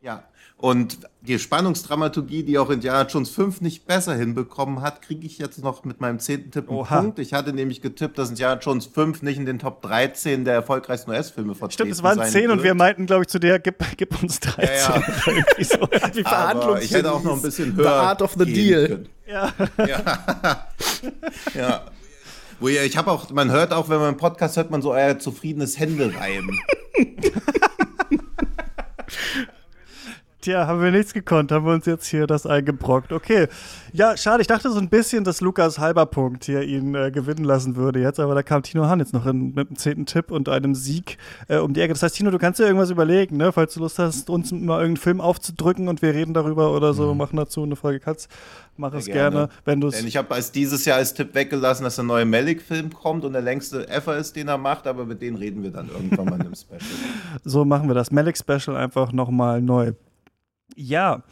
Ja. 0.00 0.24
Und 0.56 0.98
die 1.26 1.38
Spannungsdramaturgie, 1.38 2.42
die 2.42 2.58
auch 2.58 2.68
Indiana 2.68 3.08
Jones 3.08 3.30
5 3.30 3.62
nicht 3.62 3.86
besser 3.86 4.14
hinbekommen 4.14 4.82
hat, 4.82 5.00
kriege 5.00 5.26
ich 5.26 5.38
jetzt 5.38 5.62
noch 5.62 5.82
mit 5.84 5.98
meinem 6.00 6.18
zehnten 6.18 6.50
Tipp 6.50 6.68
einen 6.68 6.78
Oha. 6.78 7.00
Punkt. 7.00 7.18
Ich 7.18 7.32
hatte 7.32 7.54
nämlich 7.54 7.80
getippt, 7.80 8.18
dass 8.18 8.28
Indiana 8.28 8.60
Jones 8.60 8.84
5 8.86 9.22
nicht 9.22 9.38
in 9.38 9.46
den 9.46 9.58
Top 9.58 9.80
13 9.82 10.44
der 10.44 10.52
erfolgreichsten 10.54 11.10
US-Filme 11.10 11.54
vertreten 11.54 11.72
Stimmt, 11.72 11.92
es 11.92 12.02
waren 12.02 12.22
10 12.22 12.50
und 12.50 12.62
wir 12.62 12.74
meinten, 12.74 13.06
glaube 13.06 13.22
ich, 13.22 13.28
zu 13.28 13.38
der, 13.38 13.58
gib, 13.58 13.82
gib 13.96 14.22
uns 14.22 14.38
13. 14.40 14.64
Ja, 14.64 14.74
ja. 14.74 15.02
so. 15.64 15.88
Die 16.14 16.26
Aber 16.26 16.82
ich 16.82 16.92
hätte 16.92 17.10
auch 17.10 17.22
noch 17.22 17.36
ein 17.36 17.42
bisschen 17.42 17.74
höher. 17.74 17.84
The 17.84 17.88
Art 17.88 18.20
of 18.20 18.34
the 18.38 18.44
Deal. 18.44 18.88
Können. 18.88 19.08
Ja. 19.26 19.50
ja. 19.78 19.88
ja. 21.54 21.84
Wo 22.60 22.68
ihr, 22.68 22.84
ich 22.84 22.98
habe 22.98 23.10
auch, 23.10 23.30
man 23.30 23.50
hört 23.50 23.72
auch, 23.72 23.88
wenn 23.88 23.96
man 23.98 24.08
einen 24.08 24.18
Podcast 24.18 24.58
hört, 24.58 24.70
man 24.70 24.82
so 24.82 24.92
euer 24.92 25.18
zufriedenes 25.18 25.78
Händereiben. 25.78 26.60
Tja, 30.44 30.66
haben 30.66 30.82
wir 30.82 30.90
nichts 30.90 31.14
gekonnt, 31.14 31.50
haben 31.52 31.64
wir 31.64 31.72
uns 31.72 31.86
jetzt 31.86 32.06
hier 32.06 32.26
das 32.26 32.44
eingebrockt. 32.44 33.14
Okay. 33.14 33.48
Ja, 33.94 34.14
schade, 34.14 34.42
ich 34.42 34.46
dachte 34.46 34.70
so 34.70 34.78
ein 34.78 34.90
bisschen, 34.90 35.24
dass 35.24 35.40
Lukas 35.40 35.78
Halberpunkt 35.78 36.44
hier 36.44 36.60
ihn 36.60 36.94
äh, 36.94 37.10
gewinnen 37.10 37.44
lassen 37.44 37.76
würde 37.76 38.00
jetzt, 38.00 38.20
aber 38.20 38.34
da 38.34 38.42
kam 38.42 38.62
Tino 38.62 38.84
Hahn 38.84 38.98
jetzt 38.98 39.14
noch 39.14 39.24
in, 39.24 39.54
mit 39.54 39.68
einem 39.68 39.76
zehnten 39.76 40.04
Tipp 40.04 40.30
und 40.30 40.50
einem 40.50 40.74
Sieg 40.74 41.16
äh, 41.48 41.56
um 41.56 41.72
die 41.72 41.80
Ecke. 41.80 41.94
Das 41.94 42.02
heißt, 42.02 42.16
Tino, 42.16 42.30
du 42.30 42.36
kannst 42.36 42.60
dir 42.60 42.64
irgendwas 42.64 42.90
überlegen, 42.90 43.38
ne? 43.38 43.52
Falls 43.52 43.72
du 43.72 43.80
Lust 43.80 43.98
hast, 43.98 44.28
uns 44.28 44.52
mal 44.52 44.82
irgendeinen 44.82 44.98
Film 44.98 45.22
aufzudrücken 45.22 45.88
und 45.88 46.02
wir 46.02 46.12
reden 46.12 46.34
darüber 46.34 46.76
oder 46.76 46.92
so, 46.92 47.12
mhm. 47.12 47.16
machen 47.16 47.38
dazu 47.38 47.62
eine 47.62 47.74
Folge 47.74 48.00
Katz. 48.00 48.28
Mach 48.76 48.92
es 48.92 49.06
gerne, 49.06 49.30
gerne 49.30 49.48
wenn 49.64 49.80
du 49.80 49.86
es. 49.86 49.96
Denn 49.96 50.06
ich 50.06 50.18
habe 50.18 50.34
als 50.34 50.52
dieses 50.52 50.84
Jahr 50.84 50.98
als 50.98 51.14
Tipp 51.14 51.34
weggelassen, 51.34 51.84
dass 51.84 51.94
der 51.94 52.04
neue 52.04 52.26
Malik-Film 52.26 52.92
kommt 52.92 53.24
und 53.24 53.32
der 53.32 53.40
längste 53.40 53.88
ever 53.88 54.18
ist, 54.18 54.36
den 54.36 54.48
er 54.48 54.58
macht, 54.58 54.86
aber 54.86 55.06
mit 55.06 55.22
denen 55.22 55.38
reden 55.38 55.62
wir 55.62 55.70
dann 55.70 55.88
irgendwann 55.88 56.26
mal 56.26 56.34
in 56.34 56.40
einem 56.42 56.54
Special. 56.54 56.80
So 57.44 57.64
machen 57.64 57.88
wir 57.88 57.94
das 57.94 58.10
Malik-Special 58.10 58.76
einfach 58.76 59.10
nochmal 59.10 59.62
neu. 59.62 59.94
Ja, 60.76 61.22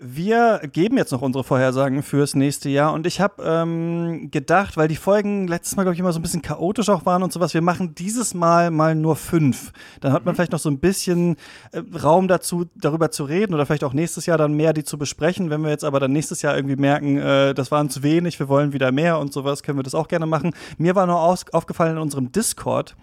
wir 0.00 0.60
geben 0.72 0.96
jetzt 0.96 1.10
noch 1.10 1.22
unsere 1.22 1.42
Vorhersagen 1.42 2.04
fürs 2.04 2.36
nächste 2.36 2.68
Jahr 2.68 2.92
und 2.92 3.04
ich 3.04 3.20
habe 3.20 3.42
ähm, 3.44 4.30
gedacht, 4.30 4.76
weil 4.76 4.86
die 4.86 4.94
Folgen 4.94 5.48
letztes 5.48 5.74
Mal, 5.74 5.82
glaube 5.82 5.94
ich, 5.94 5.98
immer 5.98 6.12
so 6.12 6.20
ein 6.20 6.22
bisschen 6.22 6.40
chaotisch 6.40 6.88
auch 6.88 7.04
waren 7.04 7.24
und 7.24 7.32
sowas, 7.32 7.52
wir 7.52 7.62
machen 7.62 7.96
dieses 7.96 8.32
Mal 8.32 8.70
mal 8.70 8.94
nur 8.94 9.16
fünf. 9.16 9.72
Dann 10.00 10.12
hat 10.12 10.24
man 10.24 10.32
mhm. 10.32 10.36
vielleicht 10.36 10.52
noch 10.52 10.60
so 10.60 10.70
ein 10.70 10.78
bisschen 10.78 11.34
äh, 11.72 11.82
Raum 12.00 12.28
dazu, 12.28 12.66
darüber 12.76 13.10
zu 13.10 13.24
reden 13.24 13.54
oder 13.54 13.66
vielleicht 13.66 13.82
auch 13.82 13.92
nächstes 13.92 14.26
Jahr 14.26 14.38
dann 14.38 14.52
mehr 14.52 14.72
die 14.72 14.84
zu 14.84 14.98
besprechen. 14.98 15.50
Wenn 15.50 15.62
wir 15.62 15.70
jetzt 15.70 15.84
aber 15.84 15.98
dann 15.98 16.12
nächstes 16.12 16.42
Jahr 16.42 16.54
irgendwie 16.54 16.76
merken, 16.76 17.18
äh, 17.18 17.52
das 17.52 17.72
waren 17.72 17.90
zu 17.90 18.04
wenig, 18.04 18.38
wir 18.38 18.48
wollen 18.48 18.72
wieder 18.72 18.92
mehr 18.92 19.18
und 19.18 19.32
sowas, 19.32 19.64
können 19.64 19.80
wir 19.80 19.82
das 19.82 19.96
auch 19.96 20.06
gerne 20.06 20.26
machen. 20.26 20.54
Mir 20.76 20.94
war 20.94 21.06
noch 21.06 21.36
aufgefallen 21.52 21.96
in 21.96 22.02
unserem 22.02 22.30
Discord, 22.30 22.94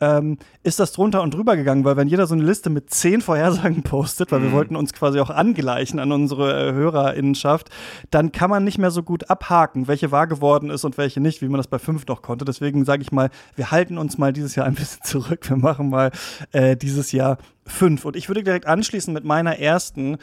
ähm, 0.00 0.38
ist 0.62 0.78
das 0.78 0.92
drunter 0.92 1.22
und 1.22 1.34
drüber 1.34 1.56
gegangen, 1.56 1.84
weil 1.84 1.96
wenn 1.96 2.06
jeder 2.06 2.28
so 2.28 2.34
eine 2.34 2.44
Liste 2.44 2.70
mit 2.70 2.90
zehn 2.90 3.20
Vorhersagen 3.20 3.82
postet, 3.82 4.30
weil 4.30 4.38
mhm. 4.38 4.44
wir 4.44 4.52
wollten 4.52 4.76
uns 4.76 4.92
quasi 4.92 5.18
auch 5.18 5.30
angleichen 5.30 5.98
an 5.98 6.12
unsere 6.12 6.35
äh, 6.38 6.72
Hörerinnenschaft, 6.72 7.70
dann 8.10 8.32
kann 8.32 8.50
man 8.50 8.64
nicht 8.64 8.78
mehr 8.78 8.90
so 8.90 9.02
gut 9.02 9.30
abhaken, 9.30 9.88
welche 9.88 10.10
wahr 10.10 10.26
geworden 10.26 10.70
ist 10.70 10.84
und 10.84 10.98
welche 10.98 11.20
nicht, 11.20 11.42
wie 11.42 11.48
man 11.48 11.58
das 11.58 11.68
bei 11.68 11.78
fünf 11.78 12.06
noch 12.06 12.22
konnte. 12.22 12.44
Deswegen 12.44 12.84
sage 12.84 13.02
ich 13.02 13.12
mal, 13.12 13.30
wir 13.54 13.70
halten 13.70 13.98
uns 13.98 14.18
mal 14.18 14.32
dieses 14.32 14.54
Jahr 14.54 14.66
ein 14.66 14.74
bisschen 14.74 15.02
zurück. 15.04 15.48
Wir 15.48 15.56
machen 15.56 15.90
mal 15.90 16.10
äh, 16.52 16.76
dieses 16.76 17.12
Jahr 17.12 17.38
fünf. 17.66 18.04
Und 18.04 18.16
ich 18.16 18.28
würde 18.28 18.42
direkt 18.42 18.66
anschließen 18.66 19.12
mit 19.12 19.24
meiner 19.24 19.58
ersten. 19.58 20.18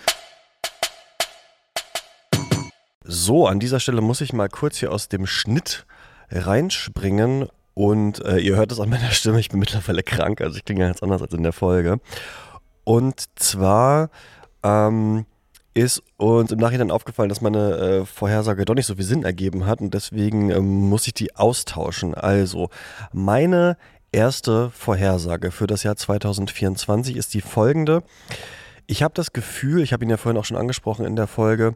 So, 3.04 3.48
an 3.48 3.60
dieser 3.60 3.80
Stelle 3.80 4.02
muss 4.02 4.22
ich 4.22 4.34
mal 4.34 4.48
kurz 4.48 4.78
hier 4.78 4.92
aus 4.92 5.10
dem 5.10 5.26
Schnitt 5.26 5.86
reinspringen 6.32 7.50
und 7.74 8.24
äh, 8.24 8.38
ihr 8.38 8.56
hört 8.56 8.72
es 8.72 8.80
an 8.80 8.90
meiner 8.90 9.12
Stimme, 9.12 9.40
ich 9.40 9.50
bin 9.50 9.60
mittlerweile 9.60 10.04
krank, 10.04 10.42
also 10.42 10.58
ich 10.58 10.66
klinge 10.66 10.86
ganz 10.86 11.02
anders 11.02 11.22
als 11.22 11.34
in 11.34 11.44
der 11.44 11.54
Folge. 11.54 12.00
Und 12.84 13.24
zwar 13.36 14.10
ähm, 14.64 15.26
ist 15.74 16.04
uns 16.18 16.52
im 16.52 16.60
Nachhinein 16.60 16.92
aufgefallen, 16.92 17.30
dass 17.30 17.42
meine 17.42 17.78
äh, 17.78 18.06
Vorhersage 18.06 18.66
doch 18.66 18.76
nicht 18.76 18.86
so 18.86 18.96
viel 18.96 19.06
Sinn 19.06 19.24
ergeben 19.24 19.66
hat 19.66 19.82
und 19.82 19.94
deswegen 19.94 20.50
ähm, 20.52 20.90
muss 20.90 21.08
ich 21.08 21.14
die 21.14 21.36
austauschen. 21.36 22.14
Also, 22.14 22.70
meine 23.12 23.78
erste 24.12 24.70
Vorhersage 24.70 25.52
für 25.52 25.68
das 25.68 25.84
Jahr 25.84 25.96
2024 25.96 27.18
ist 27.18 27.34
die 27.34 27.42
folgende. 27.42 28.04
Ich 28.86 29.02
habe 29.02 29.14
das 29.16 29.34
Gefühl, 29.34 29.82
ich 29.82 29.94
habe 29.94 30.04
ihn 30.04 30.10
ja 30.10 30.18
vorhin 30.18 30.40
auch 30.40 30.46
schon 30.46 30.58
angesprochen 30.58 31.06
in 31.06 31.16
der 31.16 31.28
Folge, 31.28 31.76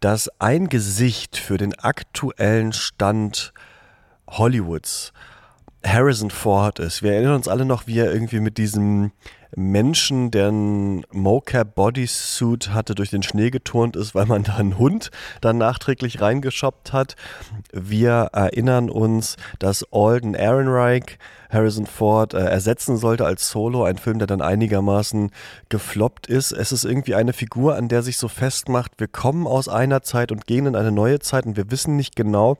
dass 0.00 0.30
ein 0.40 0.68
Gesicht 0.68 1.36
für 1.36 1.58
den 1.58 1.74
aktuellen 1.78 2.72
Stand 2.72 3.52
Hollywoods 4.28 5.12
Harrison 5.84 6.30
Ford 6.30 6.78
ist. 6.78 7.02
Wir 7.02 7.12
erinnern 7.12 7.34
uns 7.34 7.48
alle 7.48 7.64
noch, 7.64 7.86
wie 7.86 7.98
er 7.98 8.12
irgendwie 8.12 8.40
mit 8.40 8.58
diesem 8.58 9.12
Menschen, 9.56 10.30
der 10.30 10.48
ein 10.48 11.04
Mocap 11.12 11.74
Bodysuit 11.74 12.70
hatte, 12.70 12.94
durch 12.94 13.10
den 13.10 13.22
Schnee 13.22 13.50
geturnt 13.50 13.94
ist, 13.94 14.14
weil 14.14 14.26
man 14.26 14.42
da 14.42 14.56
einen 14.56 14.78
Hund 14.78 15.10
dann 15.40 15.58
nachträglich 15.58 16.20
reingeschoppt 16.20 16.92
hat. 16.92 17.14
Wir 17.72 18.30
erinnern 18.32 18.90
uns, 18.90 19.36
dass 19.58 19.86
Alden 19.92 20.34
Ehrenreich 20.34 21.18
Harrison 21.50 21.86
Ford 21.86 22.34
äh, 22.34 22.38
ersetzen 22.38 22.96
sollte 22.96 23.26
als 23.26 23.48
Solo, 23.48 23.84
ein 23.84 23.98
Film, 23.98 24.18
der 24.18 24.26
dann 24.26 24.42
einigermaßen 24.42 25.30
gefloppt 25.68 26.26
ist. 26.26 26.50
Es 26.50 26.72
ist 26.72 26.84
irgendwie 26.84 27.14
eine 27.14 27.32
Figur, 27.32 27.76
an 27.76 27.88
der 27.88 28.02
sich 28.02 28.18
so 28.18 28.26
festmacht, 28.26 28.92
wir 28.98 29.08
kommen 29.08 29.46
aus 29.46 29.68
einer 29.68 30.02
Zeit 30.02 30.32
und 30.32 30.46
gehen 30.46 30.66
in 30.66 30.74
eine 30.74 30.90
neue 30.90 31.20
Zeit 31.20 31.46
und 31.46 31.56
wir 31.56 31.70
wissen 31.70 31.94
nicht 31.94 32.16
genau, 32.16 32.58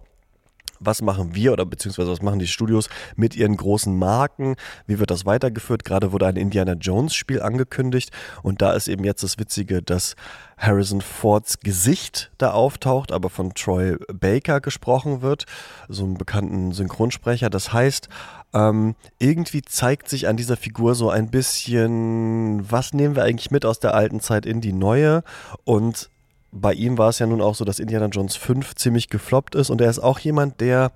was 0.85 1.03
machen 1.03 1.35
wir 1.35 1.53
oder 1.53 1.67
beziehungsweise 1.67 2.11
was 2.11 2.23
machen 2.23 2.39
die 2.39 2.47
Studios 2.47 2.89
mit 3.17 3.37
ihren 3.37 3.57
großen 3.57 3.97
Marken? 3.97 4.57
Wie 4.87 4.99
wird 4.99 5.11
das 5.11 5.27
weitergeführt? 5.27 5.85
Gerade 5.85 6.13
wurde 6.13 6.27
ein 6.27 6.37
Indiana 6.37 6.75
Jones 6.75 7.15
Spiel 7.15 7.43
angekündigt 7.43 8.11
und 8.43 8.63
da 8.63 8.73
ist 8.73 8.89
eben 8.89 9.05
jetzt 9.05 9.23
das 9.23 9.39
Witzige, 9.39 9.83
dass 9.83 10.17
Harrison 10.57 11.01
Fords 11.01 11.61
Gesicht 11.61 12.31
da 12.39 12.53
auftaucht, 12.53 13.13
aber 13.13 13.29
von 13.29 13.55
Troy 13.55 13.97
Baker 14.13 14.61
gesprochen 14.61 15.23
wird, 15.23 15.47
so 15.89 16.05
einem 16.05 16.15
bekannten 16.15 16.73
Synchronsprecher. 16.73 17.51
Das 17.51 17.73
heißt, 17.73 18.09
ähm, 18.53 18.95
irgendwie 19.19 19.63
zeigt 19.63 20.09
sich 20.09 20.29
an 20.29 20.37
dieser 20.37 20.57
Figur 20.57 20.95
so 20.95 21.11
ein 21.11 21.31
bisschen, 21.31 22.71
was 22.71 22.93
nehmen 22.93 23.17
wir 23.17 23.25
eigentlich 23.25 23.51
mit 23.51 23.65
aus 23.65 23.81
der 23.81 23.95
alten 23.95 24.21
Zeit 24.21 24.47
in 24.47 24.61
die 24.61 24.73
neue 24.73 25.25
und 25.65 26.11
bei 26.55 26.73
ihm 26.73 26.97
war 26.99 27.09
es 27.09 27.19
ja 27.19 27.27
nun 27.27 27.41
auch 27.41 27.57
so, 27.57 27.65
dass 27.65 27.81
Indiana 27.81 28.07
Jones 28.07 28.37
5 28.37 28.77
ziemlich 28.77 29.09
gefloppt 29.09 29.57
ist 29.57 29.71
und 29.71 29.81
er 29.81 29.91
ist 29.91 29.99
auch 29.99 30.21
jemand, 30.21 30.61
der 30.61 30.93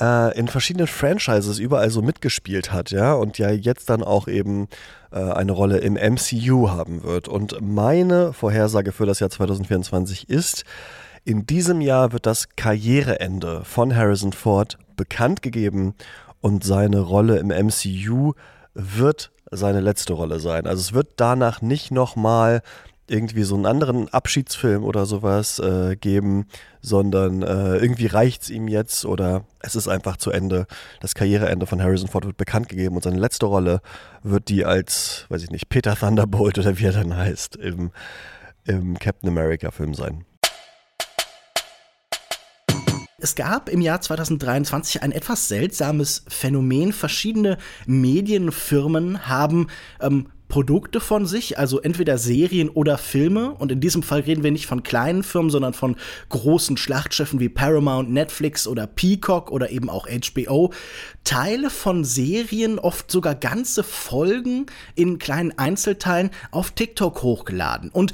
äh, 0.00 0.36
in 0.36 0.48
verschiedenen 0.48 0.88
Franchises 0.88 1.60
überall 1.60 1.90
so 1.90 2.02
mitgespielt 2.02 2.72
hat, 2.72 2.90
ja, 2.90 3.14
und 3.14 3.38
ja 3.38 3.50
jetzt 3.50 3.88
dann 3.88 4.02
auch 4.02 4.26
eben 4.26 4.68
äh, 5.12 5.18
eine 5.20 5.52
Rolle 5.52 5.78
im 5.78 5.94
MCU 5.94 6.70
haben 6.70 7.04
wird. 7.04 7.28
Und 7.28 7.56
meine 7.60 8.32
Vorhersage 8.32 8.90
für 8.90 9.06
das 9.06 9.20
Jahr 9.20 9.30
2024 9.30 10.28
ist, 10.28 10.64
in 11.24 11.46
diesem 11.46 11.80
Jahr 11.80 12.12
wird 12.12 12.26
das 12.26 12.48
Karriereende 12.56 13.62
von 13.64 13.94
Harrison 13.94 14.32
Ford 14.32 14.76
bekannt 14.96 15.40
gegeben 15.40 15.94
und 16.40 16.64
seine 16.64 17.00
Rolle 17.00 17.38
im 17.38 17.48
MCU 17.48 18.32
wird 18.74 19.30
seine 19.52 19.80
letzte 19.80 20.14
Rolle 20.14 20.40
sein. 20.40 20.66
Also 20.66 20.80
es 20.80 20.92
wird 20.92 21.12
danach 21.16 21.60
nicht 21.60 21.90
nochmal 21.90 22.62
irgendwie 23.10 23.42
so 23.42 23.56
einen 23.56 23.66
anderen 23.66 24.08
Abschiedsfilm 24.08 24.84
oder 24.84 25.04
sowas 25.04 25.58
äh, 25.58 25.96
geben, 25.96 26.46
sondern 26.80 27.42
äh, 27.42 27.76
irgendwie 27.78 28.06
es 28.06 28.50
ihm 28.50 28.68
jetzt 28.68 29.04
oder 29.04 29.44
es 29.58 29.74
ist 29.74 29.88
einfach 29.88 30.16
zu 30.16 30.30
Ende. 30.30 30.66
Das 31.00 31.14
Karriereende 31.14 31.66
von 31.66 31.82
Harrison 31.82 32.08
Ford 32.08 32.24
wird 32.24 32.36
bekannt 32.36 32.68
gegeben 32.68 32.94
und 32.94 33.02
seine 33.02 33.18
letzte 33.18 33.46
Rolle 33.46 33.80
wird 34.22 34.48
die 34.48 34.64
als, 34.64 35.26
weiß 35.28 35.42
ich 35.42 35.50
nicht, 35.50 35.68
Peter 35.68 35.96
Thunderbolt 35.96 36.58
oder 36.58 36.78
wie 36.78 36.84
er 36.84 36.92
dann 36.92 37.16
heißt, 37.16 37.56
im, 37.56 37.90
im 38.64 38.98
Captain 38.98 39.28
America-Film 39.28 39.94
sein. 39.94 40.24
Es 43.22 43.34
gab 43.34 43.68
im 43.68 43.82
Jahr 43.82 44.00
2023 44.00 45.02
ein 45.02 45.12
etwas 45.12 45.48
seltsames 45.48 46.24
Phänomen. 46.28 46.92
Verschiedene 46.92 47.58
Medienfirmen 47.86 49.28
haben 49.28 49.66
ähm, 50.00 50.28
Produkte 50.50 51.00
von 51.00 51.24
sich, 51.24 51.58
also 51.58 51.80
entweder 51.80 52.18
Serien 52.18 52.68
oder 52.68 52.98
Filme. 52.98 53.52
Und 53.52 53.72
in 53.72 53.80
diesem 53.80 54.02
Fall 54.02 54.20
reden 54.20 54.44
wir 54.44 54.50
nicht 54.50 54.66
von 54.66 54.82
kleinen 54.82 55.22
Firmen, 55.22 55.50
sondern 55.50 55.72
von 55.72 55.96
großen 56.28 56.76
Schlachtschiffen 56.76 57.40
wie 57.40 57.48
Paramount, 57.48 58.10
Netflix 58.10 58.66
oder 58.66 58.86
Peacock 58.86 59.50
oder 59.50 59.70
eben 59.70 59.88
auch 59.88 60.06
HBO. 60.06 60.74
Teile 61.24 61.70
von 61.70 62.04
Serien, 62.04 62.78
oft 62.78 63.10
sogar 63.10 63.34
ganze 63.34 63.82
Folgen 63.82 64.66
in 64.94 65.18
kleinen 65.18 65.56
Einzelteilen 65.56 66.28
auf 66.50 66.72
TikTok 66.72 67.22
hochgeladen. 67.22 67.88
Und 67.90 68.12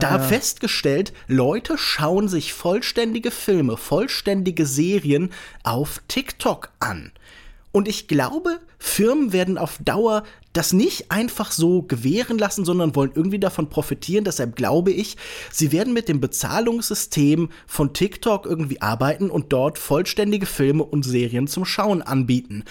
da 0.00 0.16
ah. 0.16 0.18
festgestellt, 0.18 1.12
Leute 1.28 1.78
schauen 1.78 2.28
sich 2.28 2.52
vollständige 2.52 3.30
Filme, 3.30 3.76
vollständige 3.76 4.66
Serien 4.66 5.30
auf 5.62 6.02
TikTok 6.08 6.70
an. 6.80 7.12
Und 7.72 7.88
ich 7.88 8.08
glaube, 8.08 8.58
Firmen 8.78 9.32
werden 9.32 9.58
auf 9.58 9.78
Dauer 9.84 10.22
das 10.56 10.72
nicht 10.72 11.10
einfach 11.10 11.52
so 11.52 11.82
gewähren 11.82 12.38
lassen, 12.38 12.64
sondern 12.64 12.94
wollen 12.96 13.12
irgendwie 13.14 13.38
davon 13.38 13.68
profitieren. 13.68 14.24
Deshalb 14.24 14.56
glaube 14.56 14.90
ich, 14.90 15.16
sie 15.52 15.70
werden 15.72 15.92
mit 15.92 16.08
dem 16.08 16.20
Bezahlungssystem 16.20 17.50
von 17.66 17.92
TikTok 17.92 18.46
irgendwie 18.46 18.80
arbeiten 18.80 19.30
und 19.30 19.52
dort 19.52 19.78
vollständige 19.78 20.46
Filme 20.46 20.84
und 20.84 21.04
Serien 21.04 21.46
zum 21.46 21.64
Schauen 21.64 22.02
anbieten 22.02 22.64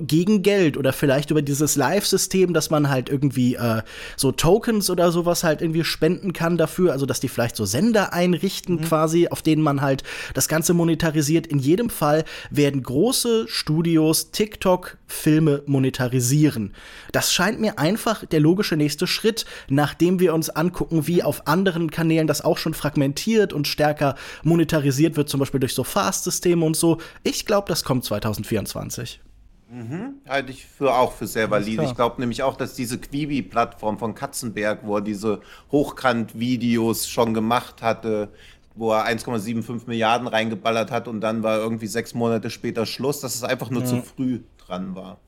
gegen 0.00 0.42
Geld 0.42 0.76
oder 0.76 0.92
vielleicht 0.92 1.30
über 1.30 1.40
dieses 1.40 1.76
Live-System, 1.76 2.52
dass 2.52 2.68
man 2.68 2.88
halt 2.88 3.08
irgendwie 3.08 3.54
äh, 3.54 3.82
so 4.16 4.32
Tokens 4.32 4.90
oder 4.90 5.12
sowas 5.12 5.44
halt 5.44 5.62
irgendwie 5.62 5.84
spenden 5.84 6.32
kann 6.32 6.58
dafür, 6.58 6.90
also 6.92 7.06
dass 7.06 7.20
die 7.20 7.28
vielleicht 7.28 7.54
so 7.54 7.64
Sender 7.64 8.12
einrichten 8.12 8.76
mhm. 8.76 8.80
quasi, 8.80 9.28
auf 9.28 9.40
denen 9.40 9.62
man 9.62 9.80
halt 9.80 10.02
das 10.34 10.48
Ganze 10.48 10.74
monetarisiert. 10.74 11.46
In 11.46 11.60
jedem 11.60 11.90
Fall 11.90 12.24
werden 12.50 12.82
große 12.82 13.46
Studios 13.46 14.32
TikTok-Filme 14.32 15.62
monetarisieren. 15.66 16.74
Das 17.12 17.32
scheint 17.32 17.60
mir 17.60 17.78
einfach 17.78 18.26
der 18.26 18.40
logische 18.40 18.76
nächste 18.76 19.06
Schritt, 19.06 19.44
nachdem 19.68 20.18
wir 20.18 20.34
uns 20.34 20.50
angucken, 20.50 21.06
wie 21.06 21.22
auf 21.22 21.46
anderen 21.46 21.92
Kanälen 21.92 22.26
das 22.26 22.44
auch 22.44 22.58
schon 22.58 22.74
fragmentiert 22.74 23.52
und 23.52 23.68
stärker 23.68 24.16
monetarisiert 24.42 25.16
wird, 25.16 25.28
zum 25.28 25.38
Beispiel 25.38 25.60
durch 25.60 25.74
so 25.74 25.84
Fast-Systeme 25.84 26.64
und 26.64 26.76
so. 26.76 26.98
Ich 27.22 27.46
glaube, 27.46 27.68
das 27.68 27.84
kommt 27.84 28.04
2024. 28.04 29.20
Mhm. 29.70 30.14
Halte 30.26 30.50
ich 30.50 30.64
für 30.64 30.94
auch 30.94 31.12
für 31.12 31.26
sehr 31.26 31.50
valide. 31.50 31.84
Ich 31.84 31.94
glaube 31.94 32.20
nämlich 32.20 32.42
auch, 32.42 32.56
dass 32.56 32.74
diese 32.74 32.98
Quibi-Plattform 32.98 33.98
von 33.98 34.14
Katzenberg, 34.14 34.80
wo 34.82 34.96
er 34.96 35.02
diese 35.02 35.40
Hochkant-Videos 35.70 37.08
schon 37.08 37.34
gemacht 37.34 37.82
hatte, 37.82 38.30
wo 38.74 38.92
er 38.92 39.06
1,75 39.06 39.82
Milliarden 39.86 40.26
reingeballert 40.26 40.90
hat 40.90 41.06
und 41.06 41.20
dann 41.20 41.42
war 41.42 41.58
irgendwie 41.58 41.86
sechs 41.86 42.14
Monate 42.14 42.48
später 42.48 42.86
Schluss, 42.86 43.20
dass 43.20 43.34
es 43.34 43.44
einfach 43.44 43.70
nur 43.70 43.82
ja. 43.82 43.88
zu 43.88 44.02
früh 44.02 44.40
dran 44.66 44.94
war. 44.94 45.18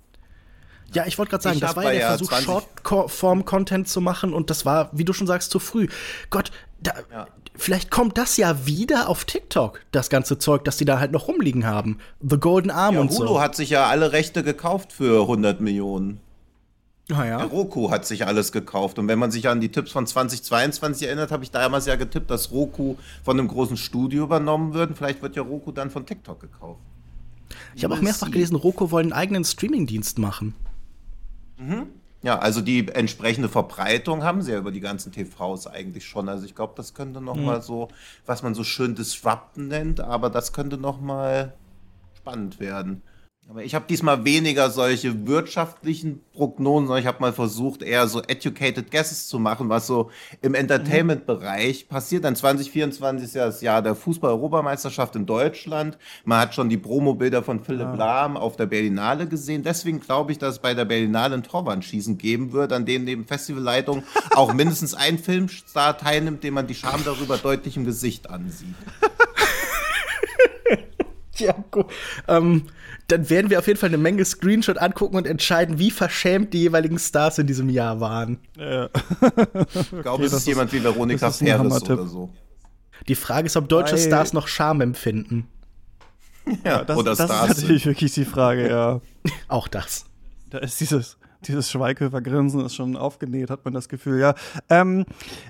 Ja, 0.93 1.07
ich 1.07 1.19
wollte 1.19 1.31
gerade 1.31 1.43
sagen, 1.43 1.57
ich 1.57 1.61
das 1.61 1.77
war 1.77 1.85
ja 1.85 1.91
der 1.91 2.19
Versuch, 2.19 2.33
Shortform-Content 2.33 3.89
zu 3.89 4.01
machen 4.01 4.33
und 4.33 4.51
das 4.51 4.65
war, 4.65 4.91
wie 4.93 5.05
du 5.05 5.13
schon 5.13 5.27
sagst, 5.27 5.51
zu 5.51 5.59
früh. 5.59 5.87
Gott, 6.31 6.51
da, 6.83 6.93
ja. 7.13 7.27
vielleicht 7.57 7.91
kommt 7.91 8.17
das 8.19 8.37
ja 8.37 8.67
wieder 8.67 9.09
auf 9.09 9.25
TikTok, 9.25 9.81
das 9.93 10.11
ganze 10.11 10.39
Zeug, 10.39 10.65
das 10.65 10.77
die 10.77 10.85
da 10.85 10.99
halt 10.99 11.13
noch 11.13 11.29
rumliegen 11.29 11.67
haben. 11.67 11.99
The 12.21 12.39
Golden 12.39 12.71
Arm 12.71 12.95
ja, 12.95 13.01
und 13.01 13.11
Hulu 13.11 13.19
so. 13.19 13.29
Hulu 13.29 13.41
hat 13.41 13.57
sich 13.57 13.71
ja 13.71 13.87
alle 13.87 14.13
Rechte 14.13 14.43
gekauft 14.43 14.93
für 14.93 15.23
100 15.23 15.61
Millionen. 15.61 16.21
Ah, 17.13 17.25
ja. 17.25 17.39
Der 17.39 17.47
Roku 17.47 17.91
hat 17.91 18.07
sich 18.07 18.27
alles 18.27 18.53
gekauft. 18.53 18.99
Und 18.99 19.09
wenn 19.09 19.19
man 19.19 19.31
sich 19.31 19.49
an 19.49 19.61
die 19.61 19.71
Tipps 19.71 19.91
von 19.91 20.07
2022 20.07 21.09
erinnert, 21.09 21.33
habe 21.33 21.43
ich 21.43 21.51
damals 21.51 21.87
ja 21.87 21.97
getippt, 21.97 22.31
dass 22.31 22.53
Roku 22.53 22.97
von 23.25 23.39
einem 23.39 23.49
großen 23.49 23.77
Studio 23.77 24.25
übernommen 24.25 24.75
wird. 24.75 24.97
Vielleicht 24.97 25.21
wird 25.21 25.37
ja 25.37 25.43
Roku 25.43 25.73
dann 25.73 25.91
von 25.91 26.07
TikTok 26.07 26.41
gekauft. 26.41 26.81
Ich 27.75 27.85
habe 27.85 27.95
auch 27.95 28.01
mehrfach 28.01 28.31
gelesen, 28.31 28.55
Roku 28.55 28.91
wollen 28.91 29.07
einen 29.07 29.13
eigenen 29.13 29.45
Streamingdienst 29.45 30.19
machen. 30.19 30.55
Mhm. 31.59 31.87
Ja, 32.23 32.39
also 32.39 32.61
die 32.61 32.87
entsprechende 32.89 33.49
Verbreitung 33.49 34.23
haben 34.23 34.43
sie 34.43 34.53
ja 34.53 34.59
über 34.59 34.73
die 34.73 34.81
ganzen 34.81 35.11
TVs 35.11 35.67
eigentlich 35.67 36.07
schon. 36.07 36.29
Also 36.29 36.45
ich 36.45 36.55
glaube, 36.55 36.75
das 36.77 36.93
könnte 36.93 37.21
noch 37.21 37.37
mhm. 37.37 37.45
mal 37.45 37.63
so, 37.63 37.89
was 38.27 38.43
man 38.43 38.55
so 38.55 38.63
schön 38.63 38.95
Disrupten 38.95 39.69
nennt, 39.69 40.01
aber 40.01 40.29
das 40.29 40.53
könnte 40.53 40.77
noch 40.77 41.01
mal 41.01 41.55
spannend 42.15 42.61
werden. 42.61 43.03
Aber 43.51 43.65
ich 43.65 43.75
habe 43.75 43.85
diesmal 43.91 44.25
weniger 44.25 44.71
solche 44.71 45.27
wirtschaftlichen 45.27 46.21
Prognosen, 46.33 46.87
sondern 46.87 47.03
ich 47.03 47.09
habe 47.09 47.21
mal 47.21 47.33
versucht, 47.33 47.83
eher 47.83 48.07
so 48.07 48.23
educated 48.23 48.93
guesses 48.93 49.27
zu 49.27 49.41
machen, 49.41 49.69
was 49.69 49.89
so 49.89 50.13
im 50.41 50.55
Entertainment-Bereich 50.55 51.89
passiert. 51.89 52.23
Dann 52.23 52.37
2024 52.37 53.27
ist 53.27 53.35
ja 53.35 53.47
das 53.47 53.61
Jahr 53.61 53.83
der 53.83 53.97
Fußball-Europameisterschaft 53.97 55.17
in 55.17 55.27
Deutschland. 55.27 55.99
Man 56.25 56.39
hat 56.39 56.55
schon 56.55 56.69
die 56.69 56.77
Promo-Bilder 56.77 57.43
von 57.43 57.59
Philipp 57.59 57.89
ja. 57.89 57.95
Lahm 57.97 58.37
auf 58.37 58.55
der 58.55 58.67
Berlinale 58.67 59.27
gesehen. 59.27 59.65
Deswegen 59.65 59.99
glaube 59.99 60.31
ich, 60.31 60.39
dass 60.39 60.55
es 60.55 60.59
bei 60.61 60.75
der 60.75 60.85
Berlinale 60.85 61.35
ein 61.35 61.43
Torwandschießen 61.43 62.19
geben 62.19 62.53
wird, 62.53 62.73
an 62.73 62.87
dem 62.87 63.03
neben 63.03 63.27
Festivalleitung 63.27 64.05
auch 64.31 64.55
mindestens 64.55 64.95
ein 64.95 65.19
Filmstar 65.19 65.99
teilnimmt, 65.99 66.45
dem 66.45 66.55
man 66.55 66.69
die 66.69 66.77
Scham 66.77 67.01
darüber 67.05 67.37
deutlich 67.37 67.77
im 67.77 67.85
Gesicht 67.85 68.31
ansieht. 68.31 68.77
Ja, 71.47 71.55
gut. 71.71 71.87
Ähm, 72.29 72.67
dann 73.09 73.31
werden 73.31 73.51
wir 73.51 73.59
auf 73.59 73.67
jeden 73.67 73.79
Fall 73.79 73.89
eine 73.89 73.99
Menge 73.99 74.25
Screenshot 74.25 74.79
angucken 74.79 75.17
und 75.17 75.27
entscheiden, 75.27 75.79
wie 75.79 75.91
verschämt 75.91 76.53
die 76.53 76.61
jeweiligen 76.61 76.99
Stars 76.99 77.39
in 77.39 77.47
diesem 77.47 77.69
Jahr 77.69 78.01
waren. 78.01 78.39
Ja. 78.57 78.85
ich 79.75 79.91
glaube, 79.91 80.11
okay, 80.11 80.25
es 80.25 80.33
ist 80.33 80.47
jemand 80.47 80.73
wie 80.73 80.83
Veronika 80.83 81.31
Ferris 81.31 81.83
oder 81.83 82.07
so. 82.07 82.31
Die 83.09 83.15
Frage 83.15 83.47
ist, 83.47 83.57
ob 83.57 83.69
deutsche 83.69 83.93
Weil, 83.93 84.01
Stars 84.01 84.33
noch 84.33 84.49
Scham 84.49 84.81
empfinden. 84.81 85.49
Ja, 86.65 86.85
das, 86.85 86.97
oder 86.97 87.15
das 87.15 87.25
Stars 87.25 87.51
ist 87.51 87.63
natürlich 87.63 87.87
wirklich 87.87 88.13
die 88.13 88.25
Frage, 88.25 88.69
ja. 88.69 89.01
Auch 89.49 89.69
das. 89.69 90.07
Da 90.51 90.59
ist 90.59 90.81
dieses 90.81 91.17
dieses 91.47 91.71
Schweighöfer-Grinsen 91.71 92.65
ist 92.65 92.75
schon 92.75 92.97
aufgenäht, 92.97 93.51
hat 93.51 93.65
man 93.65 93.75
das 93.75 93.89
Gefühl, 93.89 94.21
ja. 94.21 94.35
Ähm, 94.69 95.05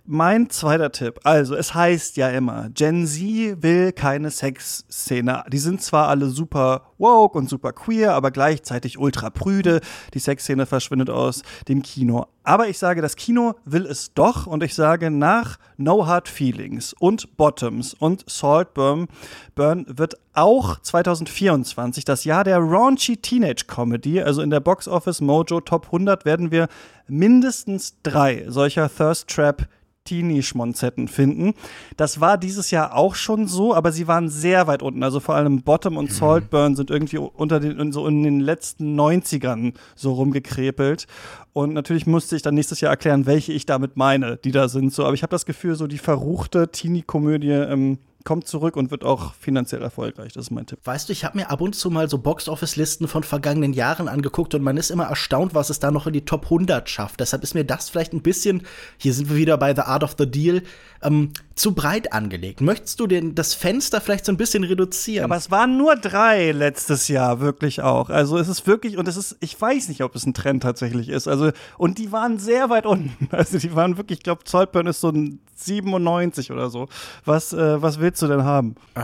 mein 0.04 0.50
zweiter 0.50 0.92
Tipp. 0.92 1.20
Also, 1.24 1.54
es 1.54 1.74
heißt 1.74 2.16
ja 2.16 2.28
immer, 2.28 2.68
Gen 2.70 3.06
Z 3.06 3.62
will 3.62 3.92
keine 3.92 4.30
Sexszene. 4.30 5.44
Die 5.52 5.58
sind 5.58 5.82
zwar 5.82 6.08
alle 6.08 6.28
super 6.28 6.92
woke 6.98 7.36
und 7.36 7.48
super 7.48 7.72
queer, 7.72 8.14
aber 8.14 8.30
gleichzeitig 8.30 8.98
ultra 8.98 9.30
prüde. 9.30 9.80
Die 10.14 10.18
Sexszene 10.18 10.66
verschwindet 10.66 11.10
aus 11.10 11.42
dem 11.68 11.82
Kino. 11.82 12.26
Aber 12.50 12.66
ich 12.66 12.80
sage, 12.80 13.00
das 13.00 13.14
Kino 13.14 13.54
will 13.64 13.86
es 13.86 14.12
doch. 14.12 14.48
Und 14.48 14.64
ich 14.64 14.74
sage, 14.74 15.08
nach 15.08 15.56
No 15.76 16.08
Hard 16.08 16.26
Feelings 16.26 16.92
und 16.98 17.36
Bottoms 17.36 17.94
und 17.94 18.28
Saltburn 18.28 19.06
Burn 19.54 19.86
wird 19.86 20.16
auch 20.32 20.80
2024 20.80 22.04
das 22.04 22.24
Jahr 22.24 22.42
der 22.42 22.58
raunchy 22.58 23.18
Teenage 23.18 23.66
Comedy, 23.68 24.20
also 24.20 24.42
in 24.42 24.50
der 24.50 24.58
Box 24.58 24.88
Office 24.88 25.20
Mojo 25.20 25.60
Top 25.60 25.86
100 25.86 26.24
werden 26.24 26.50
wir 26.50 26.66
mindestens 27.06 27.94
drei 28.02 28.44
solcher 28.48 28.90
Thirst 28.92 29.28
Trap 29.28 29.68
Teenie-Schmonzetten 30.04 31.08
finden. 31.08 31.54
Das 31.96 32.20
war 32.20 32.38
dieses 32.38 32.70
Jahr 32.70 32.96
auch 32.96 33.14
schon 33.14 33.46
so, 33.46 33.74
aber 33.74 33.92
sie 33.92 34.08
waren 34.08 34.28
sehr 34.28 34.66
weit 34.66 34.82
unten. 34.82 35.02
Also 35.02 35.20
vor 35.20 35.34
allem 35.34 35.62
Bottom 35.62 35.96
und 35.96 36.10
mhm. 36.10 36.14
Saltburn 36.14 36.76
sind 36.76 36.90
irgendwie 36.90 37.18
unter 37.18 37.60
den, 37.60 37.92
so 37.92 38.06
in 38.06 38.22
den 38.22 38.40
letzten 38.40 38.98
90ern 38.98 39.74
so 39.94 40.12
rumgekrepelt. 40.12 41.06
Und 41.52 41.72
natürlich 41.72 42.06
musste 42.06 42.36
ich 42.36 42.42
dann 42.42 42.54
nächstes 42.54 42.80
Jahr 42.80 42.90
erklären, 42.90 43.26
welche 43.26 43.52
ich 43.52 43.66
damit 43.66 43.96
meine, 43.96 44.36
die 44.36 44.52
da 44.52 44.68
sind. 44.68 44.92
So, 44.92 45.04
aber 45.04 45.14
ich 45.14 45.22
habe 45.22 45.30
das 45.30 45.46
Gefühl, 45.46 45.74
so 45.74 45.86
die 45.86 45.98
verruchte 45.98 46.70
Teenie-Komödie 46.70 47.50
ähm, 47.50 47.98
kommt 48.24 48.46
zurück 48.46 48.76
und 48.76 48.90
wird 48.90 49.04
auch 49.04 49.34
finanziell 49.34 49.82
erfolgreich. 49.82 50.32
Das 50.32 50.46
ist 50.46 50.50
mein 50.50 50.66
Tipp. 50.66 50.80
Weißt 50.84 51.08
du, 51.08 51.12
ich 51.12 51.24
habe 51.24 51.38
mir 51.38 51.50
ab 51.50 51.60
und 51.60 51.74
zu 51.74 51.90
mal 51.90 52.08
so 52.08 52.18
Box-Office-Listen 52.18 53.08
von 53.08 53.22
vergangenen 53.22 53.72
Jahren 53.72 54.08
angeguckt 54.08 54.54
und 54.54 54.62
man 54.62 54.76
ist 54.76 54.90
immer 54.90 55.04
erstaunt, 55.04 55.54
was 55.54 55.70
es 55.70 55.80
da 55.80 55.90
noch 55.90 56.06
in 56.06 56.12
die 56.12 56.24
Top 56.24 56.44
100 56.44 56.88
schafft. 56.88 57.20
Deshalb 57.20 57.42
ist 57.42 57.54
mir 57.54 57.64
das 57.64 57.88
vielleicht 57.88 58.12
ein 58.12 58.22
bisschen, 58.22 58.62
hier 58.98 59.14
sind 59.14 59.30
wir 59.30 59.36
wieder 59.36 59.56
bei 59.56 59.74
The 59.74 59.82
Art 59.82 60.04
of 60.04 60.16
the 60.18 60.30
Deal, 60.30 60.62
ähm, 61.02 61.32
zu 61.60 61.74
breit 61.74 62.14
angelegt. 62.14 62.62
Möchtest 62.62 63.00
du 63.00 63.06
den, 63.06 63.34
das 63.34 63.52
Fenster 63.52 64.00
vielleicht 64.00 64.24
so 64.24 64.32
ein 64.32 64.38
bisschen 64.38 64.64
reduzieren? 64.64 65.24
Aber 65.26 65.36
es 65.36 65.50
waren 65.50 65.76
nur 65.76 65.94
drei 65.94 66.52
letztes 66.52 67.08
Jahr, 67.08 67.40
wirklich 67.40 67.82
auch. 67.82 68.08
Also 68.08 68.38
es 68.38 68.48
ist 68.48 68.66
wirklich, 68.66 68.96
und 68.96 69.06
es 69.06 69.18
ist, 69.18 69.36
ich 69.40 69.60
weiß 69.60 69.90
nicht, 69.90 70.02
ob 70.02 70.16
es 70.16 70.24
ein 70.24 70.32
Trend 70.32 70.62
tatsächlich 70.62 71.10
ist. 71.10 71.28
Also, 71.28 71.50
und 71.76 71.98
die 71.98 72.12
waren 72.12 72.38
sehr 72.38 72.70
weit 72.70 72.86
unten. 72.86 73.28
Also 73.40 73.58
die 73.58 73.74
waren 73.74 73.96
wirklich, 73.96 74.20
ich 74.20 74.22
glaube, 74.22 74.44
Zollburn 74.44 74.86
ist 74.86 75.00
so 75.00 75.10
ein 75.10 75.38
97 75.54 76.50
oder 76.50 76.70
so. 76.70 76.88
Was, 77.26 77.52
äh, 77.52 77.80
was 77.80 78.00
willst 78.00 78.22
du 78.22 78.26
denn 78.26 78.44
haben? 78.44 78.74
Äh, 78.94 79.02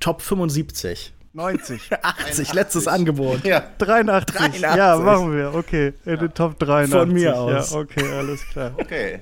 Top 0.00 0.22
75. 0.22 1.12
90. 1.32 1.90
80, 2.02 2.52
letztes 2.54 2.88
Angebot. 2.88 3.44
Ja. 3.44 3.62
83. 3.78 4.36
83. 4.36 4.62
Ja, 4.62 4.96
machen 4.96 5.32
wir. 5.36 5.54
Okay. 5.58 5.92
In 6.04 6.18
den 6.18 6.34
Top 6.34 6.58
83. 6.58 6.98
Von 6.98 7.12
mir 7.12 7.38
aus. 7.38 7.72
Ja, 7.72 7.78
okay, 7.78 8.04
alles 8.16 8.44
klar. 8.46 8.72
Okay. 8.78 9.20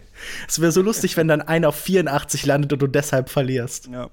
Es 0.49 0.61
wäre 0.61 0.73
so 0.73 0.83
lustig, 0.83 1.17
wenn 1.17 1.29
dann 1.29 1.43
einer 1.43 1.69
auf 1.69 1.77
84 1.77 2.47
landet 2.47 2.73
und 2.73 2.83
du 2.83 2.87
deshalb 2.87 3.29
verlierst. 3.29 3.89
Ja. 3.89 4.09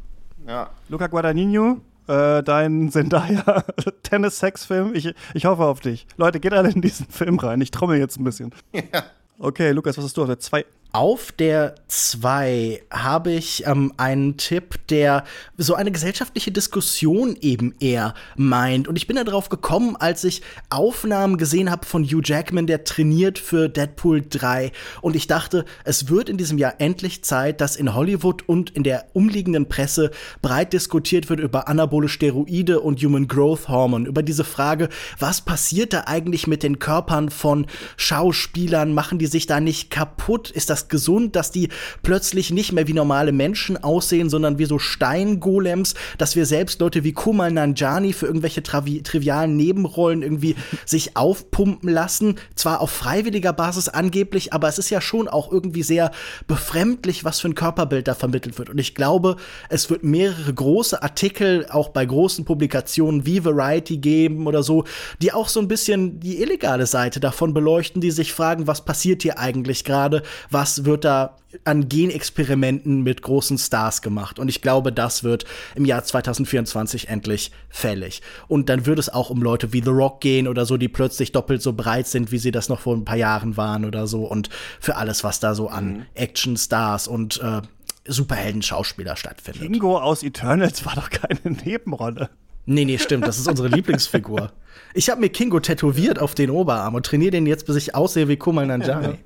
Ja. 0.47 0.69
Luca 0.89 1.07
Guadagnino, 1.07 1.79
äh, 2.07 2.43
dein 2.43 2.91
Zendaya 2.91 3.63
Tennis-Sex-Film. 4.03 4.93
Ich, 4.93 5.13
ich 5.33 5.45
hoffe 5.45 5.63
auf 5.63 5.79
dich. 5.79 6.05
Leute, 6.17 6.39
geht 6.39 6.53
alle 6.53 6.69
in 6.69 6.81
diesen 6.81 7.07
Film 7.07 7.39
rein. 7.39 7.61
Ich 7.61 7.71
trommel 7.71 7.97
jetzt 7.99 8.19
ein 8.19 8.23
bisschen. 8.23 8.53
Ja. 8.73 9.03
Okay, 9.39 9.71
Lukas, 9.71 9.97
was 9.97 10.05
hast 10.05 10.17
du 10.17 10.21
auf 10.21 10.27
der 10.27 10.39
2? 10.39 10.65
Auf 10.95 11.31
der 11.31 11.73
2 11.87 12.83
habe 12.91 13.31
ich 13.31 13.65
ähm, 13.65 13.93
einen 13.97 14.37
Tipp, 14.37 14.75
der 14.89 15.23
so 15.57 15.73
eine 15.73 15.91
gesellschaftliche 15.91 16.51
Diskussion 16.51 17.35
eben 17.41 17.73
eher 17.79 18.13
meint. 18.35 18.87
Und 18.87 18.95
ich 18.95 19.07
bin 19.07 19.15
da 19.15 19.23
drauf 19.23 19.49
gekommen, 19.49 19.95
als 19.95 20.23
ich 20.23 20.43
Aufnahmen 20.69 21.37
gesehen 21.39 21.71
habe 21.71 21.87
von 21.87 22.03
Hugh 22.03 22.21
Jackman, 22.23 22.67
der 22.67 22.83
trainiert 22.83 23.39
für 23.39 23.69
Deadpool 23.69 24.21
3. 24.21 24.71
Und 25.01 25.15
ich 25.15 25.25
dachte, 25.25 25.65
es 25.83 26.09
wird 26.09 26.29
in 26.29 26.37
diesem 26.37 26.59
Jahr 26.59 26.75
endlich 26.77 27.23
Zeit, 27.23 27.59
dass 27.59 27.75
in 27.75 27.95
Hollywood 27.95 28.47
und 28.47 28.69
in 28.69 28.83
der 28.83 29.07
umliegenden 29.13 29.67
Presse 29.67 30.11
breit 30.43 30.73
diskutiert 30.73 31.27
wird 31.27 31.39
über 31.39 31.67
anabole 31.67 32.07
Steroide 32.07 32.81
und 32.81 33.01
Human 33.01 33.27
Growth 33.27 33.67
Hormone. 33.67 34.07
Über 34.07 34.21
diese 34.21 34.43
Frage, 34.43 34.89
was 35.17 35.41
passiert 35.41 35.91
da 35.91 36.03
eigentlich 36.05 36.45
mit 36.45 36.61
den 36.61 36.77
Körpern 36.77 37.31
von 37.31 37.65
Schauspielern? 37.97 38.93
Machen 38.93 39.17
die 39.17 39.25
sich 39.25 39.47
da 39.47 39.59
nicht 39.59 39.89
kaputt? 39.89 40.51
Ist 40.51 40.69
das 40.69 40.82
gesund, 40.89 41.35
dass 41.35 41.51
die 41.51 41.69
plötzlich 42.01 42.51
nicht 42.51 42.71
mehr 42.71 42.87
wie 42.87 42.93
normale 42.93 43.31
Menschen 43.31 43.81
aussehen, 43.83 44.29
sondern 44.29 44.59
wie 44.59 44.65
so 44.65 44.79
Steingolems, 44.79 45.95
dass 46.17 46.35
wir 46.35 46.45
selbst 46.45 46.79
Leute 46.79 47.03
wie 47.03 47.13
Kumal 47.13 47.51
Nanjani 47.51 48.13
für 48.13 48.27
irgendwelche 48.27 48.63
trivialen 48.63 49.55
Nebenrollen 49.57 50.21
irgendwie 50.21 50.55
sich 50.85 51.15
aufpumpen 51.15 51.89
lassen. 51.89 52.35
Zwar 52.55 52.81
auf 52.81 52.91
freiwilliger 52.91 53.53
Basis 53.53 53.89
angeblich, 53.89 54.53
aber 54.53 54.67
es 54.67 54.77
ist 54.77 54.89
ja 54.89 55.01
schon 55.01 55.27
auch 55.27 55.51
irgendwie 55.51 55.83
sehr 55.83 56.11
befremdlich, 56.47 57.23
was 57.23 57.39
für 57.39 57.49
ein 57.49 57.55
Körperbild 57.55 58.07
da 58.07 58.13
vermittelt 58.13 58.57
wird. 58.57 58.69
Und 58.69 58.79
ich 58.79 58.95
glaube, 58.95 59.37
es 59.69 59.89
wird 59.89 60.03
mehrere 60.03 60.53
große 60.53 61.01
Artikel 61.01 61.67
auch 61.69 61.89
bei 61.89 62.05
großen 62.05 62.45
Publikationen 62.45 63.25
wie 63.25 63.43
Variety 63.43 63.97
geben 63.97 64.47
oder 64.47 64.63
so, 64.63 64.85
die 65.21 65.31
auch 65.31 65.49
so 65.49 65.59
ein 65.59 65.67
bisschen 65.67 66.19
die 66.19 66.41
illegale 66.41 66.85
Seite 66.85 67.19
davon 67.19 67.53
beleuchten, 67.53 68.01
die 68.01 68.11
sich 68.11 68.33
fragen, 68.33 68.67
was 68.67 68.85
passiert 68.85 69.23
hier 69.23 69.39
eigentlich 69.39 69.83
gerade? 69.83 70.23
Was 70.49 70.72
was 70.73 70.85
wird 70.85 71.05
da 71.05 71.37
an 71.65 71.87
Genexperimenten 71.87 73.03
mit 73.03 73.21
großen 73.21 73.57
Stars 73.59 74.01
gemacht. 74.01 74.39
Und 74.39 74.49
ich 74.49 74.61
glaube, 74.61 74.91
das 74.91 75.23
wird 75.23 75.45
im 75.75 75.85
Jahr 75.85 76.03
2024 76.03 77.09
endlich 77.09 77.51
fällig. 77.69 78.21
Und 78.47 78.69
dann 78.69 78.87
wird 78.87 78.97
es 78.97 79.09
auch 79.09 79.29
um 79.29 79.41
Leute 79.41 79.71
wie 79.71 79.83
The 79.83 79.91
Rock 79.91 80.21
gehen 80.21 80.47
oder 80.47 80.65
so, 80.65 80.77
die 80.77 80.87
plötzlich 80.87 81.31
doppelt 81.31 81.61
so 81.61 81.73
breit 81.73 82.07
sind, 82.07 82.31
wie 82.31 82.39
sie 82.39 82.51
das 82.51 82.69
noch 82.69 82.79
vor 82.79 82.95
ein 82.95 83.05
paar 83.05 83.17
Jahren 83.17 83.55
waren 83.55 83.85
oder 83.85 84.07
so. 84.07 84.25
Und 84.25 84.49
für 84.79 84.95
alles, 84.95 85.23
was 85.23 85.39
da 85.39 85.53
so 85.53 85.69
an 85.69 85.85
mhm. 85.85 86.05
Action-Stars 86.15 87.07
und 87.07 87.39
äh, 87.41 87.61
Superhelden-Schauspieler 88.07 89.15
stattfindet. 89.15 89.61
Kingo 89.61 89.99
aus 89.99 90.23
Eternals 90.23 90.85
war 90.85 90.95
doch 90.95 91.09
keine 91.11 91.55
Nebenrolle. 91.63 92.29
Nee, 92.65 92.85
nee, 92.85 92.97
stimmt, 92.97 93.27
das 93.27 93.37
ist 93.37 93.47
unsere 93.47 93.67
Lieblingsfigur. 93.75 94.51
Ich 94.95 95.09
habe 95.09 95.21
mir 95.21 95.29
Kingo 95.29 95.59
tätowiert 95.59 96.17
auf 96.17 96.33
den 96.33 96.49
Oberarm 96.49 96.95
und 96.95 97.05
trainiere 97.05 97.31
den 97.31 97.45
jetzt, 97.45 97.67
bis 97.67 97.75
ich 97.75 97.93
aussehe 97.93 98.27
wie 98.27 98.37
Kumal 98.37 98.65
Nanjani. 98.65 99.19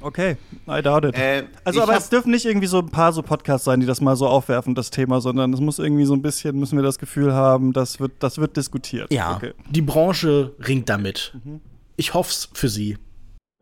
Okay, 0.00 0.36
I 0.68 0.82
doubt 0.82 1.04
it. 1.04 1.14
Äh, 1.16 1.44
also, 1.64 1.82
aber 1.82 1.96
es 1.96 2.08
dürfen 2.08 2.30
nicht 2.30 2.44
irgendwie 2.44 2.66
so 2.66 2.78
ein 2.78 2.90
paar 2.90 3.12
so 3.12 3.22
Podcasts 3.22 3.64
sein, 3.64 3.80
die 3.80 3.86
das 3.86 4.00
mal 4.00 4.16
so 4.16 4.26
aufwerfen, 4.26 4.74
das 4.74 4.90
Thema, 4.90 5.20
sondern 5.20 5.52
es 5.52 5.60
muss 5.60 5.78
irgendwie 5.78 6.04
so 6.04 6.14
ein 6.14 6.22
bisschen, 6.22 6.58
müssen 6.58 6.76
wir 6.76 6.82
das 6.82 6.98
Gefühl 6.98 7.32
haben, 7.32 7.72
das 7.72 8.00
wird, 8.00 8.12
das 8.20 8.38
wird 8.38 8.56
diskutiert. 8.56 9.12
Ja, 9.12 9.36
Okay. 9.36 9.52
die 9.70 9.82
Branche 9.82 10.54
ringt 10.66 10.88
damit. 10.88 11.36
Ich 11.96 12.14
hoff's 12.14 12.48
für 12.54 12.68
sie. 12.68 12.98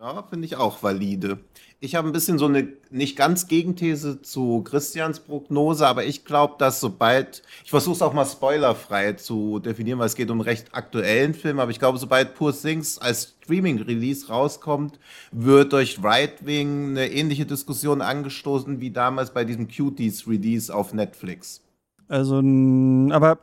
Ja, 0.01 0.23
finde 0.23 0.47
ich 0.47 0.57
auch 0.57 0.83
valide. 0.83 1.39
Ich 1.83 1.95
habe 1.95 2.07
ein 2.09 2.13
bisschen 2.13 2.37
so 2.37 2.45
eine 2.45 2.69
nicht 2.91 3.17
ganz 3.17 3.49
Gegenthese 3.49 4.21
zu 4.21 4.63
Christians 4.65 5.21
Prognose, 5.21 5.87
aber 5.87 6.05
ich 6.05 6.27
glaube, 6.27 6.57
dass 6.59 6.79
sobald, 6.79 7.43
ich 7.65 7.71
versuche 7.71 7.95
es 7.95 8.03
auch 8.03 8.13
mal 8.13 8.27
spoilerfrei 8.27 9.15
zu 9.15 9.61
definieren, 9.61 9.99
weil 9.99 10.07
es 10.07 10.15
geht 10.15 10.31
um 10.31 10.41
einen 10.41 10.49
recht 10.49 10.75
aktuellen 10.75 11.33
Film, 11.33 11.59
aber 11.59 11.71
ich 11.71 11.79
glaube, 11.79 11.97
sobald 11.97 12.35
Poor 12.35 12.53
Things 12.53 12.99
als 12.99 13.35
Streaming-Release 13.43 14.29
rauskommt, 14.29 14.99
wird 15.33 15.73
durch 15.73 16.05
Right 16.05 16.45
Wing 16.45 16.91
eine 16.91 17.11
ähnliche 17.11 17.47
Diskussion 17.47 18.03
angestoßen 18.03 18.83
wie 18.83 18.91
damals 18.91 19.31
bei 19.31 19.45
diesem 19.45 19.67
Cuties-Release 19.67 20.75
auf 20.75 20.93
Netflix. 20.93 21.63
Also, 22.09 22.37
aber, 22.37 23.39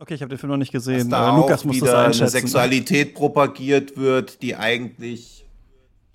okay, 0.00 0.14
ich 0.14 0.22
habe 0.22 0.30
den 0.30 0.38
Film 0.38 0.50
noch 0.50 0.56
nicht 0.56 0.74
Dass 0.74 0.84
gesehen. 0.84 1.10
da 1.10 1.32
Äh, 1.32 1.36
Lukas 1.36 1.64
muss 1.64 1.78
das 1.78 1.88
wieder 1.88 1.98
eine 1.98 2.06
einschätzen. 2.08 2.32
Sexualität 2.32 3.14
propagiert 3.14 3.96
wird, 3.96 4.42
die 4.42 4.56
eigentlich 4.56 5.44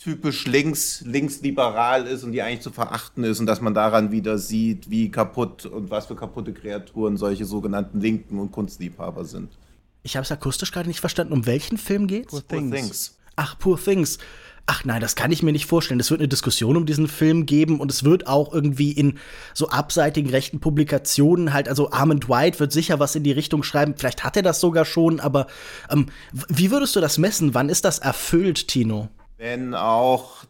typisch 0.04 0.46
links, 0.48 1.02
linksliberal 1.06 2.06
ist 2.08 2.24
und 2.24 2.34
die 2.34 2.42
eigentlich 2.42 2.62
zu 2.62 2.72
verachten 2.72 3.24
ist 3.24 3.40
und 3.40 3.46
dass 3.46 3.62
man 3.62 3.74
daran 3.74 4.12
wieder 4.12 4.38
sieht, 4.38 4.90
wie 4.90 5.10
kaputt 5.10 5.66
und 5.66 5.90
was 5.90 6.08
für 6.08 6.16
kaputte 6.16 6.54
Kreaturen 6.54 7.16
solche 7.16 7.46
sogenannten 7.46 8.02
Linken 8.02 8.38
und 8.40 8.52
Kunstliebhaber 8.52 9.24
sind. 9.24 9.58
Ich 10.04 10.18
habe 10.18 10.26
es 10.26 10.32
akustisch 10.32 10.74
gerade 10.74 10.90
nicht 10.90 11.00
verstanden. 11.00 11.32
Um 11.32 11.46
welchen 11.46 11.78
Film 11.78 12.08
geht's? 12.08 12.32
Poor 12.32 12.42
Poor 12.42 12.60
Things. 12.60 12.76
Things. 12.76 13.18
Ach, 13.38 13.58
Poor 13.58 13.82
Things. 13.82 14.18
Ach 14.66 14.84
nein, 14.86 15.02
das 15.02 15.16
kann 15.16 15.32
ich 15.32 15.44
mir 15.44 15.52
nicht 15.52 15.66
vorstellen. 15.66 16.00
Es 16.00 16.12
wird 16.12 16.22
eine 16.22 16.28
Diskussion 16.28 16.78
um 16.78 16.86
diesen 16.86 17.08
Film 17.08 17.46
geben 17.46 17.80
und 17.80 17.92
es 17.92 18.04
wird 18.04 18.28
auch 18.28 18.54
irgendwie 18.54 18.92
in 18.92 19.18
so 19.54 19.70
abseitigen 19.70 20.30
rechten 20.30 20.60
Publikationen 20.60 21.54
halt, 21.54 21.68
also 21.68 21.92
Armand 21.92 22.30
White 22.30 22.60
wird 22.60 22.72
sicher 22.72 23.00
was 23.00 23.16
in 23.16 23.24
die 23.24 23.34
Richtung 23.34 23.64
schreiben. 23.64 23.96
Vielleicht 23.98 24.24
hat 24.24 24.38
er 24.38 24.44
das 24.44 24.62
sogar 24.62 24.86
schon, 24.86 25.20
aber 25.20 25.48
ähm, 25.90 26.08
wie 26.50 26.72
würdest 26.72 26.96
du 26.96 27.02
das 27.02 27.18
messen? 27.18 27.54
Wann 27.54 27.68
ist 27.70 27.84
das 27.84 28.00
erfüllt, 28.00 28.68
Tino? 28.70 29.10
Wenn 29.44 29.76
auch 29.76 30.46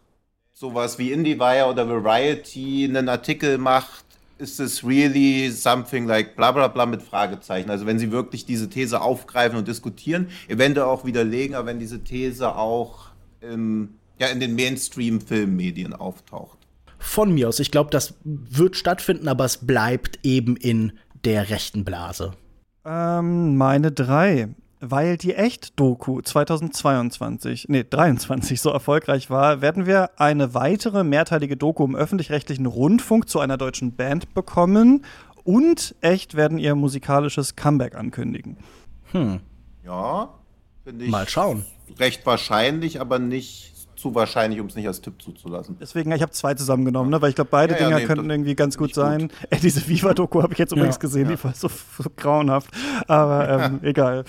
sowas 0.54 1.00
wie 1.00 1.12
IndieWire 1.12 1.66
oder 1.66 1.90
Variety 1.90 2.86
einen 2.88 3.10
Artikel 3.10 3.58
macht, 3.58 4.06
ist 4.38 4.60
es 4.60 4.84
really 4.84 5.50
something 5.50 6.06
like 6.06 6.36
bla 6.36 6.52
bla 6.52 6.68
bla 6.68 6.86
mit 6.86 7.02
Fragezeichen. 7.02 7.72
Also 7.72 7.88
wenn 7.88 7.98
sie 7.98 8.12
wirklich 8.12 8.46
diese 8.46 8.70
These 8.70 9.02
aufgreifen 9.02 9.58
und 9.58 9.68
diskutieren, 9.68 10.28
eventuell 10.48 10.86
auch 10.86 11.06
widerlegen, 11.06 11.56
aber 11.56 11.70
wenn 11.70 11.80
diese 11.80 12.04
These 12.04 12.56
auch 12.56 13.08
im, 13.42 13.96
ja, 14.20 14.28
in 14.28 14.40
den 14.40 14.54
Mainstream-Filmmedien 14.54 15.94
auftaucht. 15.94 16.60
Von 17.00 17.34
mir 17.34 17.50
aus, 17.50 17.60
ich 17.60 17.72
glaube, 17.72 17.90
das 17.90 18.14
wird 18.24 18.76
stattfinden, 18.76 19.28
aber 19.28 19.46
es 19.46 19.58
bleibt 19.58 20.20
eben 20.22 20.56
in 20.56 20.92
der 21.26 21.50
rechten 21.50 21.84
Blase. 21.84 22.34
Ähm, 22.86 23.58
meine 23.58 23.92
drei. 23.92 24.50
Weil 24.86 25.16
die 25.16 25.34
Echt-Doku 25.34 26.20
2022, 26.20 27.68
nee, 27.70 27.86
23 27.90 28.60
so 28.60 28.70
erfolgreich 28.70 29.30
war, 29.30 29.62
werden 29.62 29.86
wir 29.86 30.20
eine 30.20 30.54
weitere 30.56 31.06
mehrteilige 31.06 31.56
Doku 31.56 31.86
im 31.86 31.96
öffentlich-rechtlichen 31.96 32.66
Rundfunk 32.66 33.30
zu 33.30 33.40
einer 33.40 33.56
deutschen 33.56 33.96
Band 33.96 34.34
bekommen 34.34 35.06
und 35.46 35.96
Echt 36.02 36.36
werden 36.36 36.58
ihr 36.58 36.76
musikalisches 36.76 37.56
Comeback 37.56 37.96
ankündigen. 37.96 38.58
Ja, 39.86 40.34
finde 40.84 41.06
ich 41.06 41.12
Mal 41.12 41.30
schauen. 41.30 41.66
recht 41.98 42.26
wahrscheinlich, 42.26 43.00
aber 43.00 43.20
nicht 43.20 43.73
zu 44.04 44.14
wahrscheinlich, 44.14 44.60
um 44.60 44.68
es 44.68 44.76
nicht 44.76 44.88
als 44.88 45.00
Tipp 45.00 45.22
zuzulassen. 45.22 45.78
Deswegen, 45.80 46.12
ich 46.12 46.22
habe 46.22 46.32
zwei 46.34 46.54
zusammengenommen, 46.54 47.10
ne? 47.10 47.22
weil 47.22 47.30
ich 47.30 47.36
glaube, 47.36 47.50
beide 47.50 47.74
Ja, 47.74 47.80
ja, 47.80 47.86
Dinger 47.86 48.00
nee, 48.00 48.06
könnten 48.06 48.30
irgendwie 48.30 48.56
ganz 48.56 48.78
gut 48.78 48.94
sein. 48.94 49.32
Äh, 49.50 49.58
diese 49.58 49.88
Viva-Doku 49.88 50.44
habe 50.44 50.52
ich 50.54 50.60
jetzt 50.60 50.74
übrigens 50.74 51.00
gesehen, 51.00 51.30
die 51.30 51.42
war 51.42 51.54
so, 51.54 51.70
so 51.70 52.10
grauenhaft. 52.16 52.70
Aber 53.08 53.50
ähm, 53.50 53.80
egal. 53.84 54.26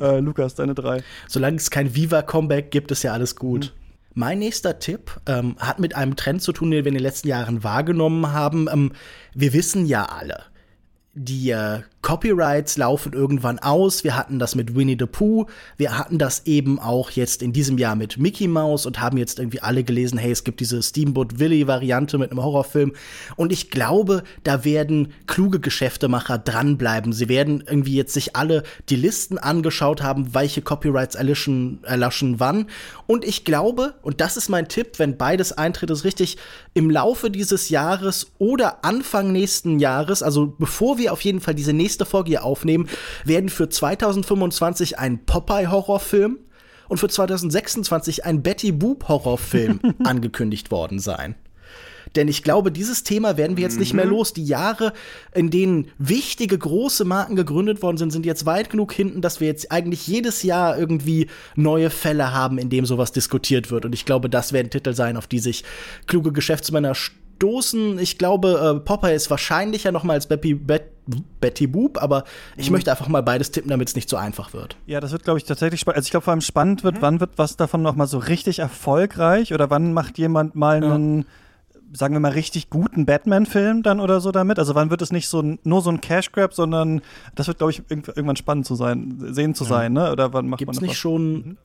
äh, 0.00 0.18
Lukas, 0.18 0.56
deine 0.56 0.74
drei. 0.74 1.04
Solange 1.28 1.56
es 1.56 1.70
kein 1.70 1.94
Viva-Comeback 1.94 2.72
gibt, 2.72 2.90
ist 2.90 3.04
ja 3.04 3.12
alles 3.12 3.36
gut. 3.36 3.72
Mein 4.14 4.40
nächster 4.40 4.78
Tipp 4.80 5.20
ähm, 5.26 5.56
hat 5.58 5.78
mit 5.78 5.94
einem 5.94 6.16
Trend 6.16 6.42
zu 6.42 6.52
tun, 6.52 6.70
den 6.72 6.84
wir 6.84 6.88
in 6.88 6.94
den 6.94 7.02
letzten 7.02 7.28
Jahren 7.28 7.62
wahrgenommen 7.62 8.32
haben. 8.32 8.66
Ähm, 8.70 8.92
wir 9.34 9.52
wissen 9.52 9.86
ja 9.86 10.04
alle, 10.06 10.42
die 11.14 11.50
äh, 11.50 11.80
Copyrights 12.02 12.76
laufen 12.76 13.12
irgendwann 13.12 13.60
aus. 13.60 14.02
Wir 14.02 14.16
hatten 14.16 14.38
das 14.38 14.54
mit 14.54 14.74
Winnie 14.74 14.96
the 14.98 15.06
Pooh. 15.06 15.46
Wir 15.76 15.96
hatten 15.96 16.18
das 16.18 16.46
eben 16.46 16.78
auch 16.78 17.10
jetzt 17.10 17.42
in 17.42 17.52
diesem 17.52 17.78
Jahr 17.78 17.94
mit 17.94 18.18
Mickey 18.18 18.48
Mouse 18.48 18.86
und 18.86 19.00
haben 19.00 19.16
jetzt 19.16 19.38
irgendwie 19.38 19.60
alle 19.60 19.84
gelesen, 19.84 20.18
hey, 20.18 20.32
es 20.32 20.44
gibt 20.44 20.60
diese 20.60 20.82
Steamboat 20.82 21.38
Willie 21.38 21.66
Variante 21.66 22.18
mit 22.18 22.30
einem 22.30 22.42
Horrorfilm. 22.42 22.92
Und 23.36 23.52
ich 23.52 23.70
glaube, 23.70 24.24
da 24.42 24.64
werden 24.64 25.12
kluge 25.26 25.60
Geschäftemacher 25.60 26.38
dranbleiben. 26.38 27.12
Sie 27.12 27.28
werden 27.28 27.62
irgendwie 27.66 27.94
jetzt 27.94 28.14
sich 28.14 28.34
alle 28.34 28.64
die 28.88 28.96
Listen 28.96 29.38
angeschaut 29.38 30.02
haben, 30.02 30.34
welche 30.34 30.60
Copyrights 30.60 31.14
erlischen, 31.14 31.84
erlaschen 31.84 32.40
wann. 32.40 32.66
Und 33.06 33.24
ich 33.24 33.44
glaube, 33.44 33.94
und 34.02 34.20
das 34.20 34.36
ist 34.36 34.48
mein 34.48 34.68
Tipp, 34.68 34.98
wenn 34.98 35.16
beides 35.16 35.52
eintritt, 35.52 35.90
ist 35.90 36.04
richtig, 36.04 36.36
im 36.74 36.90
Laufe 36.90 37.30
dieses 37.30 37.68
Jahres 37.68 38.32
oder 38.38 38.84
Anfang 38.84 39.30
nächsten 39.30 39.78
Jahres, 39.78 40.22
also 40.22 40.54
bevor 40.58 40.98
wir 40.98 41.12
auf 41.12 41.20
jeden 41.20 41.40
Fall 41.40 41.54
diese 41.54 41.72
nächste 41.72 41.91
Folge 42.04 42.30
hier 42.30 42.44
aufnehmen, 42.44 42.88
werden 43.24 43.48
für 43.48 43.68
2025 43.68 44.98
ein 44.98 45.24
Popeye-Horrorfilm 45.24 46.38
und 46.88 46.98
für 46.98 47.08
2026 47.08 48.24
ein 48.24 48.42
Betty 48.42 48.72
Boop-Horrorfilm 48.72 49.80
angekündigt 50.04 50.70
worden 50.70 50.98
sein. 50.98 51.34
Denn 52.16 52.28
ich 52.28 52.42
glaube, 52.42 52.70
dieses 52.70 53.04
Thema 53.04 53.36
werden 53.36 53.56
wir 53.56 53.62
jetzt 53.62 53.78
nicht 53.78 53.94
mehr 53.94 54.04
los. 54.04 54.32
Die 54.32 54.44
Jahre, 54.44 54.92
in 55.34 55.50
denen 55.50 55.88
wichtige, 55.98 56.58
große 56.58 57.04
Marken 57.04 57.36
gegründet 57.36 57.82
worden 57.82 57.96
sind, 57.96 58.10
sind 58.10 58.26
jetzt 58.26 58.44
weit 58.44 58.70
genug 58.70 58.92
hinten, 58.92 59.22
dass 59.22 59.40
wir 59.40 59.48
jetzt 59.48 59.72
eigentlich 59.72 60.06
jedes 60.06 60.42
Jahr 60.42 60.78
irgendwie 60.78 61.28
neue 61.56 61.90
Fälle 61.90 62.32
haben, 62.32 62.58
in 62.58 62.70
dem 62.70 62.84
sowas 62.84 63.12
diskutiert 63.12 63.70
wird. 63.70 63.84
Und 63.84 63.94
ich 63.94 64.04
glaube, 64.04 64.28
das 64.28 64.52
werden 64.52 64.70
Titel 64.70 64.92
sein, 64.92 65.16
auf 65.16 65.26
die 65.26 65.38
sich 65.38 65.64
kluge 66.06 66.32
Geschäftsmänner 66.32 66.94
stoßen. 66.94 67.98
Ich 67.98 68.18
glaube, 68.18 68.76
äh, 68.76 68.84
Popeye 68.84 69.14
ist 69.14 69.30
wahrscheinlicher 69.30 69.92
noch 69.92 70.04
mal 70.04 70.14
als 70.14 70.26
Betty, 70.26 70.54
Bet, 70.54 70.91
Betty 71.40 71.66
Boop, 71.66 72.00
aber 72.02 72.24
ich 72.56 72.70
möchte 72.70 72.90
einfach 72.90 73.08
mal 73.08 73.22
beides 73.22 73.50
tippen, 73.50 73.70
damit 73.70 73.88
es 73.88 73.94
nicht 73.96 74.08
so 74.08 74.16
einfach 74.16 74.52
wird. 74.52 74.76
Ja, 74.86 75.00
das 75.00 75.10
wird, 75.12 75.24
glaube 75.24 75.38
ich, 75.38 75.44
tatsächlich 75.44 75.80
spannend. 75.80 75.96
Also 75.96 76.06
ich 76.06 76.10
glaube, 76.10 76.24
vor 76.24 76.30
allem 76.32 76.40
spannend 76.40 76.84
wird, 76.84 77.02
wann 77.02 77.18
wird 77.20 77.30
was 77.36 77.56
davon 77.56 77.82
noch 77.82 77.96
mal 77.96 78.06
so 78.06 78.18
richtig 78.18 78.60
erfolgreich 78.60 79.52
oder 79.52 79.68
wann 79.70 79.92
macht 79.92 80.16
jemand 80.18 80.54
mal 80.54 80.82
einen, 80.82 81.24
sagen 81.92 82.14
wir 82.14 82.20
mal, 82.20 82.30
richtig 82.32 82.70
guten 82.70 83.04
Batman-Film 83.04 83.82
dann 83.82 83.98
oder 84.00 84.20
so 84.20 84.30
damit? 84.30 84.58
Also 84.58 84.74
wann 84.74 84.90
wird 84.90 85.02
es 85.02 85.10
nicht 85.12 85.28
so 85.28 85.42
nur 85.64 85.82
so 85.82 85.90
ein 85.90 86.00
Cash-Grab, 86.00 86.54
sondern 86.54 87.02
das 87.34 87.48
wird, 87.48 87.58
glaube 87.58 87.72
ich, 87.72 87.82
irgend- 87.88 88.08
irgendwann 88.08 88.36
spannend 88.36 88.66
zu 88.66 88.74
sein, 88.76 89.16
sehen 89.32 89.54
zu 89.54 89.64
sein, 89.64 89.92
ne? 89.92 90.12
Oder 90.12 90.32
wann 90.32 90.48
macht 90.48 90.58
Gibt's 90.60 90.76
man 90.76 90.82
nicht 90.84 90.92
was? 90.92 90.96
schon. 90.98 91.58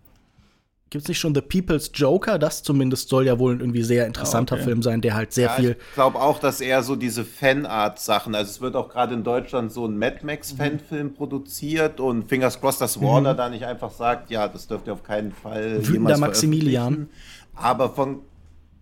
Gibt's 0.90 1.08
nicht 1.10 1.20
schon 1.20 1.36
The 1.36 1.42
People's 1.42 1.92
Joker? 1.94 2.40
Das 2.40 2.64
zumindest 2.64 3.10
soll 3.10 3.26
ja 3.26 3.38
wohl 3.40 3.54
ein 3.54 3.60
irgendwie 3.60 3.84
sehr 3.84 4.08
interessanter 4.08 4.56
Ah, 4.56 4.60
okay. 4.60 4.66
Film 4.70 4.82
sein, 4.84 5.02
der 5.02 5.16
halt 5.16 5.34
sehr 5.34 5.48
Ja, 5.48 5.54
viel. 5.56 5.72
ich 5.90 5.94
glaube 5.96 6.20
auch, 6.20 6.40
dass 6.40 6.62
eher 6.62 6.82
so 6.84 6.96
diese 6.96 7.26
Fanart-Sachen, 7.26 8.34
also 8.36 8.50
es 8.50 8.62
wird 8.62 8.76
auch 8.76 8.88
gerade 8.90 9.14
in 9.14 9.24
Deutschland 9.24 9.72
so 9.72 9.86
ein 9.86 9.98
Mad 9.98 10.20
Max-Fanfilm 10.24 11.14
produziert 11.14 12.00
und 12.00 12.30
fingers 12.30 12.60
crossed, 12.62 12.80
dass 12.82 13.02
Warner 13.02 13.34
da 13.34 13.50
nicht 13.50 13.66
einfach 13.66 13.92
sagt, 13.92 14.30
ja, 14.32 14.48
das 14.48 14.68
dürft 14.68 14.88
ihr 14.88 14.94
auf 14.94 15.04
keinen 15.04 15.32
Fall 15.34 15.80
Wütender 15.80 15.94
jemals 15.94 16.20
Maximilian. 16.20 17.10
Aber 17.54 17.90
von, 17.90 18.20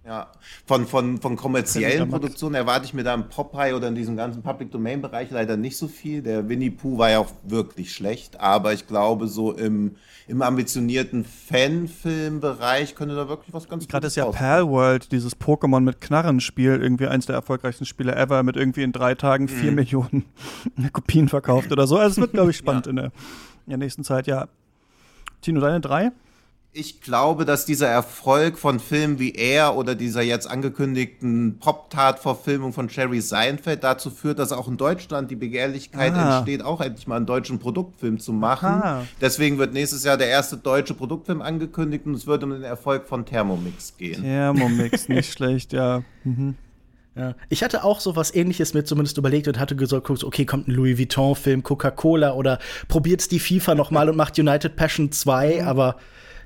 ja, 0.06 0.28
von, 0.68 0.86
von, 0.86 1.18
von 1.20 1.36
kommerziellen. 1.36 2.10
Produktionen 2.10 2.54
erwarte 2.54 2.86
ich 2.86 2.94
mir 2.94 3.04
da 3.04 3.14
im 3.16 3.28
Popeye 3.28 3.74
oder 3.74 3.88
in 3.88 3.96
diesem 3.96 4.16
ganzen 4.16 4.44
Public-Domain-Bereich 4.44 5.32
leider 5.32 5.58
nicht 5.58 5.78
so 5.78 5.88
viel. 5.88 6.22
Der 6.22 6.48
Winnie 6.48 6.70
Pooh 6.70 7.00
war 7.00 7.10
ja 7.10 7.20
auch 7.20 7.32
wirklich 7.44 7.92
schlecht, 7.92 8.40
aber 8.40 8.74
ich 8.74 8.86
glaube, 8.86 9.28
so 9.28 9.52
im, 9.52 9.96
im 10.28 10.44
ambitionierten 10.44 11.26
Fanfilm-Bereich 11.26 12.94
könnte 12.94 13.16
da 13.16 13.28
wirklich 13.28 13.52
was 13.52 13.68
ganz 13.68 13.88
Gerade 13.88 14.06
ist 14.06 14.16
ja. 14.16 14.26
Pal 14.26 14.68
World, 14.68 15.12
dieses 15.12 15.36
Pokémon 15.40 15.80
mit 15.80 16.02
Knarren-Spiel, 16.02 16.80
irgendwie 16.82 17.08
eins 17.08 17.26
der 17.26 17.36
erfolgreichsten 17.36 17.86
Spiele 17.86 18.16
ever, 18.16 18.44
mit 18.44 18.58
irgendwie 18.58 18.84
in 18.84 18.92
drei 18.92 19.16
Tagen 19.16 19.48
vier 19.48 19.72
Mhm. 19.72 19.76
Millionen 19.76 20.26
Kopien 20.94 21.30
verkauft 21.30 21.72
oder 21.72 21.88
so. 21.88 21.98
Also 21.98 22.12
es 22.12 22.18
wird, 22.18 22.34
glaube 22.34 22.52
ich, 22.52 22.58
spannend 22.66 22.86
in, 22.86 22.98
der, 22.98 23.06
in 23.06 23.12
der 23.70 23.78
nächsten 23.80 24.04
Zeit, 24.04 24.28
ja. 24.28 24.48
Tino, 25.42 25.62
deine 25.62 25.82
drei? 25.82 26.12
Ich 26.78 27.00
glaube, 27.00 27.46
dass 27.46 27.66
dieser 27.66 27.88
Erfolg 27.88 28.58
von 28.58 28.82
Filmen 28.82 29.18
wie 29.18 29.32
Air 29.32 29.78
oder 29.78 29.96
dieser 29.96 30.22
jetzt 30.22 30.46
angekündigten 30.46 31.58
Pop-Tart-Verfilmung 31.58 32.74
von 32.74 32.90
Jerry 32.90 33.22
Seinfeld 33.22 33.82
dazu 33.86 34.10
führt, 34.10 34.40
dass 34.40 34.52
auch 34.52 34.68
in 34.68 34.76
Deutschland 34.76 35.32
die 35.32 35.38
Begehrlichkeit 35.38 36.12
Ah. 36.14 36.40
entsteht, 36.40 36.62
auch 36.62 36.82
endlich 36.82 37.08
mal 37.08 37.16
einen 37.16 37.26
deutschen 37.26 37.60
Produktfilm 37.60 38.20
zu 38.20 38.34
machen. 38.34 38.68
Aha. 38.68 39.06
Deswegen 39.22 39.58
wird 39.58 39.72
nächstes 39.72 40.04
Jahr 40.04 40.18
der 40.18 40.28
erste 40.28 40.58
deutsche 40.58 40.94
Produktfilm 40.94 41.42
angekündigt 41.42 42.06
und 42.08 42.14
es 42.14 42.28
wird 42.28 42.44
um 42.44 42.50
den 42.50 42.64
Erfolg 42.64 43.08
von 43.08 43.26
Thermomix 43.26 43.96
gehen. 43.96 44.22
Thermomix, 44.24 45.08
nicht 45.08 45.32
schlecht, 45.32 45.72
ja. 45.72 46.04
Mhm. 46.26 46.56
Ja. 47.16 47.36
Ich 47.48 47.64
hatte 47.64 47.86
auch 47.86 48.02
so 48.02 48.18
was 48.18 48.36
ähnliches 48.36 48.74
mir 48.74 48.84
zumindest 48.84 49.18
überlegt 49.18 49.48
und 49.48 49.60
hatte 49.60 49.78
gesagt, 49.78 50.10
okay, 50.10 50.44
kommt 50.46 50.68
ein 50.68 50.72
Louis 50.72 51.00
Vuitton-Film, 51.00 51.64
Coca-Cola 51.64 52.34
oder 52.34 52.60
probiert's 52.90 53.30
die 53.30 53.40
FIFA 53.40 53.76
nochmal 53.76 54.10
und 54.10 54.18
macht 54.18 54.38
United 54.38 54.76
Passion 54.76 55.14
2, 55.14 55.62
mhm. 55.62 55.68
aber 55.70 55.96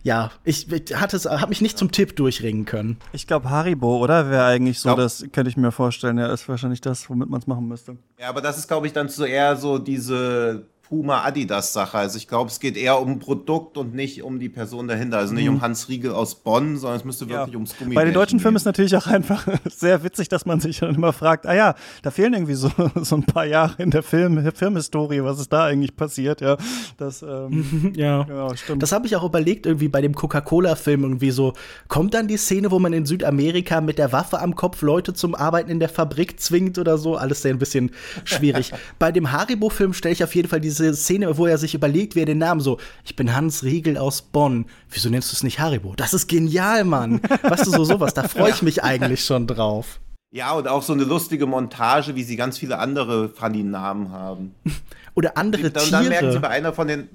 ja, 0.04 0.32
ich, 0.44 0.72
ich 0.72 0.96
hatte 0.96 1.18
es, 1.18 1.26
habe 1.26 1.50
mich 1.50 1.62
nicht 1.62 1.78
zum 1.78 1.92
Tipp 1.92 2.16
durchringen 2.16 2.66
können. 2.66 2.98
Ich 3.12 3.28
glaube 3.28 3.50
Haribo, 3.50 3.98
oder? 3.98 4.30
Wäre 4.30 4.46
eigentlich 4.46 4.80
so, 4.80 4.96
das 4.96 5.26
könnte 5.32 5.50
ich 5.50 5.58
mir 5.58 5.72
vorstellen. 5.72 6.18
Ja, 6.18 6.32
ist 6.32 6.48
wahrscheinlich 6.48 6.82
das, 6.82 7.10
womit 7.10 7.30
man 7.30 7.42
es 7.42 7.48
machen 7.48 7.68
müsste. 7.68 7.98
Ja, 8.20 8.30
aber 8.30 8.42
das 8.42 8.58
ist, 8.58 8.68
glaube 8.68 8.88
ich, 8.88 8.94
dann 8.94 9.10
so 9.10 9.26
eher 9.26 9.56
so 9.56 9.78
diese 9.78 10.66
Puma-Adidas-Sache. 10.90 12.00
Also 12.00 12.18
ich 12.18 12.28
glaube, 12.28 12.50
es 12.50 12.60
geht 12.60 12.76
eher 12.76 13.00
um 13.00 13.20
Produkt 13.20 13.78
und 13.78 13.94
nicht 13.94 14.24
um 14.24 14.40
die 14.40 14.50
Person 14.50 14.88
dahinter. 14.88 15.20
Also 15.20 15.36
nicht 15.36 15.48
mhm. 15.48 15.56
um 15.56 15.62
Hans 15.62 15.88
Riegel 15.88 16.12
aus 16.12 16.34
Bonn, 16.34 16.78
sondern 16.78 17.00
es 17.00 17.06
müsste 17.06 17.30
wirklich 17.30 17.54
ja. 17.54 17.56
ums 17.56 17.78
Gummibärchen 17.78 17.96
Bei 17.96 18.06
den 18.06 18.14
deutschen 18.16 18.40
Filmen 18.40 18.58
ist 18.58 18.66
natürlich 18.66 18.96
auch 18.96 19.06
einfach 19.06 19.48
sehr 19.70 20.04
witzig, 20.04 20.30
dass 20.30 20.48
man 20.48 20.60
sich 20.60 20.80
dann 20.80 20.96
immer 20.96 21.14
fragt, 21.14 21.46
ah 21.46 21.54
ja, 21.54 21.76
da 22.02 22.10
fehlen 22.10 22.34
irgendwie 22.34 22.56
so, 22.56 22.72
so 22.96 23.16
ein 23.16 23.24
paar 23.24 23.46
Jahre 23.46 23.82
in 23.82 23.92
der 23.92 24.02
Film, 24.02 24.52
Filmhistorie, 24.52 25.24
was 25.24 25.40
ist 25.40 25.54
da 25.54 25.66
eigentlich 25.66 25.96
passiert, 25.96 26.42
ja. 26.42 26.58
Das, 26.98 27.22
ähm, 27.22 27.94
ja. 27.96 28.26
ja, 28.28 28.58
stimmt. 28.58 28.82
Das 28.82 28.92
habe 28.92 29.06
ich 29.06 29.16
auch 29.16 29.24
überlegt, 29.24 29.68
irgendwie 29.68 29.90
bei 29.90 30.02
dem 30.02 30.16
Coca-Cola-Film 30.16 31.04
irgendwie 31.04 31.32
so, 31.32 31.54
kommt 31.88 32.16
dann 32.16 32.28
die 32.28 32.38
Szene, 32.38 32.72
wo 32.72 32.80
man 32.80 32.94
in 32.94 33.06
Südamerika 33.06 33.80
mit 33.80 34.00
der 34.00 34.12
Waffe 34.12 34.42
am 34.42 34.56
Kopf 34.56 34.82
Leute 34.82 35.14
zum 35.14 35.36
Arbeiten 35.36 35.70
in 35.70 35.80
der 35.80 35.90
Fabrik 35.90 36.40
zwingt 36.40 36.80
oder 36.80 36.98
so? 36.98 37.16
Alles 37.16 37.44
sehr 37.44 37.54
ein 37.54 37.60
bisschen 37.60 37.92
schwierig. 38.24 38.72
bei 38.98 39.12
dem 39.12 39.32
Haribo-Film 39.32 39.94
stelle 39.94 40.14
ich 40.14 40.24
auf 40.24 40.34
jeden 40.34 40.48
Fall 40.48 40.60
diese 40.60 40.79
diese 40.80 40.96
Szene, 40.96 41.38
wo 41.38 41.46
er 41.46 41.58
sich 41.58 41.76
überlegt, 41.76 42.16
wer 42.16 42.26
den 42.26 42.40
Namen 42.40 42.62
so, 42.62 42.80
ich 43.06 43.16
bin 43.16 43.36
Hans 43.36 43.64
Riegel 43.64 43.98
aus 43.98 44.22
Bonn. 44.22 44.66
Wieso 44.90 45.10
nennst 45.10 45.32
du 45.32 45.36
es 45.36 45.44
nicht 45.44 45.60
Haribo? 45.60 45.94
Das 45.96 46.14
ist 46.14 46.28
genial, 46.28 46.84
Mann. 46.84 47.22
weißt 47.44 47.68
du, 47.68 47.72
so 47.72 47.84
sowas, 47.84 48.14
da 48.14 48.28
freue 48.28 48.52
ich 48.52 48.62
mich 48.64 48.84
eigentlich 48.84 49.24
schon 49.24 49.48
drauf. 49.48 50.00
Ja, 50.32 50.54
und 50.54 50.68
auch 50.68 50.84
so 50.84 50.94
eine 50.94 51.04
lustige 51.04 51.46
Montage, 51.46 52.16
wie 52.16 52.24
sie 52.24 52.36
ganz 52.36 52.58
viele 52.58 52.78
andere 52.78 53.30
Funny-Namen 53.30 54.12
haben. 54.12 54.56
oder 55.16 55.38
andere 55.38 55.68
und 55.68 55.76
dann, 55.76 55.84
Tiere. 55.84 55.98
Und 55.98 56.04
dann 56.04 56.10
merken 56.10 56.32
sie 56.32 56.40
bei 56.40 56.50
einer 56.50 56.74
von 56.74 56.88
den 56.88 57.10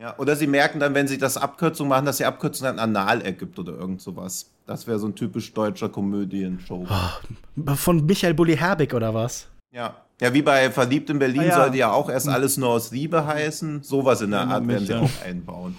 ja, 0.00 0.14
oder 0.16 0.34
sie 0.34 0.46
merken 0.46 0.80
dann, 0.80 0.94
wenn 0.94 1.06
sie 1.06 1.18
das 1.18 1.36
Abkürzung 1.36 1.86
machen, 1.88 2.06
dass 2.06 2.16
die 2.16 2.24
Abkürzung 2.24 2.68
ein 2.68 2.78
Anal 2.78 3.20
ergibt 3.20 3.58
oder 3.58 3.74
irgend 3.74 4.00
sowas. 4.00 4.50
Das 4.64 4.86
wäre 4.86 4.98
so 4.98 5.06
ein 5.06 5.14
typisch 5.14 5.52
deutscher 5.52 5.90
Komödien-Show. 5.90 6.86
Oh, 6.88 7.74
von 7.74 8.06
Michael 8.06 8.32
Bulli 8.32 8.56
Herbig 8.56 8.94
oder 8.94 9.12
was? 9.12 9.48
Ja. 9.70 9.94
Ja, 10.20 10.34
wie 10.34 10.42
bei 10.42 10.70
Verliebt 10.70 11.08
in 11.08 11.18
Berlin 11.18 11.40
ah, 11.40 11.44
ja. 11.44 11.56
sollte 11.56 11.78
ja 11.78 11.90
auch 11.92 12.10
erst 12.10 12.28
alles 12.28 12.58
nur 12.58 12.68
aus 12.68 12.90
Liebe 12.90 13.26
heißen. 13.26 13.82
Sowas 13.82 14.20
in 14.20 14.30
der 14.30 14.42
Art 14.42 14.68
werden 14.68 14.86
sie 14.86 14.94
auch 14.94 15.10
einbauen. 15.24 15.76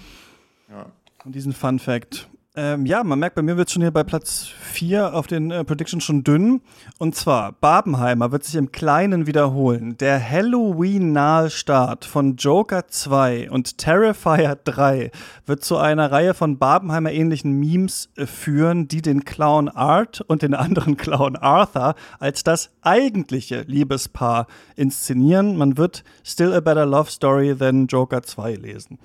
Ja. 0.68 0.86
Und 1.24 1.34
diesen 1.34 1.52
Fun 1.52 1.78
Fact 1.78 2.28
ähm, 2.54 2.84
ja, 2.84 3.02
man 3.02 3.18
merkt, 3.18 3.34
bei 3.34 3.40
mir 3.40 3.56
wird 3.56 3.68
es 3.68 3.72
schon 3.72 3.80
hier 3.80 3.90
bei 3.90 4.04
Platz 4.04 4.46
4 4.46 5.14
auf 5.14 5.26
den 5.26 5.50
äh, 5.50 5.64
Predictions 5.64 6.04
schon 6.04 6.22
dünn. 6.22 6.60
Und 6.98 7.14
zwar, 7.14 7.52
Barbenheimer 7.52 8.30
wird 8.30 8.44
sich 8.44 8.56
im 8.56 8.70
Kleinen 8.70 9.26
wiederholen. 9.26 9.96
Der 9.96 10.22
Halloween-nahe 10.22 11.48
Start 11.48 12.04
von 12.04 12.36
Joker 12.36 12.88
2 12.88 13.50
und 13.50 13.78
Terrifier 13.78 14.58
3 14.62 15.10
wird 15.46 15.64
zu 15.64 15.78
einer 15.78 16.12
Reihe 16.12 16.34
von 16.34 16.58
Barbenheimer-ähnlichen 16.58 17.58
Memes 17.58 18.10
äh, 18.16 18.26
führen, 18.26 18.86
die 18.86 19.00
den 19.00 19.24
Clown 19.24 19.70
Art 19.70 20.20
und 20.20 20.42
den 20.42 20.52
anderen 20.52 20.96
Clown 20.98 21.36
Arthur 21.36 21.94
als 22.18 22.44
das 22.44 22.70
eigentliche 22.82 23.62
Liebespaar 23.62 24.46
inszenieren. 24.76 25.56
Man 25.56 25.78
wird 25.78 26.04
Still 26.22 26.52
a 26.52 26.60
Better 26.60 26.84
Love 26.84 27.10
Story 27.10 27.56
than 27.56 27.86
Joker 27.86 28.22
2 28.22 28.56
lesen. 28.56 28.98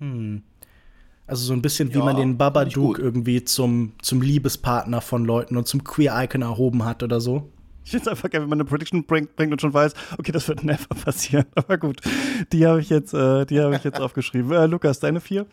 Hm. 0.00 0.42
Also 1.30 1.44
so 1.44 1.52
ein 1.52 1.62
bisschen 1.62 1.94
wie 1.94 1.98
ja, 1.98 2.04
man 2.04 2.16
den 2.16 2.36
Babadook 2.36 2.98
irgendwie 2.98 3.44
zum, 3.44 3.92
zum 4.02 4.20
Liebespartner 4.20 5.00
von 5.00 5.24
Leuten 5.24 5.56
und 5.56 5.68
zum 5.68 5.84
Queer-Icon 5.84 6.42
erhoben 6.42 6.84
hat 6.84 7.04
oder 7.04 7.20
so. 7.20 7.48
Ich 7.84 7.92
finde 7.92 8.02
es 8.02 8.08
einfach 8.08 8.28
geil, 8.28 8.42
wenn 8.42 8.48
man 8.48 8.60
eine 8.60 8.68
Prediction 8.68 9.04
bringt, 9.04 9.36
bringt 9.36 9.52
und 9.52 9.60
schon 9.60 9.72
weiß, 9.72 9.94
okay, 10.18 10.32
das 10.32 10.48
wird 10.48 10.64
never 10.64 10.88
passieren. 10.88 11.44
Aber 11.54 11.78
gut, 11.78 12.00
die 12.52 12.66
habe 12.66 12.80
ich 12.80 12.90
jetzt, 12.90 13.14
äh, 13.14 13.46
die 13.46 13.60
habe 13.60 13.76
ich 13.76 13.84
jetzt 13.84 14.00
aufgeschrieben. 14.00 14.50
Äh, 14.50 14.66
Lukas, 14.66 14.98
deine 14.98 15.20
vier? 15.20 15.46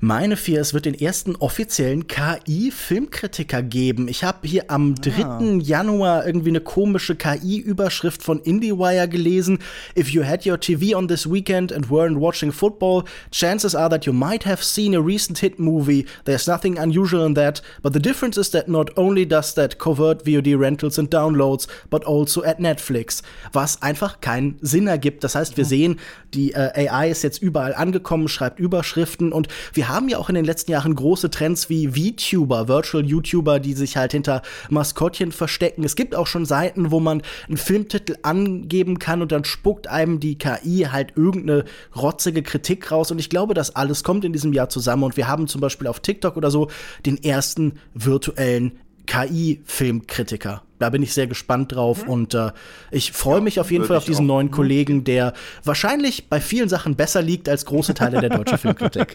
Meine 0.00 0.36
vier, 0.36 0.60
es 0.60 0.74
wird 0.74 0.86
den 0.86 0.94
ersten 0.94 1.36
offiziellen 1.36 2.08
KI-Filmkritiker 2.08 3.62
geben. 3.62 4.08
Ich 4.08 4.24
habe 4.24 4.46
hier 4.46 4.64
am 4.68 4.96
3. 4.96 5.24
Ah. 5.24 5.40
Januar 5.60 6.26
irgendwie 6.26 6.48
eine 6.48 6.60
komische 6.60 7.14
KI-Überschrift 7.14 8.20
von 8.20 8.40
IndieWire 8.40 9.08
gelesen. 9.08 9.60
If 9.96 10.08
you 10.08 10.24
had 10.24 10.44
your 10.44 10.58
TV 10.58 10.98
on 10.98 11.06
this 11.06 11.30
weekend 11.30 11.72
and 11.72 11.90
weren't 11.90 12.18
watching 12.18 12.50
football, 12.50 13.04
chances 13.30 13.76
are 13.76 13.88
that 13.88 14.04
you 14.04 14.12
might 14.12 14.44
have 14.44 14.64
seen 14.64 14.96
a 14.96 15.00
recent 15.00 15.38
hit 15.38 15.60
movie. 15.60 16.06
There's 16.24 16.48
nothing 16.48 16.76
unusual 16.76 17.24
in 17.24 17.36
that, 17.36 17.62
but 17.80 17.92
the 17.92 18.02
difference 18.02 18.36
is 18.36 18.50
that 18.50 18.68
not 18.68 18.90
only 18.98 19.24
does 19.24 19.54
that 19.54 19.78
covert 19.78 20.26
VOD 20.26 20.58
rentals 20.58 20.98
and 20.98 21.08
downloads, 21.08 21.68
but 21.88 22.04
also 22.04 22.42
at 22.42 22.58
Netflix. 22.58 23.22
Was 23.52 23.80
einfach 23.80 24.20
keinen 24.20 24.58
Sinn 24.60 24.88
ergibt. 24.88 25.22
Das 25.22 25.36
heißt, 25.36 25.56
wir 25.56 25.64
sehen, 25.64 26.00
die 26.34 26.52
äh, 26.52 26.88
AI 26.88 27.10
ist 27.10 27.22
jetzt 27.22 27.40
überall 27.40 27.74
angekommen, 27.74 28.26
schreibt 28.26 28.58
Überschriften 28.58 29.32
und 29.32 29.46
wir 29.72 29.84
wir 29.84 29.93
haben 29.94 30.08
ja 30.08 30.18
auch 30.18 30.28
in 30.28 30.34
den 30.34 30.44
letzten 30.44 30.72
Jahren 30.72 30.94
große 30.94 31.30
Trends 31.30 31.70
wie 31.70 31.88
VTuber, 31.88 32.68
Virtual 32.68 33.04
YouTuber, 33.04 33.60
die 33.60 33.74
sich 33.74 33.96
halt 33.96 34.12
hinter 34.12 34.42
Maskottchen 34.68 35.32
verstecken. 35.32 35.84
Es 35.84 35.96
gibt 35.96 36.14
auch 36.14 36.26
schon 36.26 36.44
Seiten, 36.44 36.90
wo 36.90 37.00
man 37.00 37.22
einen 37.48 37.56
Filmtitel 37.56 38.16
angeben 38.22 38.98
kann 38.98 39.22
und 39.22 39.32
dann 39.32 39.44
spuckt 39.44 39.86
einem 39.86 40.20
die 40.20 40.36
KI 40.36 40.88
halt 40.90 41.12
irgendeine 41.16 41.64
rotzige 41.96 42.42
Kritik 42.42 42.90
raus. 42.90 43.10
Und 43.10 43.18
ich 43.18 43.30
glaube, 43.30 43.54
das 43.54 43.76
alles 43.76 44.04
kommt 44.04 44.24
in 44.24 44.32
diesem 44.32 44.52
Jahr 44.52 44.68
zusammen. 44.68 45.04
Und 45.04 45.16
wir 45.16 45.28
haben 45.28 45.46
zum 45.46 45.60
Beispiel 45.60 45.86
auf 45.86 46.00
TikTok 46.00 46.36
oder 46.36 46.50
so 46.50 46.68
den 47.06 47.22
ersten 47.22 47.78
virtuellen 47.94 48.72
KI-Filmkritiker. 49.06 50.62
Da 50.78 50.90
bin 50.90 51.02
ich 51.02 51.14
sehr 51.14 51.26
gespannt 51.26 51.72
drauf 51.72 52.04
mhm. 52.04 52.10
und 52.10 52.34
äh, 52.34 52.50
ich 52.90 53.12
freue 53.12 53.40
mich 53.40 53.60
auf 53.60 53.70
jeden 53.70 53.84
Fall 53.84 53.96
auf 53.96 54.04
diesen 54.04 54.26
neuen 54.26 54.50
Kollegen, 54.50 55.04
der 55.04 55.32
wahrscheinlich 55.62 56.28
bei 56.28 56.40
vielen 56.40 56.68
Sachen 56.68 56.96
besser 56.96 57.22
liegt 57.22 57.48
als 57.48 57.64
große 57.64 57.94
Teile 57.94 58.20
der 58.20 58.30
deutschen 58.30 58.58
Filmkritik. 58.64 59.14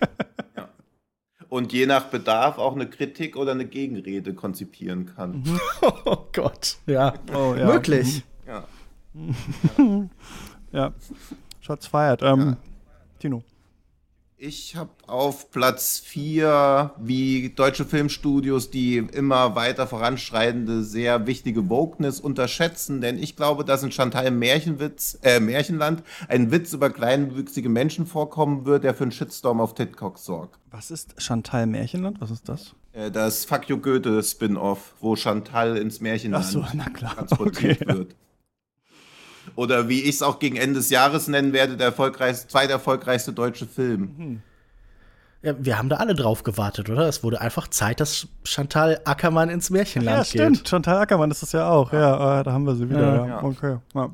Ja. 0.56 0.69
Und 1.50 1.74
je 1.74 1.88
nach 1.88 2.06
Bedarf 2.06 2.60
auch 2.60 2.76
eine 2.76 2.88
Kritik 2.88 3.36
oder 3.36 3.52
eine 3.54 3.66
Gegenrede 3.66 4.34
konzipieren 4.36 5.08
kann. 5.08 5.42
Mhm. 5.42 5.60
Oh 6.06 6.18
Gott, 6.32 6.78
ja. 6.86 7.14
Oh, 7.34 7.56
ja. 7.56 7.66
Möglich. 7.66 8.24
Ja. 8.46 8.64
Ja. 9.14 10.10
ja. 10.72 10.94
Shots 11.62 11.88
feiert. 11.88 12.22
Ähm, 12.22 12.40
ja. 12.40 12.58
Tino. 13.20 13.44
Ich 14.42 14.78
habe 14.78 14.92
auf 15.06 15.52
Platz 15.52 16.00
4, 16.00 16.94
wie 16.98 17.50
deutsche 17.50 17.84
Filmstudios, 17.84 18.72
die 18.72 18.96
immer 18.96 19.58
weiter 19.58 19.86
voranschreitende, 19.86 20.82
sehr 20.82 21.28
wichtige 21.28 21.70
Wokeness 21.70 22.22
unterschätzen, 22.22 23.02
denn 23.02 23.22
ich 23.22 23.36
glaube, 23.36 23.66
dass 23.66 23.84
in 23.84 23.92
Chantal 23.92 24.32
Märchenwitz, 24.32 25.20
äh, 25.24 25.42
Märchenland 25.42 26.04
ein 26.30 26.54
Witz 26.54 26.72
über 26.72 26.90
kleinwüchsige 26.90 27.68
Menschen 27.68 28.06
vorkommen 28.06 28.64
wird, 28.64 28.86
der 28.86 28.94
für 28.94 29.04
einen 29.04 29.12
Shitstorm 29.12 29.60
auf 29.60 29.74
TikTok 29.74 30.18
sorgt. 30.18 30.58
Was 30.72 30.90
ist 30.90 31.22
Chantal 31.22 31.68
Märchenland? 31.68 32.22
Was 32.22 32.32
ist 32.32 32.48
das? 32.48 32.76
Äh, 32.94 33.12
das 33.12 33.44
Fuck 33.44 33.68
You 33.68 33.78
Goethe 33.78 34.24
Spin-off, 34.24 34.94
wo 35.02 35.18
Chantal 35.18 35.76
ins 35.76 36.00
Märchenland 36.00 36.46
so, 36.46 36.62
transportiert 36.62 37.82
okay. 37.82 37.94
wird. 37.94 38.16
Oder 39.56 39.90
wie 39.90 40.02
ich 40.02 40.16
es 40.16 40.22
auch 40.22 40.40
gegen 40.40 40.56
Ende 40.56 40.76
des 40.76 40.90
Jahres 40.90 41.28
nennen 41.28 41.54
werde, 41.54 41.78
der 41.78 41.88
erfolgreichste, 41.88 42.48
zweiterfolgreichste 42.48 43.34
deutsche 43.34 43.66
Film. 43.68 44.02
Mhm. 44.18 44.42
Ja, 45.42 45.54
wir 45.58 45.78
haben 45.78 45.88
da 45.88 45.98
alle 45.98 46.16
drauf 46.16 46.44
gewartet, 46.44 46.90
oder? 46.90 47.08
Es 47.08 47.24
wurde 47.24 47.40
einfach 47.40 47.70
Zeit, 47.70 48.02
dass 48.02 48.28
Chantal 48.44 49.00
Ackermann 49.06 49.50
ins 49.50 49.70
Märchenland 49.70 50.18
ja, 50.18 50.26
stimmt. 50.26 50.58
geht. 50.58 50.70
Chantal 50.70 50.98
Ackermann 50.98 51.32
ist 51.32 51.42
das 51.42 51.54
ja 51.54 51.70
auch. 51.70 51.94
Ja, 51.94 52.38
ja 52.38 52.44
da 52.44 52.52
haben 52.52 52.66
wir 52.66 52.76
sie 52.76 52.90
wieder. 52.90 53.16
Ja. 53.16 53.28
ja. 53.28 53.44
Okay. 53.44 53.78
Ja. 53.96 54.12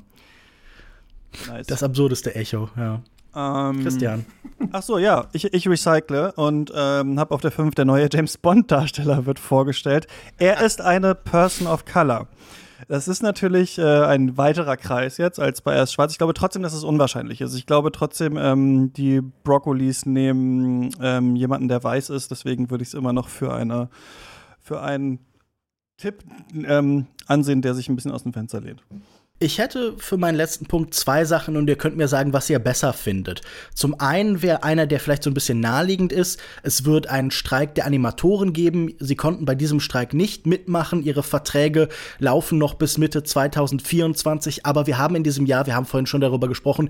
Nice. 1.47 1.67
Das 1.67 1.81
absurdeste 1.81 2.35
Echo, 2.35 2.69
ja. 2.77 3.01
Ähm, 3.35 3.83
Christian. 3.83 4.25
Ach 4.71 4.81
so, 4.81 4.97
ja, 4.97 5.25
ich, 5.33 5.53
ich 5.53 5.67
recycle 5.67 6.31
und 6.35 6.71
ähm, 6.73 7.19
habe 7.19 7.33
auf 7.33 7.41
der 7.41 7.51
5 7.51 7.75
der 7.75 7.83
neue 7.85 8.07
James 8.11 8.37
Bond-Darsteller 8.37 9.25
wird 9.25 9.39
vorgestellt. 9.39 10.07
Er 10.37 10.61
ist 10.65 10.79
eine 10.79 11.15
Person 11.15 11.67
of 11.67 11.85
Color. 11.85 12.27
Das 12.87 13.07
ist 13.07 13.23
natürlich 13.23 13.77
äh, 13.77 14.03
ein 14.05 14.37
weiterer 14.37 14.77
Kreis 14.77 15.17
jetzt 15.17 15.39
als 15.39 15.61
bei 15.61 15.75
erst 15.75 15.93
Schwarz. 15.93 16.11
Ich 16.11 16.17
glaube 16.17 16.33
trotzdem, 16.33 16.61
dass 16.61 16.73
es 16.73 16.83
unwahrscheinlich 16.83 17.41
ist. 17.41 17.55
Ich 17.55 17.65
glaube 17.65 17.91
trotzdem, 17.91 18.37
ähm, 18.37 18.93
die 18.93 19.21
Broccolis 19.21 20.05
nehmen 20.05 20.91
ähm, 21.01 21.35
jemanden, 21.35 21.67
der 21.67 21.83
weiß 21.83 22.09
ist. 22.09 22.31
Deswegen 22.31 22.69
würde 22.69 22.83
ich 22.83 22.89
es 22.89 22.93
immer 22.93 23.13
noch 23.13 23.29
für 23.29 23.53
eine 23.53 23.89
für 24.61 24.81
einen 24.81 25.19
Tipp 25.97 26.23
ähm, 26.53 27.07
ansehen, 27.27 27.61
der 27.61 27.75
sich 27.75 27.87
ein 27.87 27.95
bisschen 27.95 28.11
aus 28.11 28.23
dem 28.23 28.33
Fenster 28.33 28.61
lehnt. 28.61 28.83
Ich 29.37 29.57
hätte 29.57 29.95
für 29.97 30.15
meinen 30.15 30.35
letzten 30.35 30.65
Punkt 30.65 30.93
zwei 30.93 31.25
Sachen 31.25 31.57
und 31.57 31.67
ihr 31.67 31.75
könnt 31.75 31.97
mir 31.97 32.07
sagen, 32.07 32.31
was 32.31 32.49
ihr 32.49 32.57
besser 32.57 32.93
findet. 32.93 33.41
Zum 33.73 33.99
einen 33.99 34.41
wäre 34.41 34.63
einer, 34.63 34.87
der 34.87 35.01
vielleicht 35.01 35.23
so 35.23 35.29
ein 35.29 35.33
bisschen 35.33 35.59
naheliegend 35.59 36.13
ist. 36.13 36.39
Es 36.63 36.85
wird 36.85 37.07
einen 37.07 37.31
Streik 37.31 37.75
der 37.75 37.85
Animatoren 37.85 38.53
geben. 38.53 38.93
Sie 38.97 39.17
konnten 39.17 39.43
bei 39.43 39.53
diesem 39.53 39.81
Streik 39.81 40.13
nicht 40.13 40.47
mitmachen. 40.47 41.03
Ihre 41.03 41.21
Verträge 41.21 41.89
laufen 42.17 42.57
noch 42.57 42.75
bis 42.75 42.97
Mitte 42.97 43.23
2024. 43.23 44.65
Aber 44.65 44.87
wir 44.87 44.97
haben 44.97 45.15
in 45.15 45.25
diesem 45.25 45.45
Jahr, 45.45 45.65
wir 45.65 45.75
haben 45.75 45.85
vorhin 45.85 46.07
schon 46.07 46.21
darüber 46.21 46.47
gesprochen, 46.47 46.87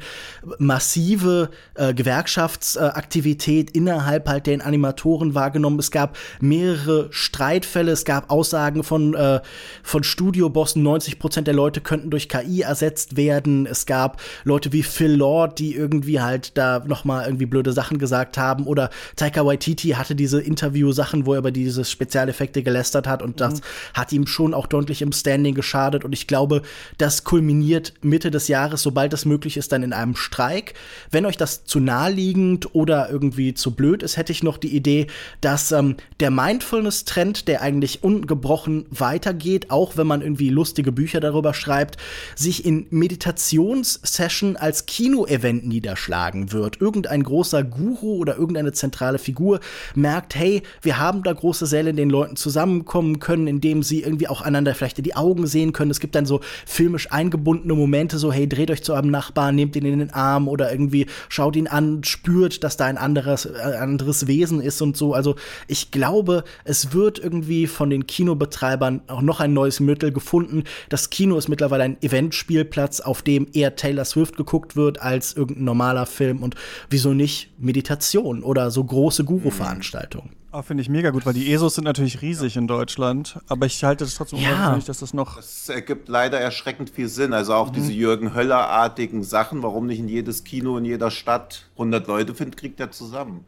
massive 0.60 1.50
äh, 1.74 1.96
Gewerkschaftsaktivität 1.96 3.72
innerhalb 3.72 4.30
halt 4.30 4.46
der 4.46 4.64
Animatoren 4.64 5.34
wahrgenommen. 5.34 5.80
Es 5.80 5.90
gab 5.90 6.16
mehrere 6.42 7.08
Streitfälle. 7.10 7.92
Es 7.92 8.06
gab 8.06 8.30
Aussagen 8.30 8.84
von, 8.84 9.16
äh, 9.16 9.40
von 9.82 10.04
Studiobossen. 10.04 10.84
90 10.84 11.18
Prozent 11.18 11.48
der 11.48 11.56
Leute 11.56 11.82
könnten 11.82 12.12
durch 12.12 12.35
KI 12.36 12.62
ersetzt 12.62 13.16
werden. 13.16 13.66
Es 13.66 13.86
gab 13.86 14.22
Leute 14.44 14.74
wie 14.74 14.84
Phil 14.84 15.14
Lord, 15.14 15.60
die 15.60 15.76
irgendwie 15.76 16.22
halt 16.22 16.58
da 16.58 16.84
noch 16.86 17.06
mal 17.06 17.26
irgendwie 17.26 17.46
blöde 17.46 17.72
Sachen 17.74 17.98
gesagt 17.98 18.38
haben. 18.38 18.66
Oder 18.66 18.90
Taika 19.16 19.46
Waititi 19.46 19.90
hatte 19.90 20.16
diese 20.16 20.42
Interview-Sachen, 20.42 21.26
wo 21.26 21.34
er 21.34 21.40
über 21.40 21.52
diese 21.52 21.86
Spezialeffekte 21.86 22.64
gelästert 22.64 23.08
hat. 23.08 23.22
Und 23.22 23.36
mhm. 23.36 23.38
das 23.38 23.62
hat 23.94 24.12
ihm 24.12 24.28
schon 24.28 24.54
auch 24.54 24.68
deutlich 24.68 25.02
im 25.02 25.12
Standing 25.12 25.56
geschadet. 25.56 26.04
Und 26.04 26.14
ich 26.14 26.28
glaube, 26.28 26.62
das 26.98 27.24
kulminiert 27.24 27.94
Mitte 28.02 28.32
des 28.32 28.48
Jahres, 28.48 28.82
sobald 28.82 29.14
es 29.14 29.26
möglich 29.26 29.58
ist, 29.58 29.72
dann 29.72 29.84
in 29.84 29.94
einem 29.94 30.16
Streik. 30.16 30.74
Wenn 31.12 31.26
euch 31.26 31.38
das 31.38 31.66
zu 31.66 31.80
naheliegend 31.80 32.76
oder 32.76 33.10
irgendwie 33.10 33.54
zu 33.54 33.72
blöd 33.72 34.04
ist, 34.04 34.18
hätte 34.18 34.32
ich 34.32 34.44
noch 34.44 34.58
die 34.58 34.76
Idee, 34.76 35.08
dass 35.42 35.72
ähm, 35.72 35.96
der 36.20 36.32
Mindfulness-Trend, 36.32 37.48
der 37.48 37.62
eigentlich 37.62 38.04
ungebrochen 38.04 38.86
weitergeht, 38.90 39.72
auch 39.72 39.98
wenn 39.98 40.08
man 40.08 40.22
irgendwie 40.22 40.50
lustige 40.50 40.92
Bücher 40.92 41.20
darüber 41.20 41.54
schreibt, 41.54 41.98
sich 42.36 42.66
in 42.66 42.88
Meditationssession 42.90 44.58
als 44.58 44.86
Kino-Event 44.86 45.66
niederschlagen 45.68 46.52
wird. 46.52 46.82
Irgendein 46.82 47.24
großer 47.24 47.64
Guru 47.64 48.18
oder 48.18 48.38
irgendeine 48.38 48.72
zentrale 48.72 49.18
Figur 49.18 49.60
merkt, 49.94 50.36
hey, 50.36 50.64
wir 50.82 51.00
haben 51.00 51.24
da 51.24 51.34
große 51.34 51.66
Säle, 51.66 51.92
in 51.92 51.96
denen 51.96 52.12
Leuten 52.12 52.36
zusammenkommen 52.36 53.20
können, 53.20 53.48
indem 53.48 53.84
sie 53.84 54.02
irgendwie 54.02 54.28
auch 54.28 54.42
einander 54.42 54.76
vielleicht 54.76 54.98
in 54.98 55.04
die 55.04 55.16
Augen 55.16 55.48
sehen 55.48 55.74
können. 55.74 55.92
Es 55.92 56.00
gibt 56.00 56.16
dann 56.16 56.26
so 56.26 56.42
filmisch 56.66 57.12
eingebundene 57.12 57.74
Momente, 57.74 58.18
so, 58.18 58.32
hey, 58.32 58.48
dreht 58.48 58.72
euch 58.72 58.84
zu 58.84 58.94
eurem 58.94 59.12
Nachbarn, 59.12 59.56
nehmt 59.56 59.76
ihn 59.76 59.86
in 59.86 60.00
den 60.00 60.12
Arm 60.12 60.48
oder 60.48 60.72
irgendwie 60.72 61.08
schaut 61.30 61.56
ihn 61.56 61.68
an, 61.68 62.04
spürt, 62.04 62.64
dass 62.64 62.78
da 62.78 62.86
ein 62.86 62.98
anderes, 62.98 63.46
äh, 63.46 63.78
anderes 63.80 64.28
Wesen 64.28 64.62
ist 64.62 64.82
und 64.82 64.98
so. 64.98 65.14
Also 65.14 65.36
ich 65.68 65.92
glaube, 65.92 66.44
es 66.64 66.94
wird 66.94 67.20
irgendwie 67.20 67.68
von 67.68 67.90
den 67.90 68.08
Kinobetreibern 68.08 69.02
auch 69.08 69.22
noch 69.22 69.40
ein 69.40 69.54
neues 69.54 69.80
Mittel 69.80 70.12
gefunden. 70.12 70.64
Das 70.90 71.10
Kino 71.10 71.38
ist 71.38 71.48
mittlerweile 71.48 71.84
ein 71.84 71.98
Eventspielplatz, 72.16 73.02
auf 73.02 73.22
dem 73.22 73.48
eher 73.52 73.76
Taylor 73.76 74.06
Swift 74.06 74.38
geguckt 74.38 74.76
wird 74.76 75.02
als 75.02 75.34
irgendein 75.34 75.66
normaler 75.66 76.06
Film 76.06 76.42
und 76.42 76.56
wieso 76.90 77.14
nicht 77.14 77.52
Meditation 77.60 78.44
oder 78.44 78.72
so 78.72 78.84
große 78.84 79.26
Guru-Veranstaltungen. 79.26 80.32
Oh, 80.54 80.62
Finde 80.62 80.82
ich 80.82 80.90
mega 80.90 81.10
gut, 81.10 81.26
weil 81.26 81.34
die 81.34 81.52
ESOs 81.52 81.76
sind 81.76 81.84
natürlich 81.84 82.22
riesig 82.22 82.56
in 82.56 82.66
Deutschland, 82.66 83.40
aber 83.50 83.66
ich 83.66 83.84
halte 83.84 84.06
es 84.06 84.16
trotzdem 84.16 84.40
ja. 84.40 84.52
unglaublich, 84.52 84.86
dass 84.86 85.00
das 85.00 85.14
noch. 85.14 85.36
Das 85.36 85.68
ergibt 85.68 86.08
leider 86.08 86.40
erschreckend 86.40 86.90
viel 86.90 87.10
Sinn. 87.10 87.34
Also 87.34 87.54
auch 87.54 87.72
mhm. 87.72 87.74
diese 87.74 87.92
Jürgen 87.92 88.34
Höller-artigen 88.34 89.24
Sachen, 89.24 89.64
warum 89.64 89.86
nicht 89.86 90.00
in 90.00 90.08
jedes 90.08 90.46
Kino 90.46 90.78
in 90.78 90.86
jeder 90.86 91.12
Stadt 91.12 91.70
100 91.74 92.08
Leute 92.08 92.34
findet, 92.34 92.56
kriegt 92.56 92.80
er 92.80 92.90
zusammen. 92.92 93.44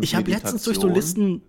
ich 0.00 0.16
habe 0.16 0.32
letztens 0.32 0.64
durch 0.64 0.80
so 0.80 0.88
Listen 0.88 1.42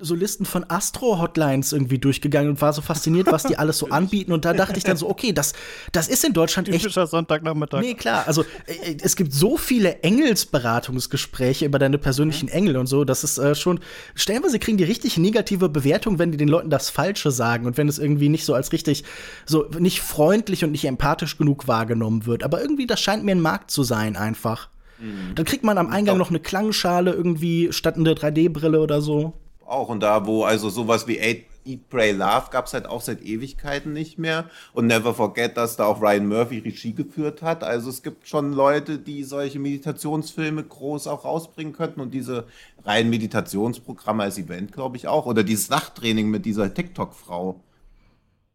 so 0.00 0.14
Listen 0.14 0.46
von 0.46 0.64
Astro-Hotlines 0.68 1.72
irgendwie 1.72 1.98
durchgegangen 1.98 2.50
und 2.50 2.62
war 2.62 2.72
so 2.72 2.80
fasziniert, 2.80 3.30
was 3.30 3.42
die 3.42 3.58
alles 3.58 3.76
so 3.76 3.86
anbieten. 3.90 4.32
Und 4.32 4.46
da 4.46 4.54
dachte 4.54 4.78
ich 4.78 4.84
dann 4.84 4.96
so, 4.96 5.08
okay, 5.08 5.32
das, 5.32 5.52
das 5.92 6.08
ist 6.08 6.24
in 6.24 6.32
Deutschland 6.32 6.68
echt. 6.68 6.80
Typischer 6.80 7.06
Sonntagnachmittag. 7.06 7.80
Nee, 7.80 7.94
klar. 7.94 8.24
Also 8.26 8.42
äh, 8.66 8.96
es 9.02 9.16
gibt 9.16 9.34
so 9.34 9.58
viele 9.58 10.00
Engelsberatungsgespräche 10.02 11.66
über 11.66 11.78
deine 11.78 11.98
persönlichen 11.98 12.46
mhm. 12.46 12.52
Engel 12.52 12.76
und 12.78 12.86
so. 12.86 13.04
Das 13.04 13.22
ist 13.22 13.36
äh, 13.36 13.54
schon. 13.54 13.80
Stellenweise 14.14 14.58
kriegen 14.58 14.78
die 14.78 14.84
richtig 14.84 15.18
negative 15.18 15.68
Bewertung, 15.68 16.18
wenn 16.18 16.32
die 16.32 16.38
den 16.38 16.48
Leuten 16.48 16.70
das 16.70 16.88
Falsche 16.88 17.30
sagen 17.30 17.66
und 17.66 17.76
wenn 17.76 17.88
es 17.88 17.98
irgendwie 17.98 18.30
nicht 18.30 18.46
so 18.46 18.54
als 18.54 18.72
richtig, 18.72 19.04
so 19.44 19.68
nicht 19.78 20.00
freundlich 20.00 20.64
und 20.64 20.70
nicht 20.70 20.86
empathisch 20.86 21.36
genug 21.36 21.68
wahrgenommen 21.68 22.24
wird. 22.24 22.44
Aber 22.44 22.62
irgendwie, 22.62 22.86
das 22.86 23.00
scheint 23.00 23.24
mir 23.24 23.32
ein 23.32 23.40
Markt 23.40 23.70
zu 23.70 23.82
sein, 23.82 24.16
einfach. 24.16 24.70
Mhm. 24.98 25.34
Dann 25.34 25.44
kriegt 25.44 25.64
man 25.64 25.76
am 25.76 25.90
Eingang 25.90 26.16
noch 26.16 26.30
eine 26.30 26.40
Klangschale 26.40 27.12
irgendwie 27.12 27.72
statt 27.72 27.96
eine 27.96 28.14
3D-Brille 28.14 28.80
oder 28.80 29.02
so 29.02 29.34
auch. 29.66 29.88
Und 29.88 30.00
da, 30.00 30.26
wo 30.26 30.44
also 30.44 30.68
sowas 30.70 31.06
wie 31.06 31.18
Eat, 31.18 31.44
Eat 31.64 31.88
Pray, 31.88 32.12
Love 32.12 32.46
gab 32.50 32.66
es 32.66 32.74
halt 32.74 32.86
auch 32.86 33.00
seit 33.00 33.22
Ewigkeiten 33.22 33.92
nicht 33.92 34.18
mehr. 34.18 34.50
Und 34.72 34.86
Never 34.86 35.14
Forget, 35.14 35.56
dass 35.56 35.76
da 35.76 35.84
auch 35.84 36.00
Ryan 36.00 36.26
Murphy 36.26 36.58
Regie 36.58 36.92
geführt 36.92 37.42
hat. 37.42 37.62
Also 37.64 37.90
es 37.90 38.02
gibt 38.02 38.28
schon 38.28 38.52
Leute, 38.52 38.98
die 38.98 39.24
solche 39.24 39.58
Meditationsfilme 39.58 40.64
groß 40.64 41.06
auch 41.06 41.24
rausbringen 41.24 41.72
könnten. 41.72 42.00
Und 42.00 42.12
diese 42.12 42.46
reinen 42.84 43.10
Meditationsprogramme 43.10 44.24
als 44.24 44.38
Event, 44.38 44.72
glaube 44.72 44.96
ich, 44.96 45.08
auch. 45.08 45.26
Oder 45.26 45.44
dieses 45.44 45.68
Nachttraining 45.70 46.28
mit 46.30 46.44
dieser 46.44 46.72
TikTok-Frau. 46.72 47.60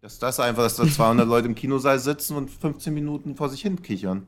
Dass 0.02 0.20
das 0.20 0.40
einfach, 0.40 0.64
dass 0.64 0.76
da 0.76 0.88
200 0.88 1.28
Leute 1.28 1.48
im 1.48 1.56
Kinosaal 1.56 2.00
sitzen 2.00 2.36
und 2.36 2.50
15 2.50 2.94
Minuten 2.94 3.36
vor 3.36 3.50
sich 3.50 3.62
hin 3.62 3.82
kichern 3.82 4.28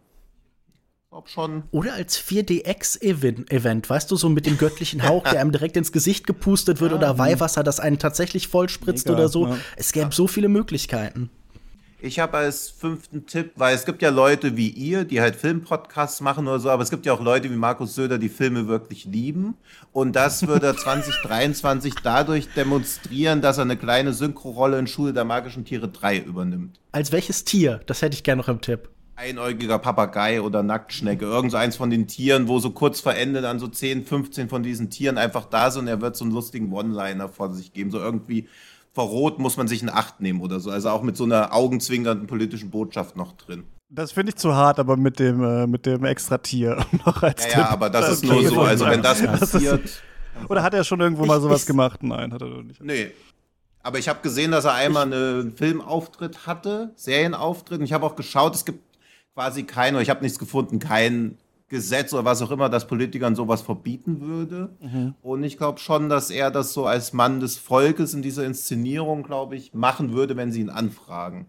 glaube 1.10 1.28
schon. 1.28 1.64
Oder 1.72 1.94
als 1.94 2.20
4DX-Event, 2.20 3.90
weißt 3.90 4.12
du, 4.12 4.16
so 4.16 4.30
mit 4.30 4.46
dem 4.46 4.60
göttlichen 4.60 5.08
Hauch, 5.08 5.24
der 5.24 5.40
einem 5.42 5.52
direkt 5.52 5.76
ins 5.76 5.92
Gesicht 5.92 6.28
gepustet 6.28 6.82
wird 6.82 6.92
ja, 6.92 6.98
oder 6.98 7.18
Weihwasser, 7.18 7.64
das 7.64 7.80
einen 7.80 7.98
tatsächlich 7.98 8.48
vollspritzt 8.48 9.08
mega, 9.08 9.18
oder 9.18 9.28
so. 9.28 9.48
Ja. 9.48 9.58
Es 9.76 9.92
gäbe 9.92 10.14
so 10.14 10.28
viele 10.28 10.50
Möglichkeiten. 10.50 11.32
Ich 12.02 12.20
habe 12.20 12.38
als 12.38 12.70
fünften 12.70 13.26
Tipp, 13.26 13.54
weil 13.56 13.76
es 13.76 13.86
gibt 13.86 14.04
ja 14.04 14.10
Leute 14.10 14.56
wie 14.56 14.70
ihr, 14.70 15.04
die 15.04 15.20
halt 15.20 15.36
Filmpodcasts 15.36 16.22
machen 16.22 16.48
oder 16.48 16.60
so, 16.60 16.70
aber 16.70 16.84
es 16.84 16.92
gibt 16.92 17.06
ja 17.06 17.12
auch 17.12 17.22
Leute 17.22 17.50
wie 17.52 17.56
Markus 17.56 17.96
Söder, 17.96 18.20
die 18.20 18.30
Filme 18.30 18.68
wirklich 18.68 19.04
lieben. 19.06 19.56
Und 19.92 20.16
das 20.16 20.48
würde 20.48 20.68
er 20.68 20.78
2023 20.78 21.96
dadurch 22.04 22.48
demonstrieren, 22.56 23.42
dass 23.42 23.58
er 23.58 23.64
eine 23.64 23.78
kleine 23.78 24.14
Synchrorolle 24.14 24.78
in 24.78 24.88
Schule 24.88 25.12
der 25.12 25.26
magischen 25.26 25.66
Tiere 25.66 25.90
3 25.90 26.20
übernimmt. 26.20 26.80
Als 26.92 27.12
welches 27.12 27.44
Tier? 27.44 27.82
Das 27.88 28.04
hätte 28.04 28.14
ich 28.14 28.24
gerne 28.24 28.42
noch 28.42 28.48
im 28.48 28.62
Tipp 28.62 28.90
einäugiger 29.20 29.80
Papagei 29.80 30.42
oder 30.42 30.64
Nacktschnecke. 30.64 31.26
Irgend 31.26 31.52
so 31.52 31.58
eins 31.58 31.76
von 31.76 31.90
den 31.90 32.08
Tieren, 32.08 32.48
wo 32.48 32.60
so 32.60 32.72
kurz 32.72 33.02
vor 33.02 33.14
Ende 33.14 33.42
dann 33.42 33.60
so 33.60 33.68
10, 33.68 34.06
15 34.06 34.50
von 34.50 34.64
diesen 34.64 34.90
Tieren 34.90 35.18
einfach 35.18 35.46
da 35.46 35.70
sind 35.72 35.84
und 35.84 35.88
er 35.88 36.02
wird 36.02 36.16
so 36.16 36.24
einen 36.24 36.34
lustigen 36.34 36.72
One-Liner 36.72 37.28
vor 37.28 37.54
sich 37.54 37.74
geben. 37.74 37.92
So 37.92 38.00
irgendwie 38.00 38.48
vor 38.94 39.06
Rot 39.06 39.38
muss 39.38 39.58
man 39.58 39.68
sich 39.68 39.82
in 39.82 39.90
Acht 39.90 40.22
nehmen 40.22 40.42
oder 40.42 40.60
so. 40.60 40.72
Also 40.72 40.90
auch 40.90 41.04
mit 41.04 41.18
so 41.18 41.26
einer 41.26 41.54
augenzwinkernden 41.54 42.28
politischen 42.28 42.70
Botschaft 42.70 43.18
noch 43.18 43.34
drin. 43.34 43.66
Das 43.90 44.12
finde 44.12 44.32
ich 44.32 44.36
zu 44.38 44.56
hart, 44.56 44.80
aber 44.80 44.96
mit 44.96 45.20
dem, 45.20 45.44
äh, 45.44 45.68
mit 45.68 45.86
dem 45.86 46.06
Extra-Tier 46.06 46.86
noch 47.06 47.22
als 47.22 47.46
Ja, 47.46 47.60
ja 47.60 47.70
aber 47.70 47.90
das, 47.90 48.06
das 48.06 48.14
ist 48.16 48.26
nur 48.26 48.48
so. 48.48 48.62
Also 48.62 48.86
wenn 48.86 49.02
das 49.02 49.22
passiert. 49.22 50.02
oder 50.48 50.64
hat 50.64 50.74
er 50.74 50.84
schon 50.84 51.02
irgendwo 51.02 51.26
mal 51.26 51.42
sowas 51.42 51.66
gemacht? 51.66 52.04
Nein, 52.04 52.32
hat 52.32 52.42
er 52.42 52.50
doch 52.50 52.64
nicht. 52.64 52.82
Nee. 52.82 53.12
Aber 53.82 53.98
ich 53.98 54.08
habe 54.10 54.20
gesehen, 54.22 54.52
dass 54.52 54.66
er 54.66 54.74
einmal 54.74 55.12
einen 55.12 55.56
Filmauftritt 55.56 56.46
hatte, 56.46 56.92
Serienauftritt. 56.96 57.80
Und 57.80 57.86
ich 57.86 57.94
habe 57.94 58.06
auch 58.06 58.16
geschaut, 58.16 58.54
es 58.54 58.66
gibt 58.66 58.89
quasi 59.34 59.64
kein, 59.64 59.96
oder 59.96 60.02
ich 60.02 60.10
habe 60.10 60.22
nichts 60.22 60.40
gefunden, 60.40 60.80
kein 60.80 61.38
Gesetz 61.70 62.14
oder 62.14 62.26
was 62.26 62.42
auch 62.42 62.52
immer, 62.52 62.68
das 62.68 62.88
Politikern 62.88 63.36
sowas 63.36 63.62
verbieten 63.62 64.22
würde. 64.22 64.76
Mhm. 64.82 65.14
Und 65.22 65.44
ich 65.44 65.58
glaube 65.58 65.80
schon, 65.80 66.10
dass 66.10 66.32
er 66.32 66.52
das 66.52 66.74
so 66.74 66.86
als 66.86 67.14
Mann 67.14 67.40
des 67.40 67.58
Volkes 67.58 68.14
in 68.14 68.22
dieser 68.22 68.44
Inszenierung, 68.44 69.24
glaube 69.24 69.56
ich, 69.56 69.74
machen 69.74 70.12
würde, 70.12 70.36
wenn 70.36 70.52
sie 70.52 70.62
ihn 70.62 70.70
anfragen. 70.70 71.46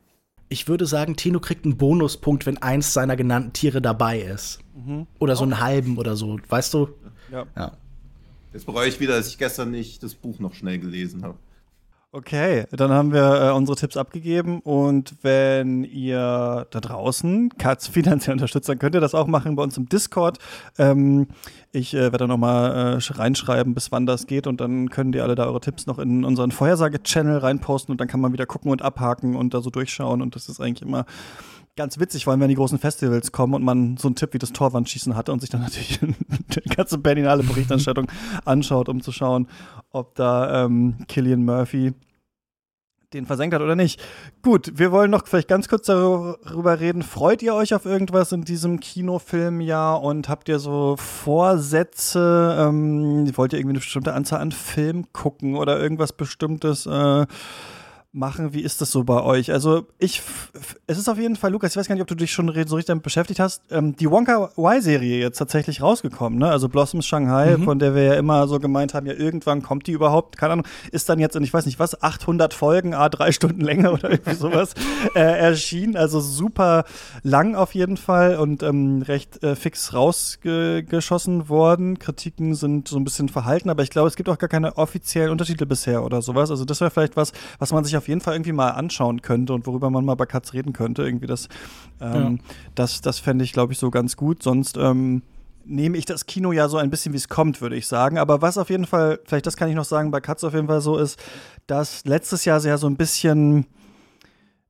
Ich 0.51 0.69
würde 0.69 0.85
sagen, 0.85 1.17
Tino 1.17 1.41
kriegt 1.41 1.65
einen 1.65 1.77
Bonuspunkt, 1.77 2.45
wenn 2.45 2.59
eins 2.59 2.93
seiner 2.93 3.17
genannten 3.17 3.53
Tiere 3.53 3.81
dabei 3.81 4.21
ist. 4.21 4.59
Mhm. 4.75 5.07
Oder 5.19 5.37
so 5.37 5.45
einen 5.45 5.61
halben 5.61 5.97
oder 5.97 6.17
so, 6.17 6.39
weißt 6.49 6.75
du? 6.75 6.89
Ja. 7.33 7.47
ja. 7.57 7.73
Jetzt 8.53 8.67
bereue 8.67 8.89
ich 8.89 9.01
wieder, 9.01 9.17
dass 9.17 9.29
ich 9.29 9.39
gestern 9.39 9.71
nicht 9.71 10.03
das 10.03 10.15
Buch 10.15 10.39
noch 10.41 10.55
schnell 10.55 10.79
gelesen 10.79 11.23
habe. 11.23 11.39
Okay, 12.13 12.65
dann 12.73 12.91
haben 12.91 13.13
wir 13.13 13.41
äh, 13.41 13.53
unsere 13.53 13.77
Tipps 13.77 13.97
abgegeben 13.97 14.59
und 14.63 15.15
wenn 15.23 15.85
ihr 15.85 16.67
da 16.69 16.81
draußen 16.81 17.51
Katz 17.57 17.87
finanziell 17.89 18.33
unterstützt, 18.33 18.69
dann 18.69 18.81
könnt 18.81 18.97
ihr 18.97 19.01
das 19.01 19.15
auch 19.15 19.29
machen 19.29 19.55
bei 19.55 19.63
uns 19.63 19.77
im 19.77 19.89
Discord. 19.89 20.39
Ähm, 20.77 21.29
ich 21.71 21.95
äh, 21.95 22.11
werde 22.11 22.27
nochmal 22.27 22.99
äh, 22.99 23.13
reinschreiben, 23.13 23.75
bis 23.75 23.93
wann 23.93 24.07
das 24.07 24.27
geht 24.27 24.49
und 24.49 24.61
dann 24.61 24.91
können 24.91 25.13
die 25.13 25.21
alle 25.21 25.37
da 25.37 25.47
eure 25.47 25.61
Tipps 25.61 25.87
noch 25.87 26.01
in 26.01 26.25
unseren 26.25 26.51
Vorhersage-Channel 26.51 27.39
reinposten 27.39 27.93
und 27.93 28.01
dann 28.01 28.09
kann 28.09 28.19
man 28.21 28.33
wieder 28.33 28.47
gucken 28.47 28.73
und 28.73 28.83
abhaken 28.83 29.37
und 29.37 29.55
da 29.55 29.61
so 29.61 29.71
durchschauen 29.71 30.21
und 30.21 30.35
das 30.35 30.49
ist 30.49 30.61
eigentlich 30.61 30.83
immer 30.83 31.07
ganz 31.77 31.99
witzig, 31.99 32.25
vor 32.25 32.33
allem 32.33 32.41
wenn 32.41 32.49
die 32.49 32.55
großen 32.55 32.79
Festivals 32.79 33.33
kommen 33.33 33.55
und 33.55 33.63
man 33.63 33.97
so 33.97 34.09
einen 34.09 34.15
Tipp 34.15 34.35
wie 34.35 34.39
das 34.39 34.53
Torwandschießen 34.53 35.17
hatte 35.17 35.33
und 35.33 35.41
sich 35.41 35.51
dann 35.51 35.61
natürlich 35.63 36.01
die 36.01 36.69
ganze 36.69 36.99
Berlinale 36.99 37.43
Berichterstattung 37.43 38.11
anschaut, 38.45 38.89
um 38.89 39.01
zu 39.03 39.13
schauen, 39.13 39.49
ob 39.91 40.15
da 40.15 40.65
ähm, 40.65 41.05
Killian 41.09 41.45
Murphy 41.45 41.95
den 43.13 43.27
versenkt 43.27 43.55
hat 43.55 43.63
oder 43.63 43.75
nicht. 43.75 44.01
Gut, 44.43 44.79
wir 44.79 44.93
wollen 44.93 45.11
noch 45.11 45.27
vielleicht 45.27 45.49
ganz 45.49 45.69
kurz 45.69 45.87
darüber 45.87 46.79
reden. 46.79 47.03
Freut 47.03 47.43
ihr 47.43 47.55
euch 47.55 47.75
auf 47.75 47.85
irgendwas 47.85 48.31
in 48.31 48.45
diesem 48.45 48.79
Kinofilmjahr 48.79 50.01
und 50.01 50.29
habt 50.29 50.49
ihr 50.49 50.61
so 50.61 50.97
Vorsätze? 50.97 52.57
Ähm, 52.59 53.37
wollt 53.37 53.53
ihr 53.53 53.59
irgendwie 53.59 53.73
eine 53.73 53.81
bestimmte 53.81 54.15
Anzahl 54.15 54.41
an 54.41 54.53
Filmen 54.53 55.13
gucken 55.13 55.57
oder 55.57 55.81
irgendwas 55.81 56.13
Bestimmtes? 56.13 56.87
Äh, 56.87 57.27
machen. 58.13 58.53
Wie 58.53 58.61
ist 58.61 58.81
das 58.81 58.91
so 58.91 59.05
bei 59.05 59.23
euch? 59.23 59.53
Also 59.53 59.87
ich, 59.99 60.23
es 60.87 60.99
ist 60.99 61.09
auf 61.09 61.19
jeden 61.19 61.37
Fall, 61.37 61.53
Lukas, 61.53 61.73
ich 61.73 61.77
weiß 61.77 61.87
gar 61.87 61.95
nicht, 61.95 62.03
ob 62.03 62.09
du 62.09 62.17
dich 62.17 62.33
schon 62.33 62.47
so 62.47 62.53
richtig 62.53 62.87
damit 62.87 63.05
beschäftigt 63.05 63.39
hast, 63.39 63.63
ähm, 63.71 63.95
die 63.95 64.11
Wonka 64.11 64.51
Y-Serie 64.59 65.21
jetzt 65.21 65.39
tatsächlich 65.39 65.81
rausgekommen, 65.81 66.39
ne? 66.39 66.51
Also 66.51 66.69
Blossoms 66.69 67.07
Shanghai, 67.07 67.57
mhm. 67.57 67.65
von 67.65 67.79
der 67.79 67.95
wir 67.95 68.03
ja 68.03 68.15
immer 68.15 68.49
so 68.49 68.59
gemeint 68.59 68.95
haben, 68.95 69.07
ja 69.07 69.13
irgendwann 69.13 69.63
kommt 69.63 69.87
die 69.87 69.93
überhaupt, 69.93 70.37
keine 70.37 70.55
Ahnung, 70.55 70.67
ist 70.91 71.09
dann 71.09 71.21
jetzt 71.21 71.37
in, 71.37 71.45
ich 71.45 71.55
weiß 71.55 71.67
nicht 71.67 71.79
was, 71.79 72.03
800 72.03 72.53
Folgen, 72.53 72.95
a 72.95 73.09
drei 73.09 73.31
Stunden 73.41 73.61
länger 73.61 73.93
oder 73.93 74.11
irgendwie 74.11 74.35
sowas 74.35 74.75
äh, 75.15 75.21
erschienen. 75.21 75.97
Also 75.97 76.21
super 76.21 76.85
lang 77.23 77.55
auf 77.55 77.75
jeden 77.75 77.97
Fall 77.97 78.37
und 78.37 78.65
ähm, 78.65 79.03
recht 79.03 79.43
äh, 79.45 79.55
fix 79.55 79.95
rausgeschossen 79.95 81.49
worden. 81.49 82.01
Kritiken 82.01 82.57
sind 82.57 82.89
so 82.89 82.97
ein 82.97 83.05
bisschen 83.05 83.29
verhalten, 83.29 83.71
aber 83.71 83.85
ich 83.85 83.91
glaube, 83.91 84.09
es 84.09 84.17
gibt 84.17 84.29
auch 84.29 84.39
gar 84.39 84.49
keine 84.49 84.77
offiziellen 84.77 85.31
Untertitel 85.31 85.67
bisher 85.67 86.05
oder 86.05 86.23
sowas. 86.23 86.51
Also 86.51 86.65
das 86.65 86.81
wäre 86.81 86.91
vielleicht 86.91 87.17
was, 87.17 87.33
was 87.61 87.73
man 87.73 87.85
sich 87.85 87.97
auf 88.00 88.00
jeden 88.09 88.21
Fall 88.21 88.35
irgendwie 88.35 88.53
mal 88.53 88.71
anschauen 88.71 89.23
könnte 89.23 89.53
und 89.53 89.67
worüber 89.67 89.91
man 89.91 90.05
mal 90.05 90.15
bei 90.15 90.27
Katz 90.27 90.53
reden 90.53 90.73
könnte. 90.73 91.03
Irgendwie 91.03 91.27
das, 91.27 91.49
ähm, 92.01 92.39
ja. 92.41 92.55
das, 92.75 93.01
das 93.01 93.19
fände 93.19 93.45
ich, 93.45 93.53
glaube 93.53 93.73
ich, 93.73 93.79
so 93.79 93.91
ganz 93.91 94.17
gut. 94.17 94.43
Sonst 94.43 94.77
ähm, 94.77 95.23
nehme 95.65 95.97
ich 95.97 96.05
das 96.05 96.27
Kino 96.27 96.53
ja 96.53 96.69
so 96.69 96.77
ein 96.77 96.91
bisschen, 96.91 97.13
wie 97.13 97.19
es 97.19 97.29
kommt, 97.29 97.61
würde 97.61 97.77
ich 97.77 97.87
sagen. 97.87 98.19
Aber 98.19 98.43
was 98.43 98.59
auf 98.59 98.71
jeden 98.71 98.87
Fall, 98.87 99.21
vielleicht 99.25 99.47
das 99.47 99.57
kann 99.57 99.69
ich 99.69 99.75
noch 99.75 99.85
sagen, 99.85 100.11
bei 100.11 100.21
Katz 100.21 100.45
auf 100.45 100.55
jeden 100.55 100.67
Fall 100.67 100.81
so 100.81 100.97
ist, 100.97 101.19
dass 101.67 102.05
letztes 102.05 102.45
Jahr 102.45 102.61
sehr 102.61 102.79
so 102.79 102.87
ein 102.87 102.97
bisschen 102.97 103.67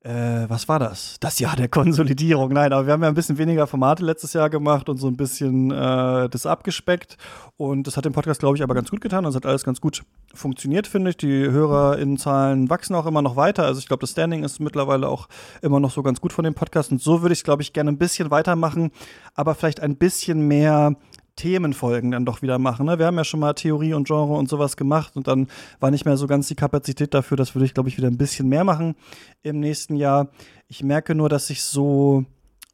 äh, 0.03 0.48
was 0.48 0.66
war 0.66 0.78
das? 0.78 1.16
Das 1.20 1.38
Jahr 1.40 1.57
der 1.57 1.68
Konsolidierung. 1.68 2.53
Nein, 2.55 2.72
aber 2.72 2.86
wir 2.86 2.94
haben 2.94 3.03
ja 3.03 3.09
ein 3.09 3.14
bisschen 3.14 3.36
weniger 3.36 3.66
Formate 3.66 4.03
letztes 4.03 4.32
Jahr 4.32 4.48
gemacht 4.48 4.88
und 4.88 4.96
so 4.96 5.09
ein 5.09 5.16
bisschen 5.16 5.70
äh, 5.70 6.28
das 6.30 6.46
abgespeckt. 6.46 7.18
Und 7.59 7.86
das 7.86 7.98
hat 7.98 8.07
dem 8.07 8.14
Podcast, 8.14 8.40
glaube 8.40 8.57
ich, 8.57 8.62
aber 8.62 8.74
ganz 8.74 8.90
gut 8.90 9.03
getan. 9.03 9.24
Das 9.24 9.34
hat 9.34 9.44
alles 9.44 9.62
ganz 9.62 9.78
gut 9.78 10.03
funktioniert, 10.32 10.86
finde 10.86 11.11
ich. 11.11 11.18
Die 11.18 11.51
HörerInnenzahlen 11.51 12.70
wachsen 12.70 12.94
auch 12.94 13.05
immer 13.05 13.20
noch 13.20 13.36
weiter. 13.36 13.64
Also 13.64 13.78
ich 13.78 13.88
glaube, 13.88 14.01
das 14.01 14.12
Standing 14.12 14.42
ist 14.42 14.59
mittlerweile 14.59 15.07
auch 15.07 15.28
immer 15.61 15.80
noch 15.80 15.90
so 15.90 16.03
ganz 16.03 16.20
gut 16.22 16.32
von 16.32 16.44
dem 16.44 16.55
Podcast. 16.55 16.92
Und 16.92 17.03
so 17.03 17.20
würde 17.20 17.34
ich 17.34 17.40
es, 17.40 17.44
glaube 17.44 17.61
ich, 17.61 17.74
gerne 17.74 17.90
ein 17.90 17.98
bisschen 17.98 18.30
weitermachen, 18.30 18.92
aber 19.34 19.55
vielleicht 19.55 19.80
ein 19.80 19.96
bisschen 19.96 20.48
mehr 20.48 20.96
Themenfolgen 21.37 22.11
dann 22.11 22.24
doch 22.24 22.43
wieder 22.43 22.59
machen. 22.59 22.87
Ne? 22.87 22.99
Wir 22.99 23.07
haben 23.07 23.16
ja 23.16 23.24
schon 23.24 23.41
mal 23.41 23.55
Theorie 23.55 23.95
und 23.95 24.07
Genre 24.07 24.35
und 24.35 24.49
sowas 24.49 24.76
gemacht 24.76 25.16
und 25.16 25.28
dann 25.28 25.49
war 25.78 25.91
nicht 25.91 26.05
mehr 26.05 26.16
so 26.16 26.26
ganz 26.26 26.49
die 26.49 26.55
Kapazität 26.55 27.14
dafür. 27.14 27.37
Das 27.37 27.55
würde 27.55 27.64
ich, 27.64 27.74
glaube 27.74 27.89
ich, 27.89 27.97
wieder 27.97 28.09
ein 28.09 28.18
bisschen 28.18 28.49
mehr 28.49 28.64
machen 28.64 28.95
im 29.43 29.61
nächsten 29.61 29.97
Jahr. 29.97 30.28
Ich 30.68 30.83
merke 30.83 31.14
nur, 31.14 31.28
dass 31.28 31.51
ich 31.51 31.62
so 31.62 32.24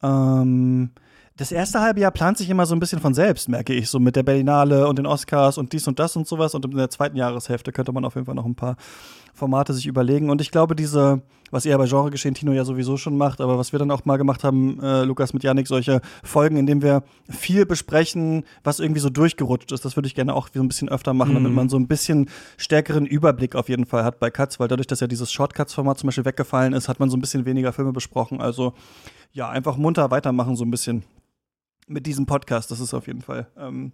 ähm, 0.02 0.90
das 1.36 1.52
erste 1.52 1.80
halbe 1.80 2.00
Jahr 2.00 2.12
plant 2.12 2.38
sich 2.38 2.48
immer 2.48 2.64
so 2.64 2.74
ein 2.74 2.80
bisschen 2.80 3.00
von 3.00 3.12
selbst, 3.12 3.48
merke 3.48 3.74
ich, 3.74 3.90
so 3.90 4.00
mit 4.00 4.16
der 4.16 4.22
Berlinale 4.22 4.88
und 4.88 4.98
den 4.98 5.06
Oscars 5.06 5.58
und 5.58 5.72
dies 5.72 5.86
und 5.86 5.98
das 5.98 6.16
und 6.16 6.26
sowas. 6.26 6.54
Und 6.54 6.64
in 6.64 6.76
der 6.76 6.88
zweiten 6.88 7.16
Jahreshälfte 7.16 7.72
könnte 7.72 7.92
man 7.92 8.06
auf 8.06 8.14
jeden 8.14 8.24
Fall 8.24 8.34
noch 8.34 8.46
ein 8.46 8.54
paar 8.54 8.76
Formate 9.34 9.74
sich 9.74 9.86
überlegen. 9.86 10.30
Und 10.30 10.40
ich 10.40 10.50
glaube, 10.50 10.74
diese, 10.74 11.20
was 11.50 11.66
ihr 11.66 11.76
bei 11.76 11.86
Genregeschehen 11.86 12.34
Tino 12.34 12.52
ja 12.52 12.64
sowieso 12.64 12.96
schon 12.96 13.18
macht, 13.18 13.42
aber 13.42 13.58
was 13.58 13.72
wir 13.72 13.78
dann 13.78 13.90
auch 13.90 14.06
mal 14.06 14.16
gemacht 14.16 14.44
haben, 14.44 14.80
äh, 14.80 15.04
Lukas 15.04 15.34
mit 15.34 15.42
Janik, 15.44 15.68
solche 15.68 16.00
Folgen, 16.24 16.56
in 16.56 16.66
denen 16.66 16.80
wir 16.80 17.02
viel 17.28 17.66
besprechen, 17.66 18.44
was 18.64 18.80
irgendwie 18.80 19.00
so 19.00 19.10
durchgerutscht 19.10 19.72
ist, 19.72 19.84
das 19.84 19.94
würde 19.94 20.06
ich 20.06 20.14
gerne 20.14 20.32
auch 20.32 20.48
so 20.54 20.60
ein 20.60 20.68
bisschen 20.68 20.88
öfter 20.88 21.12
machen, 21.12 21.32
mhm. 21.32 21.34
damit 21.34 21.52
man 21.52 21.68
so 21.68 21.76
ein 21.76 21.86
bisschen 21.86 22.30
stärkeren 22.56 23.04
Überblick 23.04 23.56
auf 23.56 23.68
jeden 23.68 23.84
Fall 23.84 24.04
hat 24.04 24.20
bei 24.20 24.30
Cuts, 24.30 24.58
weil 24.58 24.68
dadurch, 24.68 24.86
dass 24.86 25.00
ja 25.00 25.06
dieses 25.06 25.30
Shortcuts-Format 25.30 25.98
zum 25.98 26.06
Beispiel 26.06 26.24
weggefallen 26.24 26.72
ist, 26.72 26.88
hat 26.88 26.98
man 26.98 27.10
so 27.10 27.18
ein 27.18 27.20
bisschen 27.20 27.44
weniger 27.44 27.74
Filme 27.74 27.92
besprochen. 27.92 28.40
Also 28.40 28.72
ja, 29.32 29.50
einfach 29.50 29.76
munter 29.76 30.10
weitermachen, 30.10 30.56
so 30.56 30.64
ein 30.64 30.70
bisschen 30.70 31.04
mit 31.86 32.06
diesem 32.06 32.26
Podcast. 32.26 32.70
Das 32.70 32.80
ist 32.80 32.94
auf 32.94 33.06
jeden 33.06 33.22
Fall 33.22 33.48
ähm, 33.56 33.92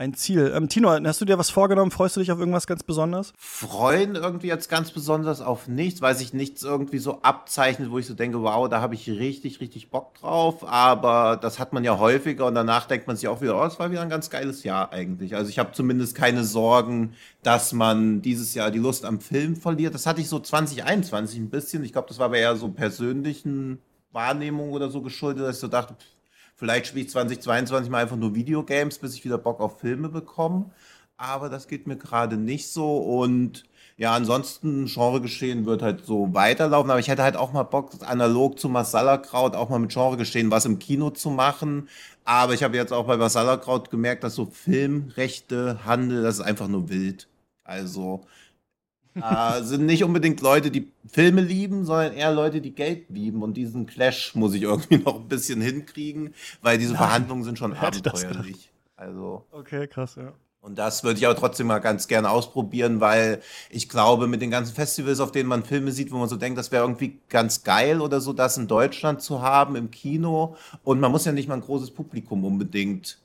ein 0.00 0.14
Ziel. 0.14 0.50
Ähm, 0.56 0.70
Tino, 0.70 0.90
hast 0.90 1.20
du 1.20 1.26
dir 1.26 1.36
was 1.36 1.50
vorgenommen? 1.50 1.90
Freust 1.90 2.16
du 2.16 2.20
dich 2.20 2.32
auf 2.32 2.38
irgendwas 2.38 2.66
ganz 2.66 2.82
Besonderes? 2.82 3.34
Freuen 3.36 4.14
irgendwie 4.14 4.46
jetzt 4.46 4.70
ganz 4.70 4.90
besonders 4.92 5.42
auf 5.42 5.68
nichts, 5.68 6.00
weil 6.00 6.14
sich 6.14 6.32
nichts 6.32 6.62
irgendwie 6.62 6.98
so 6.98 7.20
abzeichnet, 7.20 7.90
wo 7.90 7.98
ich 7.98 8.06
so 8.06 8.14
denke, 8.14 8.40
wow, 8.40 8.66
da 8.66 8.80
habe 8.80 8.94
ich 8.94 9.10
richtig, 9.10 9.60
richtig 9.60 9.90
Bock 9.90 10.14
drauf. 10.14 10.66
Aber 10.66 11.36
das 11.36 11.58
hat 11.58 11.74
man 11.74 11.84
ja 11.84 11.98
häufiger 11.98 12.46
und 12.46 12.54
danach 12.54 12.86
denkt 12.86 13.08
man 13.08 13.16
sich 13.16 13.28
auch 13.28 13.42
wieder, 13.42 13.60
oh, 13.60 13.66
es 13.66 13.78
war 13.78 13.90
wieder 13.90 14.00
ein 14.00 14.08
ganz 14.08 14.30
geiles 14.30 14.64
Jahr 14.64 14.90
eigentlich. 14.90 15.36
Also 15.36 15.50
ich 15.50 15.58
habe 15.58 15.72
zumindest 15.72 16.14
keine 16.14 16.44
Sorgen, 16.44 17.12
dass 17.42 17.74
man 17.74 18.22
dieses 18.22 18.54
Jahr 18.54 18.70
die 18.70 18.78
Lust 18.78 19.04
am 19.04 19.20
Film 19.20 19.54
verliert. 19.54 19.94
Das 19.94 20.06
hatte 20.06 20.22
ich 20.22 20.30
so 20.30 20.38
2021 20.38 21.38
ein 21.38 21.50
bisschen. 21.50 21.84
Ich 21.84 21.92
glaube, 21.92 22.08
das 22.08 22.18
war 22.18 22.26
aber 22.26 22.38
eher 22.38 22.56
so 22.56 22.68
persönlichen 22.68 23.80
Wahrnehmungen 24.12 24.72
oder 24.72 24.88
so 24.88 25.02
geschuldet, 25.02 25.44
dass 25.44 25.56
ich 25.56 25.60
so 25.60 25.68
dachte, 25.68 25.92
pff, 25.92 26.19
Vielleicht 26.60 26.88
spiele 26.88 27.06
ich 27.06 27.10
2022 27.10 27.90
mal 27.90 28.02
einfach 28.02 28.18
nur 28.18 28.34
Videogames, 28.34 28.98
bis 28.98 29.14
ich 29.14 29.24
wieder 29.24 29.38
Bock 29.38 29.60
auf 29.60 29.80
Filme 29.80 30.10
bekomme. 30.10 30.66
Aber 31.16 31.48
das 31.48 31.68
geht 31.68 31.86
mir 31.86 31.96
gerade 31.96 32.36
nicht 32.36 32.68
so. 32.68 32.98
Und 32.98 33.64
ja, 33.96 34.14
ansonsten 34.14 34.84
Genregeschehen 34.84 35.64
wird 35.64 35.80
halt 35.80 36.04
so 36.04 36.34
weiterlaufen. 36.34 36.90
Aber 36.90 37.00
ich 37.00 37.08
hätte 37.08 37.22
halt 37.22 37.36
auch 37.38 37.54
mal 37.54 37.62
Bock, 37.62 37.92
analog 38.02 38.58
zu 38.58 38.68
Masala 38.68 39.16
Kraut 39.16 39.56
auch 39.56 39.70
mal 39.70 39.78
mit 39.78 39.94
Genregeschehen 39.94 40.50
was 40.50 40.66
im 40.66 40.78
Kino 40.78 41.08
zu 41.08 41.30
machen. 41.30 41.88
Aber 42.26 42.52
ich 42.52 42.62
habe 42.62 42.76
jetzt 42.76 42.92
auch 42.92 43.06
bei 43.06 43.16
Masala 43.16 43.56
Kraut 43.56 43.90
gemerkt, 43.90 44.22
dass 44.22 44.34
so 44.34 44.44
Filmrechte, 44.44 45.86
Handel, 45.86 46.22
das 46.22 46.40
ist 46.40 46.42
einfach 46.42 46.68
nur 46.68 46.90
wild. 46.90 47.26
Also 47.64 48.26
äh, 49.14 49.62
sind 49.62 49.86
nicht 49.86 50.04
unbedingt 50.04 50.40
Leute, 50.40 50.70
die 50.70 50.90
Filme 51.10 51.40
lieben, 51.40 51.84
sondern 51.84 52.12
eher 52.12 52.32
Leute, 52.32 52.60
die 52.60 52.72
Geld 52.72 53.10
lieben. 53.10 53.42
Und 53.42 53.54
diesen 53.54 53.86
Clash 53.86 54.34
muss 54.34 54.54
ich 54.54 54.62
irgendwie 54.62 54.98
noch 55.04 55.16
ein 55.16 55.28
bisschen 55.28 55.60
hinkriegen, 55.60 56.34
weil 56.62 56.78
diese 56.78 56.92
Nein. 56.92 56.98
Verhandlungen 56.98 57.44
sind 57.44 57.58
schon 57.58 57.74
abenteuerlich. 57.74 58.70
Also. 58.96 59.44
Okay, 59.50 59.86
krass, 59.86 60.16
ja. 60.16 60.32
Und 60.62 60.78
das 60.78 61.02
würde 61.04 61.18
ich 61.18 61.26
aber 61.26 61.36
trotzdem 61.36 61.68
mal 61.68 61.78
ganz 61.78 62.06
gerne 62.06 62.28
ausprobieren, 62.28 63.00
weil 63.00 63.40
ich 63.70 63.88
glaube, 63.88 64.26
mit 64.26 64.42
den 64.42 64.50
ganzen 64.50 64.74
Festivals, 64.74 65.20
auf 65.20 65.32
denen 65.32 65.48
man 65.48 65.64
Filme 65.64 65.90
sieht, 65.90 66.12
wo 66.12 66.18
man 66.18 66.28
so 66.28 66.36
denkt, 66.36 66.58
das 66.58 66.70
wäre 66.70 66.84
irgendwie 66.84 67.18
ganz 67.30 67.62
geil 67.64 68.02
oder 68.02 68.20
so, 68.20 68.34
das 68.34 68.58
in 68.58 68.68
Deutschland 68.68 69.22
zu 69.22 69.40
haben, 69.40 69.74
im 69.74 69.90
Kino. 69.90 70.56
Und 70.84 71.00
man 71.00 71.12
muss 71.12 71.24
ja 71.24 71.32
nicht 71.32 71.48
mal 71.48 71.54
ein 71.54 71.62
großes 71.62 71.92
Publikum 71.92 72.44
unbedingt 72.44 73.18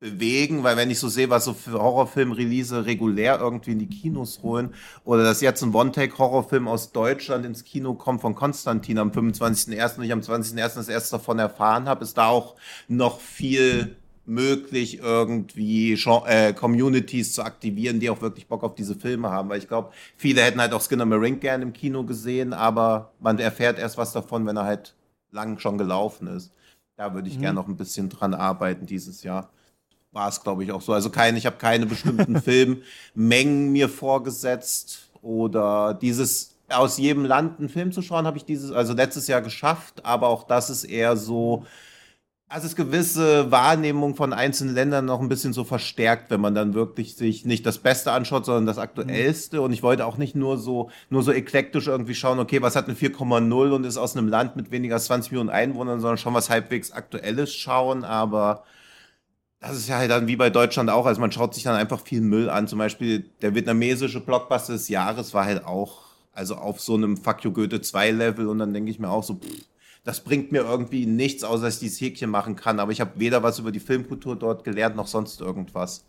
bewegen, 0.00 0.64
weil 0.64 0.78
wenn 0.78 0.90
ich 0.90 0.98
so 0.98 1.08
sehe, 1.08 1.28
was 1.28 1.44
so 1.44 1.52
für 1.52 1.72
Horrorfilm-Release 1.72 2.86
regulär 2.86 3.38
irgendwie 3.38 3.72
in 3.72 3.78
die 3.78 3.86
Kinos 3.86 4.42
holen 4.42 4.74
oder 5.04 5.22
dass 5.22 5.42
jetzt 5.42 5.62
ein 5.62 5.74
One-Take-Horrorfilm 5.74 6.66
aus 6.68 6.92
Deutschland 6.92 7.44
ins 7.44 7.64
Kino 7.64 7.92
kommt 7.94 8.22
von 8.22 8.34
Konstantin 8.34 8.98
am 8.98 9.10
25.01. 9.10 9.98
und 9.98 10.04
ich 10.04 10.12
am 10.12 10.20
20.01. 10.20 10.56
das 10.56 10.88
erste 10.88 11.18
davon 11.18 11.38
erfahren 11.38 11.84
habe, 11.84 12.02
ist 12.02 12.16
da 12.16 12.28
auch 12.28 12.56
noch 12.88 13.20
viel 13.20 13.96
möglich, 14.24 15.00
irgendwie 15.00 15.92
äh, 15.92 16.54
Communities 16.54 17.34
zu 17.34 17.42
aktivieren, 17.42 18.00
die 18.00 18.08
auch 18.08 18.22
wirklich 18.22 18.46
Bock 18.46 18.62
auf 18.62 18.74
diese 18.74 18.94
Filme 18.94 19.28
haben. 19.28 19.50
Weil 19.50 19.58
ich 19.58 19.68
glaube, 19.68 19.90
viele 20.16 20.40
hätten 20.40 20.60
halt 20.60 20.72
auch 20.72 20.80
Skinner 20.80 21.04
Marink 21.04 21.42
gern 21.42 21.60
im 21.60 21.74
Kino 21.74 22.04
gesehen, 22.04 22.54
aber 22.54 23.12
man 23.20 23.38
erfährt 23.38 23.78
erst 23.78 23.98
was 23.98 24.12
davon, 24.12 24.46
wenn 24.46 24.56
er 24.56 24.64
halt 24.64 24.94
lang 25.30 25.58
schon 25.58 25.76
gelaufen 25.76 26.26
ist. 26.28 26.52
Da 26.96 27.12
würde 27.12 27.28
ich 27.28 27.36
mhm. 27.36 27.42
gerne 27.42 27.54
noch 27.56 27.68
ein 27.68 27.76
bisschen 27.76 28.08
dran 28.08 28.32
arbeiten 28.32 28.86
dieses 28.86 29.22
Jahr 29.22 29.50
war 30.12 30.28
es, 30.28 30.42
glaube 30.42 30.64
ich, 30.64 30.72
auch 30.72 30.80
so. 30.80 30.92
Also 30.92 31.10
kein, 31.10 31.36
ich 31.36 31.46
habe 31.46 31.56
keine 31.56 31.86
bestimmten 31.86 32.40
Filmmengen 32.42 33.70
mir 33.72 33.88
vorgesetzt 33.88 35.10
oder 35.22 35.94
dieses 35.94 36.56
aus 36.68 36.98
jedem 36.98 37.24
Land 37.24 37.58
einen 37.58 37.68
Film 37.68 37.92
zu 37.92 38.00
schauen, 38.00 38.26
habe 38.26 38.36
ich 38.36 38.44
dieses, 38.44 38.70
also 38.70 38.92
letztes 38.92 39.26
Jahr 39.26 39.42
geschafft, 39.42 40.04
aber 40.04 40.28
auch 40.28 40.44
das 40.44 40.70
ist 40.70 40.84
eher 40.84 41.16
so, 41.16 41.64
also 42.48 42.66
es 42.66 42.74
gewisse 42.74 43.50
Wahrnehmung 43.52 44.16
von 44.16 44.32
einzelnen 44.32 44.74
Ländern 44.74 45.04
noch 45.04 45.20
ein 45.20 45.28
bisschen 45.28 45.52
so 45.52 45.62
verstärkt, 45.62 46.30
wenn 46.30 46.40
man 46.40 46.54
dann 46.54 46.74
wirklich 46.74 47.16
sich 47.16 47.44
nicht 47.44 47.64
das 47.64 47.78
Beste 47.78 48.10
anschaut, 48.10 48.44
sondern 48.44 48.66
das 48.66 48.78
Aktuellste. 48.78 49.58
Mhm. 49.58 49.62
Und 49.62 49.72
ich 49.72 49.84
wollte 49.84 50.04
auch 50.04 50.16
nicht 50.16 50.34
nur 50.34 50.58
so, 50.58 50.90
nur 51.10 51.22
so 51.22 51.32
eklektisch 51.32 51.86
irgendwie 51.86 52.16
schauen, 52.16 52.40
okay, 52.40 52.60
was 52.60 52.74
hat 52.74 52.86
eine 52.86 52.96
4,0 52.96 53.70
und 53.70 53.84
ist 53.84 53.96
aus 53.96 54.16
einem 54.16 54.26
Land 54.26 54.56
mit 54.56 54.72
weniger 54.72 54.96
als 54.96 55.04
20 55.04 55.30
Millionen 55.30 55.50
Einwohnern, 55.50 56.00
sondern 56.00 56.18
schon 56.18 56.34
was 56.34 56.50
halbwegs 56.50 56.90
Aktuelles 56.90 57.54
schauen. 57.54 58.02
Aber 58.02 58.64
das 59.60 59.76
ist 59.76 59.88
ja 59.88 59.98
halt 59.98 60.10
dann 60.10 60.26
wie 60.26 60.36
bei 60.36 60.48
Deutschland 60.48 60.88
auch. 60.88 61.04
Also 61.04 61.20
man 61.20 61.32
schaut 61.32 61.54
sich 61.54 61.64
dann 61.64 61.76
einfach 61.76 62.00
viel 62.00 62.22
Müll 62.22 62.48
an. 62.48 62.66
Zum 62.66 62.78
Beispiel 62.78 63.26
der 63.42 63.54
vietnamesische 63.54 64.20
Blockbuster 64.20 64.72
des 64.72 64.88
Jahres 64.88 65.34
war 65.34 65.44
halt 65.44 65.64
auch, 65.66 66.02
also 66.32 66.54
auf 66.54 66.80
so 66.80 66.94
einem 66.94 67.18
Fuck 67.18 67.44
You 67.44 67.52
Goethe 67.52 67.82
2 67.82 68.10
Level. 68.10 68.48
Und 68.48 68.58
dann 68.58 68.72
denke 68.72 68.90
ich 68.90 68.98
mir 68.98 69.10
auch 69.10 69.22
so, 69.22 69.34
pff, 69.34 69.66
das 70.02 70.24
bringt 70.24 70.50
mir 70.50 70.62
irgendwie 70.62 71.04
nichts, 71.04 71.44
außer 71.44 71.64
dass 71.64 71.74
ich 71.74 71.80
dieses 71.80 72.00
Häkchen 72.00 72.30
machen 72.30 72.56
kann. 72.56 72.80
Aber 72.80 72.90
ich 72.90 73.02
habe 73.02 73.12
weder 73.16 73.42
was 73.42 73.58
über 73.58 73.70
die 73.70 73.80
Filmkultur 73.80 74.34
dort 74.34 74.64
gelernt, 74.64 74.96
noch 74.96 75.06
sonst 75.06 75.42
irgendwas. 75.42 76.04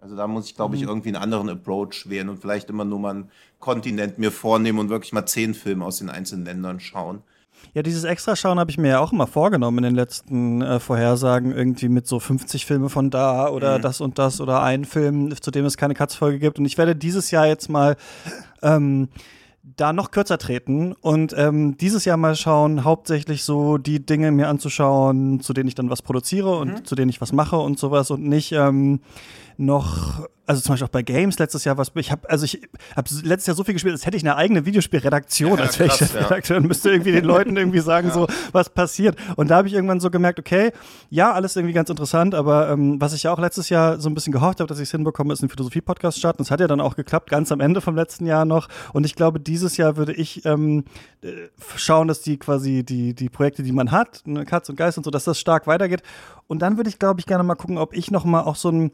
Also 0.00 0.16
da 0.16 0.26
muss 0.26 0.46
ich, 0.46 0.56
glaube 0.56 0.74
ich, 0.74 0.82
mhm. 0.82 0.88
irgendwie 0.88 1.08
einen 1.10 1.22
anderen 1.22 1.48
Approach 1.48 2.08
wählen 2.08 2.28
und 2.28 2.40
vielleicht 2.40 2.70
immer 2.70 2.84
nur 2.84 2.98
mal 2.98 3.10
einen 3.10 3.30
Kontinent 3.60 4.18
mir 4.18 4.32
vornehmen 4.32 4.80
und 4.80 4.88
wirklich 4.88 5.12
mal 5.12 5.26
zehn 5.26 5.54
Filme 5.54 5.84
aus 5.84 5.98
den 5.98 6.10
einzelnen 6.10 6.44
Ländern 6.44 6.80
schauen. 6.80 7.22
Ja, 7.74 7.82
dieses 7.82 8.04
Extraschauen 8.04 8.58
habe 8.58 8.70
ich 8.70 8.78
mir 8.78 8.88
ja 8.88 9.00
auch 9.00 9.12
immer 9.12 9.26
vorgenommen 9.26 9.78
in 9.78 9.84
den 9.84 9.94
letzten 9.94 10.62
äh, 10.62 10.80
Vorhersagen, 10.80 11.52
irgendwie 11.52 11.88
mit 11.88 12.06
so 12.06 12.20
50 12.20 12.64
Filme 12.64 12.88
von 12.88 13.10
da 13.10 13.48
oder 13.48 13.78
mhm. 13.78 13.82
das 13.82 14.00
und 14.00 14.18
das 14.18 14.40
oder 14.40 14.62
ein 14.62 14.84
Film, 14.84 15.34
zu 15.40 15.50
dem 15.50 15.64
es 15.64 15.76
keine 15.76 15.94
Katz-Folge 15.94 16.38
gibt. 16.38 16.58
Und 16.58 16.64
ich 16.64 16.78
werde 16.78 16.96
dieses 16.96 17.30
Jahr 17.30 17.46
jetzt 17.46 17.68
mal 17.68 17.96
ähm, 18.62 19.08
da 19.76 19.92
noch 19.92 20.10
kürzer 20.10 20.38
treten 20.38 20.92
und 20.92 21.34
ähm, 21.36 21.76
dieses 21.76 22.04
Jahr 22.04 22.16
mal 22.16 22.36
schauen, 22.36 22.84
hauptsächlich 22.84 23.42
so 23.42 23.78
die 23.78 24.04
Dinge 24.04 24.30
mir 24.30 24.48
anzuschauen, 24.48 25.40
zu 25.40 25.52
denen 25.52 25.68
ich 25.68 25.74
dann 25.74 25.90
was 25.90 26.02
produziere 26.02 26.56
und 26.56 26.68
mhm. 26.68 26.84
zu 26.84 26.94
denen 26.94 27.08
ich 27.08 27.20
was 27.20 27.32
mache 27.32 27.56
und 27.56 27.78
sowas 27.78 28.10
und 28.10 28.22
nicht 28.22 28.52
ähm, 28.52 29.00
noch 29.58 30.26
also 30.46 30.62
zum 30.62 30.72
Beispiel 30.72 30.86
auch 30.86 30.90
bei 30.90 31.02
Games 31.02 31.38
letztes 31.38 31.64
Jahr, 31.64 31.76
was 31.76 31.90
ich 31.96 32.12
habe, 32.12 32.28
also 32.30 32.44
ich 32.44 32.62
habe 32.94 33.08
letztes 33.24 33.46
Jahr 33.46 33.56
so 33.56 33.64
viel 33.64 33.74
gespielt, 33.74 33.92
als 33.92 34.06
hätte 34.06 34.16
ich 34.16 34.22
eine 34.22 34.36
eigene 34.36 34.64
Videospielredaktion, 34.64 35.58
Ja, 35.58 35.64
als 35.64 35.78
wäre 35.78 35.90
ich 35.92 35.98
der 35.98 36.40
ja. 36.40 36.56
Und 36.56 36.68
müsste 36.68 36.90
irgendwie 36.90 37.12
den 37.12 37.24
Leuten 37.24 37.56
irgendwie 37.56 37.80
sagen, 37.80 38.10
so 38.14 38.28
was 38.52 38.70
passiert. 38.70 39.16
Und 39.34 39.50
da 39.50 39.56
habe 39.56 39.68
ich 39.68 39.74
irgendwann 39.74 39.98
so 39.98 40.08
gemerkt, 40.08 40.38
okay, 40.38 40.70
ja, 41.10 41.32
alles 41.32 41.56
irgendwie 41.56 41.74
ganz 41.74 41.90
interessant, 41.90 42.34
aber 42.34 42.70
ähm, 42.70 43.00
was 43.00 43.12
ich 43.12 43.24
ja 43.24 43.32
auch 43.32 43.40
letztes 43.40 43.68
Jahr 43.70 43.98
so 43.98 44.08
ein 44.08 44.14
bisschen 44.14 44.32
gehofft 44.32 44.60
habe, 44.60 44.68
dass 44.68 44.78
ich 44.78 44.84
es 44.84 44.92
hinbekomme, 44.92 45.32
ist 45.32 45.42
ein 45.42 45.48
Philosophie-Podcast 45.48 46.18
starten. 46.18 46.38
Das 46.38 46.50
hat 46.52 46.60
ja 46.60 46.68
dann 46.68 46.80
auch 46.80 46.94
geklappt, 46.94 47.28
ganz 47.28 47.50
am 47.50 47.60
Ende 47.60 47.80
vom 47.80 47.96
letzten 47.96 48.24
Jahr 48.26 48.44
noch. 48.44 48.68
Und 48.92 49.04
ich 49.04 49.16
glaube, 49.16 49.40
dieses 49.40 49.76
Jahr 49.76 49.96
würde 49.96 50.12
ich 50.12 50.44
ähm, 50.44 50.84
äh, 51.22 51.32
schauen, 51.74 52.06
dass 52.06 52.20
die 52.20 52.38
quasi 52.38 52.84
die, 52.84 53.14
die 53.14 53.28
Projekte, 53.28 53.64
die 53.64 53.72
man 53.72 53.90
hat, 53.90 54.22
ne, 54.26 54.44
Katz 54.44 54.68
und 54.68 54.76
Geist 54.76 54.96
und 54.96 55.04
so, 55.04 55.10
dass 55.10 55.24
das 55.24 55.40
stark 55.40 55.66
weitergeht. 55.66 56.02
Und 56.46 56.60
dann 56.62 56.76
würde 56.76 56.88
ich, 56.88 57.00
glaube 57.00 57.18
ich, 57.18 57.26
gerne 57.26 57.42
mal 57.42 57.56
gucken, 57.56 57.78
ob 57.78 57.96
ich 57.96 58.12
noch 58.12 58.24
mal 58.24 58.42
auch 58.42 58.54
so 58.54 58.70
ein 58.70 58.92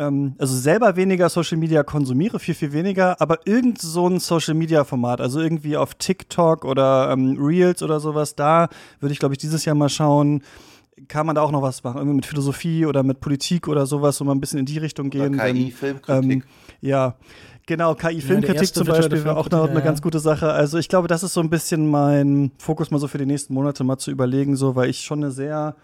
ähm, 0.00 0.34
also 0.38 0.56
selber 0.56 0.96
weniger 0.96 1.28
Social 1.28 1.58
Media 1.58 1.82
konsumiere, 1.82 2.38
viel, 2.38 2.54
viel 2.54 2.72
weniger, 2.72 3.20
aber 3.20 3.46
irgend 3.46 3.80
so 3.80 4.08
ein 4.08 4.18
Social 4.18 4.54
Media 4.54 4.84
Format, 4.84 5.20
also 5.20 5.40
irgendwie 5.40 5.76
auf 5.76 5.94
TikTok 5.94 6.64
oder 6.64 7.10
ähm, 7.12 7.36
Reels 7.38 7.82
oder 7.82 8.00
sowas, 8.00 8.34
da 8.34 8.68
würde 8.98 9.12
ich, 9.12 9.18
glaube 9.18 9.34
ich, 9.34 9.38
dieses 9.38 9.64
Jahr 9.66 9.76
mal 9.76 9.90
schauen, 9.90 10.42
kann 11.08 11.26
man 11.26 11.34
da 11.34 11.42
auch 11.42 11.50
noch 11.50 11.62
was 11.62 11.84
machen, 11.84 11.98
irgendwie 11.98 12.16
mit 12.16 12.26
Philosophie 12.26 12.86
oder 12.86 13.02
mit 13.02 13.20
Politik 13.20 13.68
oder 13.68 13.84
sowas, 13.84 14.20
wo 14.20 14.24
man 14.24 14.38
ein 14.38 14.40
bisschen 14.40 14.58
in 14.58 14.66
die 14.66 14.78
Richtung 14.78 15.10
gehen. 15.10 15.34
Oder 15.34 15.44
denn, 15.44 15.56
KI-Filmkritik. 15.56 16.30
ähm, 16.30 16.42
ja, 16.80 17.16
genau, 17.66 17.94
KI-Filmkritik 17.94 18.60
erste 18.60 18.80
zum 18.80 18.86
Beispiel 18.86 19.24
wäre 19.24 19.36
auch 19.36 19.48
eine, 19.48 19.62
eine 19.62 19.82
ganz 19.82 19.98
ja. 19.98 20.02
gute 20.02 20.18
Sache. 20.18 20.50
Also 20.50 20.78
ich 20.78 20.88
glaube, 20.88 21.08
das 21.08 21.22
ist 21.22 21.34
so 21.34 21.40
ein 21.40 21.50
bisschen 21.50 21.90
mein 21.90 22.52
Fokus 22.58 22.90
mal 22.90 22.98
so 22.98 23.08
für 23.08 23.18
die 23.18 23.26
nächsten 23.26 23.52
Monate 23.52 23.84
mal 23.84 23.98
zu 23.98 24.10
überlegen, 24.10 24.56
so, 24.56 24.76
weil 24.76 24.88
ich 24.88 25.00
schon 25.00 25.22
eine 25.22 25.30
sehr 25.30 25.76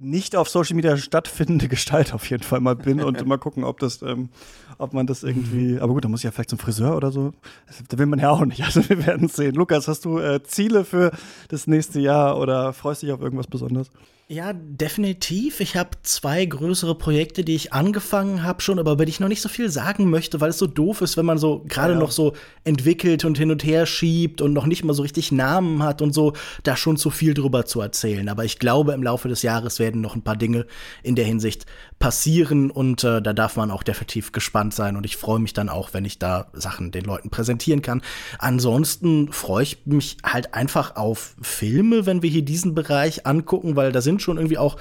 nicht 0.00 0.34
auf 0.34 0.48
Social 0.48 0.74
Media 0.74 0.96
stattfindende 0.96 1.68
Gestalt 1.68 2.14
auf 2.14 2.28
jeden 2.28 2.42
Fall 2.42 2.60
mal 2.60 2.74
bin 2.74 3.02
und 3.02 3.24
mal 3.26 3.38
gucken, 3.38 3.64
ob 3.64 3.78
das, 3.78 4.02
ähm, 4.02 4.30
ob 4.78 4.94
man 4.94 5.06
das 5.06 5.22
irgendwie, 5.22 5.78
aber 5.78 5.92
gut, 5.92 6.04
da 6.04 6.08
muss 6.08 6.20
ich 6.20 6.24
ja 6.24 6.30
vielleicht 6.30 6.50
zum 6.50 6.58
Friseur 6.58 6.96
oder 6.96 7.12
so. 7.12 7.32
Das, 7.66 7.82
da 7.88 7.98
will 7.98 8.06
man 8.06 8.18
ja 8.18 8.30
auch 8.30 8.44
nicht. 8.44 8.64
Also 8.64 8.88
wir 8.88 9.06
werden 9.06 9.28
sehen. 9.28 9.54
Lukas, 9.54 9.88
hast 9.88 10.04
du 10.04 10.18
äh, 10.18 10.42
Ziele 10.42 10.84
für 10.84 11.12
das 11.48 11.66
nächste 11.66 12.00
Jahr 12.00 12.38
oder 12.38 12.72
freust 12.72 13.02
dich 13.02 13.12
auf 13.12 13.20
irgendwas 13.20 13.46
Besonderes? 13.46 13.90
Ja, 14.32 14.52
definitiv. 14.52 15.58
Ich 15.58 15.74
habe 15.74 15.90
zwei 16.04 16.44
größere 16.44 16.94
Projekte, 16.94 17.42
die 17.42 17.56
ich 17.56 17.72
angefangen 17.72 18.44
habe 18.44 18.62
schon, 18.62 18.78
aber 18.78 18.92
über 18.92 19.04
die 19.04 19.10
ich 19.10 19.18
noch 19.18 19.26
nicht 19.26 19.42
so 19.42 19.48
viel 19.48 19.68
sagen 19.70 20.08
möchte, 20.08 20.40
weil 20.40 20.50
es 20.50 20.58
so 20.58 20.68
doof 20.68 21.00
ist, 21.00 21.16
wenn 21.16 21.26
man 21.26 21.36
so 21.36 21.64
gerade 21.66 21.94
Ja. 21.94 21.98
noch 21.98 22.12
so 22.12 22.34
entwickelt 22.62 23.24
und 23.24 23.38
hin 23.38 23.50
und 23.50 23.64
her 23.64 23.86
schiebt 23.86 24.40
und 24.40 24.52
noch 24.52 24.66
nicht 24.66 24.84
mal 24.84 24.92
so 24.92 25.02
richtig 25.02 25.32
Namen 25.32 25.82
hat 25.82 26.00
und 26.00 26.14
so, 26.14 26.34
da 26.62 26.76
schon 26.76 26.96
zu 26.96 27.10
viel 27.10 27.34
drüber 27.34 27.66
zu 27.66 27.80
erzählen. 27.80 28.28
Aber 28.28 28.44
ich 28.44 28.60
glaube, 28.60 28.92
im 28.92 29.02
Laufe 29.02 29.26
des 29.26 29.42
Jahres 29.42 29.80
werden 29.80 30.00
noch 30.00 30.14
ein 30.14 30.22
paar 30.22 30.36
Dinge 30.36 30.64
in 31.02 31.16
der 31.16 31.24
Hinsicht 31.24 31.66
passieren 31.98 32.70
und 32.70 33.02
äh, 33.02 33.20
da 33.20 33.32
darf 33.32 33.56
man 33.56 33.72
auch 33.72 33.82
definitiv 33.82 34.30
gespannt 34.30 34.74
sein 34.74 34.96
und 34.96 35.04
ich 35.06 35.16
freue 35.16 35.40
mich 35.40 35.54
dann 35.54 35.68
auch, 35.68 35.92
wenn 35.92 36.04
ich 36.04 36.20
da 36.20 36.46
Sachen 36.52 36.92
den 36.92 37.04
Leuten 37.04 37.30
präsentieren 37.30 37.82
kann. 37.82 38.00
Ansonsten 38.38 39.32
freue 39.32 39.64
ich 39.64 39.86
mich 39.86 40.18
halt 40.22 40.54
einfach 40.54 40.94
auf 40.94 41.34
Filme, 41.42 42.06
wenn 42.06 42.22
wir 42.22 42.30
hier 42.30 42.42
diesen 42.42 42.76
Bereich 42.76 43.26
angucken, 43.26 43.74
weil 43.74 43.90
da 43.90 44.00
sind 44.00 44.19
schon 44.20 44.36
irgendwie 44.36 44.58
auch 44.58 44.76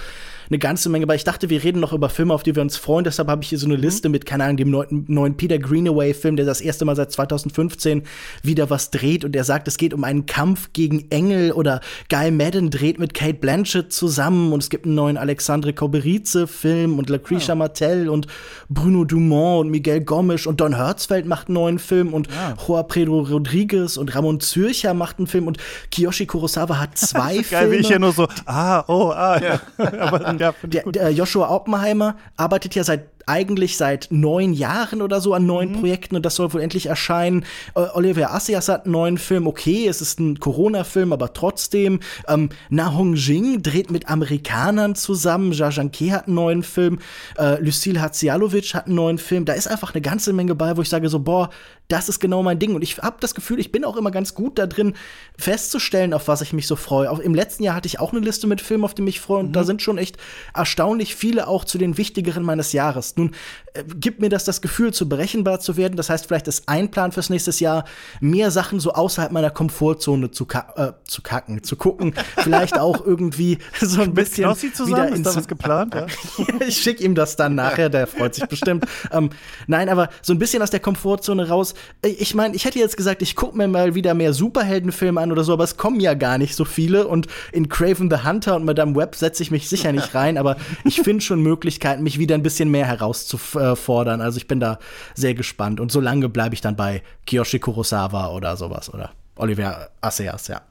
eine 0.49 0.59
ganze 0.59 0.89
Menge, 0.89 1.07
weil 1.07 1.15
ich 1.15 1.23
dachte, 1.23 1.49
wir 1.49 1.63
reden 1.63 1.79
noch 1.79 1.93
über 1.93 2.09
Filme, 2.09 2.33
auf 2.33 2.43
die 2.43 2.55
wir 2.55 2.61
uns 2.61 2.77
freuen, 2.77 3.03
deshalb 3.03 3.27
habe 3.27 3.43
ich 3.43 3.49
hier 3.49 3.57
so 3.59 3.67
eine 3.67 3.75
Liste 3.75 4.09
mit, 4.09 4.25
keine 4.25 4.45
Ahnung, 4.45 4.57
dem 4.57 4.71
neuen, 4.71 5.05
neuen 5.07 5.37
Peter 5.37 5.59
Greenaway-Film, 5.59 6.35
der 6.35 6.45
das 6.45 6.61
erste 6.61 6.85
Mal 6.85 6.95
seit 6.95 7.11
2015 7.11 8.03
wieder 8.41 8.69
was 8.69 8.91
dreht 8.91 9.25
und 9.25 9.33
der 9.33 9.43
sagt, 9.43 9.67
es 9.67 9.77
geht 9.77 9.93
um 9.93 10.03
einen 10.03 10.25
Kampf 10.25 10.69
gegen 10.73 11.09
Engel 11.11 11.51
oder 11.51 11.81
Guy 12.09 12.31
Madden 12.31 12.71
dreht 12.71 12.99
mit 12.99 13.13
Kate 13.13 13.35
Blanchett 13.35 13.93
zusammen 13.93 14.51
und 14.51 14.63
es 14.63 14.69
gibt 14.69 14.85
einen 14.85 14.95
neuen 14.95 15.17
Alexandre 15.17 15.73
Koberice-Film 15.73 16.97
und 16.97 17.09
Lucretia 17.09 17.55
Martel 17.55 18.09
und 18.09 18.27
Bruno 18.69 19.05
Dumont 19.05 19.65
und 19.65 19.71
Miguel 19.71 20.01
Gomes 20.01 20.47
und 20.47 20.61
Don 20.61 20.75
Hertzfeld 20.75 21.25
macht 21.25 21.47
einen 21.47 21.55
neuen 21.55 21.79
Film 21.79 22.13
und 22.13 22.27
Joa 22.67 22.83
Pedro 22.83 23.21
Rodriguez 23.21 23.97
und 23.97 24.15
Ramon 24.15 24.39
Zürcher 24.39 24.93
macht 24.93 25.19
einen 25.19 25.27
Film 25.27 25.47
und 25.47 25.57
Kiyoshi 25.91 26.25
Kurosawa 26.25 26.79
hat 26.79 26.97
zwei 26.97 27.35
Geil, 27.35 27.43
Filme. 27.43 27.71
wie 27.71 27.75
ich 27.77 27.87
hier 27.87 27.99
nur 27.99 28.13
so, 28.13 28.27
ah, 28.45 28.83
oh, 28.87 29.11
ah, 29.11 29.39
ja. 29.41 29.61
aber 29.99 30.38
ja, 30.39 30.53
Der, 30.63 30.83
der 30.83 31.09
Joshua 31.11 31.49
Oppenheimer 31.49 32.15
arbeitet 32.37 32.75
ja 32.75 32.83
seit 32.83 33.07
eigentlich 33.29 33.77
seit 33.77 34.07
neun 34.09 34.53
Jahren 34.53 35.01
oder 35.01 35.21
so 35.21 35.33
an 35.33 35.45
neuen 35.45 35.71
Mhm. 35.71 35.79
Projekten 35.79 36.15
und 36.15 36.25
das 36.25 36.35
soll 36.35 36.51
wohl 36.51 36.61
endlich 36.61 36.87
erscheinen. 36.87 37.45
Äh, 37.75 37.81
Oliver 37.93 38.31
Asias 38.33 38.67
hat 38.67 38.85
einen 38.85 38.93
neuen 38.93 39.17
Film. 39.17 39.47
Okay, 39.47 39.87
es 39.87 40.01
ist 40.01 40.19
ein 40.19 40.39
Corona-Film, 40.39 41.13
aber 41.13 41.33
trotzdem. 41.33 41.99
Ähm, 42.27 42.49
Na 42.69 42.95
Hong 42.95 43.13
Jing 43.13 43.61
dreht 43.61 43.91
mit 43.91 44.09
Amerikanern 44.09 44.95
zusammen. 44.95 45.51
Jia 45.51 45.69
Zhangke 45.69 46.11
hat 46.11 46.25
einen 46.25 46.35
neuen 46.35 46.63
Film. 46.63 46.99
Äh, 47.37 47.61
Lucille 47.63 48.01
Hadzialovic 48.01 48.73
hat 48.73 48.87
einen 48.87 48.95
neuen 48.95 49.17
Film. 49.19 49.45
Da 49.45 49.53
ist 49.53 49.67
einfach 49.67 49.93
eine 49.93 50.01
ganze 50.01 50.33
Menge 50.33 50.55
bei, 50.55 50.75
wo 50.75 50.81
ich 50.81 50.89
sage 50.89 51.07
so, 51.09 51.19
boah, 51.19 51.49
das 51.87 52.07
ist 52.07 52.19
genau 52.19 52.43
mein 52.43 52.59
Ding. 52.59 52.75
Und 52.75 52.83
ich 52.83 52.97
habe 52.99 53.17
das 53.19 53.33
Gefühl, 53.35 53.59
ich 53.59 53.71
bin 53.71 53.83
auch 53.83 53.97
immer 53.97 54.11
ganz 54.11 54.33
gut 54.35 54.59
da 54.59 54.67
drin, 54.67 54.93
festzustellen, 55.37 56.13
auf 56.13 56.27
was 56.27 56.41
ich 56.41 56.53
mich 56.53 56.67
so 56.67 56.75
freue. 56.75 57.09
Auch 57.09 57.19
Im 57.19 57.33
letzten 57.33 57.63
Jahr 57.63 57.75
hatte 57.75 57.87
ich 57.87 57.99
auch 57.99 58.11
eine 58.11 58.21
Liste 58.21 58.47
mit 58.47 58.61
Filmen, 58.61 58.83
auf 58.83 58.93
die 58.93 59.01
mich 59.01 59.19
freue. 59.19 59.39
Und 59.39 59.53
da 59.53 59.63
sind 59.63 59.81
schon 59.81 59.97
echt 59.97 60.17
erstaunlich 60.53 61.15
viele 61.15 61.47
auch 61.47 61.65
zu 61.65 61.77
den 61.77 61.97
wichtigeren 61.97 62.43
meines 62.43 62.73
Jahres. 62.73 63.15
Nun 63.19 63.31
äh, 63.73 63.83
gibt 63.83 64.21
mir 64.21 64.29
das 64.29 64.45
das 64.45 64.61
Gefühl, 64.61 64.93
zu 64.93 65.07
berechenbar 65.07 65.59
zu 65.59 65.77
werden. 65.77 65.95
Das 65.95 66.09
heißt, 66.09 66.25
vielleicht 66.25 66.47
ist 66.47 66.63
ein 66.67 66.89
Plan 66.89 67.11
fürs 67.11 67.29
nächste 67.29 67.51
Jahr, 67.63 67.85
mehr 68.19 68.51
Sachen 68.51 68.79
so 68.79 68.93
außerhalb 68.93 69.31
meiner 69.31 69.49
Komfortzone 69.49 70.31
zu, 70.31 70.45
ka 70.45 70.73
äh, 70.75 71.05
zu 71.05 71.21
kacken, 71.21 71.63
zu 71.63 71.75
gucken. 71.75 72.13
vielleicht 72.37 72.79
auch 72.79 73.05
irgendwie 73.05 73.57
so 73.79 74.01
ein 74.01 74.13
bisschen 74.13 74.45
Knossi 74.45 74.71
zusammen, 74.71 75.07
wieder 75.07 75.15
ist 75.15 75.25
da 75.25 75.35
was 75.35 75.47
geplant? 75.47 75.93
Ja? 75.95 76.05
ich 76.67 76.77
schicke 76.77 77.03
ihm 77.03 77.15
das 77.15 77.35
dann 77.35 77.55
nachher, 77.55 77.89
der 77.89 78.07
freut 78.07 78.35
sich 78.35 78.45
bestimmt. 78.45 78.85
ähm, 79.11 79.29
nein, 79.67 79.89
aber 79.89 80.09
so 80.21 80.33
ein 80.33 80.39
bisschen 80.39 80.61
aus 80.61 80.71
der 80.71 80.79
Komfortzone 80.79 81.47
raus. 81.49 81.73
Äh, 82.01 82.09
Ich 82.09 82.33
meine, 82.35 82.55
ich 82.55 82.65
hätte 82.65 82.79
jetzt 82.79 82.97
gesagt, 82.97 83.21
ich 83.21 83.35
gucke 83.35 83.57
mir 83.57 83.67
mal 83.67 83.95
wieder 83.95 84.13
mehr 84.13 84.33
Superheldenfilme 84.33 85.19
an 85.19 85.31
oder 85.31 85.43
so, 85.43 85.53
aber 85.53 85.63
es 85.63 85.77
kommen 85.77 85.99
ja 85.99 86.13
gar 86.13 86.37
nicht 86.37 86.55
so 86.55 86.65
viele. 86.65 87.07
Und 87.07 87.27
in 87.51 87.69
Craven 87.69 88.09
the 88.09 88.23
Hunter 88.25 88.55
und 88.55 88.65
Madame 88.65 88.95
Web 88.95 89.15
setze 89.15 89.43
ich 89.43 89.51
mich 89.51 89.67
sicher 89.69 89.91
nicht 89.91 90.13
rein, 90.15 90.37
aber 90.37 90.57
ich 90.85 91.01
finde 91.01 91.21
schon 91.21 91.41
Möglichkeiten, 91.41 92.03
mich 92.03 92.19
wieder 92.19 92.35
ein 92.35 92.43
bisschen 92.43 92.69
mehr 92.69 92.87
herauszufordern. 93.09 94.21
Also 94.21 94.37
ich 94.37 94.47
bin 94.47 94.59
da 94.59 94.79
sehr 95.15 95.33
gespannt. 95.33 95.79
Und 95.79 95.91
solange 95.91 96.29
bleibe 96.29 96.55
ich 96.55 96.61
dann 96.61 96.75
bei 96.75 97.01
Kiyoshi 97.25 97.59
Kurosawa 97.59 98.29
oder 98.29 98.55
sowas 98.57 98.93
oder 98.93 99.11
Oliver 99.35 99.89
Assayas, 100.01 100.47
ja. 100.47 100.61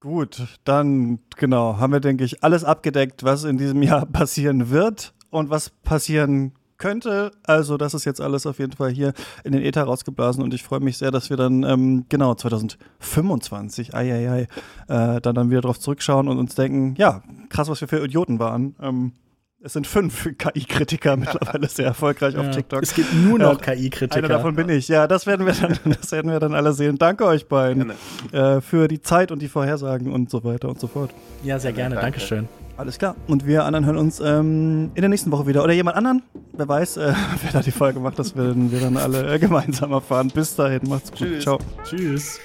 Gut, 0.00 0.42
dann 0.64 1.20
genau, 1.36 1.76
haben 1.78 1.92
wir, 1.92 2.00
denke 2.00 2.24
ich, 2.24 2.42
alles 2.42 2.64
abgedeckt, 2.64 3.22
was 3.22 3.44
in 3.44 3.56
diesem 3.56 3.82
Jahr 3.82 4.04
passieren 4.12 4.70
wird 4.70 5.14
und 5.30 5.48
was 5.50 5.70
passieren 5.70 6.52
könnte. 6.76 7.30
Also, 7.44 7.76
das 7.76 7.94
ist 7.94 8.04
jetzt 8.04 8.20
alles 8.20 8.44
auf 8.44 8.58
jeden 8.58 8.72
Fall 8.72 8.90
hier 8.90 9.12
in 9.44 9.52
den 9.52 9.62
Äther 9.62 9.84
rausgeblasen 9.84 10.42
und 10.42 10.54
ich 10.54 10.64
freue 10.64 10.80
mich 10.80 10.98
sehr, 10.98 11.12
dass 11.12 11.30
wir 11.30 11.36
dann, 11.36 11.62
ähm, 11.62 12.06
genau, 12.08 12.34
2025, 12.34 13.94
ei, 13.94 14.12
ei, 14.12 14.30
ei, 14.30 14.40
äh, 14.88 15.20
dann, 15.20 15.36
dann 15.36 15.50
wieder 15.50 15.60
drauf 15.60 15.78
zurückschauen 15.78 16.26
und 16.26 16.38
uns 16.38 16.56
denken, 16.56 16.96
ja, 16.98 17.22
krass, 17.48 17.68
was 17.68 17.80
wir 17.80 17.86
für 17.86 18.04
Idioten 18.04 18.40
waren. 18.40 18.74
Ähm, 18.80 19.12
es 19.64 19.74
sind 19.74 19.86
fünf 19.86 20.28
KI-Kritiker 20.38 21.16
mittlerweile 21.16 21.68
sehr 21.68 21.86
erfolgreich 21.86 22.36
auf 22.38 22.50
TikTok. 22.50 22.82
Es 22.82 22.94
gibt 22.94 23.14
nur 23.14 23.38
noch 23.38 23.60
Ja, 23.64 23.74
KI-Kritiker. 23.74 24.18
Einer 24.18 24.28
davon 24.28 24.56
bin 24.56 24.68
ich. 24.68 24.88
Ja, 24.88 25.06
das 25.06 25.26
werden 25.26 25.46
wir 25.46 25.54
dann, 25.54 25.78
das 26.00 26.12
werden 26.12 26.30
wir 26.30 26.40
dann 26.40 26.54
alle 26.54 26.72
sehen. 26.72 26.98
Danke 26.98 27.24
euch 27.24 27.46
beiden 27.46 27.92
äh, 28.32 28.60
für 28.60 28.88
die 28.88 29.00
Zeit 29.00 29.30
und 29.30 29.40
die 29.40 29.48
Vorhersagen 29.48 30.12
und 30.12 30.30
so 30.30 30.44
weiter 30.44 30.68
und 30.68 30.80
so 30.80 30.86
fort. 30.88 31.10
Ja, 31.44 31.58
sehr 31.58 31.72
gerne. 31.72 31.94
danke. 31.94 32.18
Dankeschön. 32.18 32.48
Alles 32.76 32.98
klar. 32.98 33.14
Und 33.28 33.46
wir 33.46 33.64
anderen 33.64 33.84
hören 33.84 33.98
uns 33.98 34.18
ähm, 34.18 34.90
in 34.94 35.02
der 35.02 35.08
nächsten 35.08 35.30
Woche 35.30 35.46
wieder. 35.46 35.62
Oder 35.62 35.74
jemand 35.74 35.96
anderen? 35.96 36.22
Wer 36.52 36.66
weiß, 36.66 36.96
äh, 36.96 37.12
wer 37.42 37.52
da 37.52 37.60
die 37.60 37.70
Folge 37.70 38.00
macht, 38.00 38.18
das 38.18 38.34
werden 38.34 38.72
wir 38.72 38.80
dann 38.80 38.96
alle 38.96 39.34
äh, 39.34 39.38
gemeinsam 39.38 39.92
erfahren. 39.92 40.30
Bis 40.34 40.56
dahin, 40.56 40.80
macht's 40.88 41.10
gut. 41.10 41.18
Tschüss. 41.18 41.42
Ciao. 41.44 41.58
Tschüss. 41.84 42.40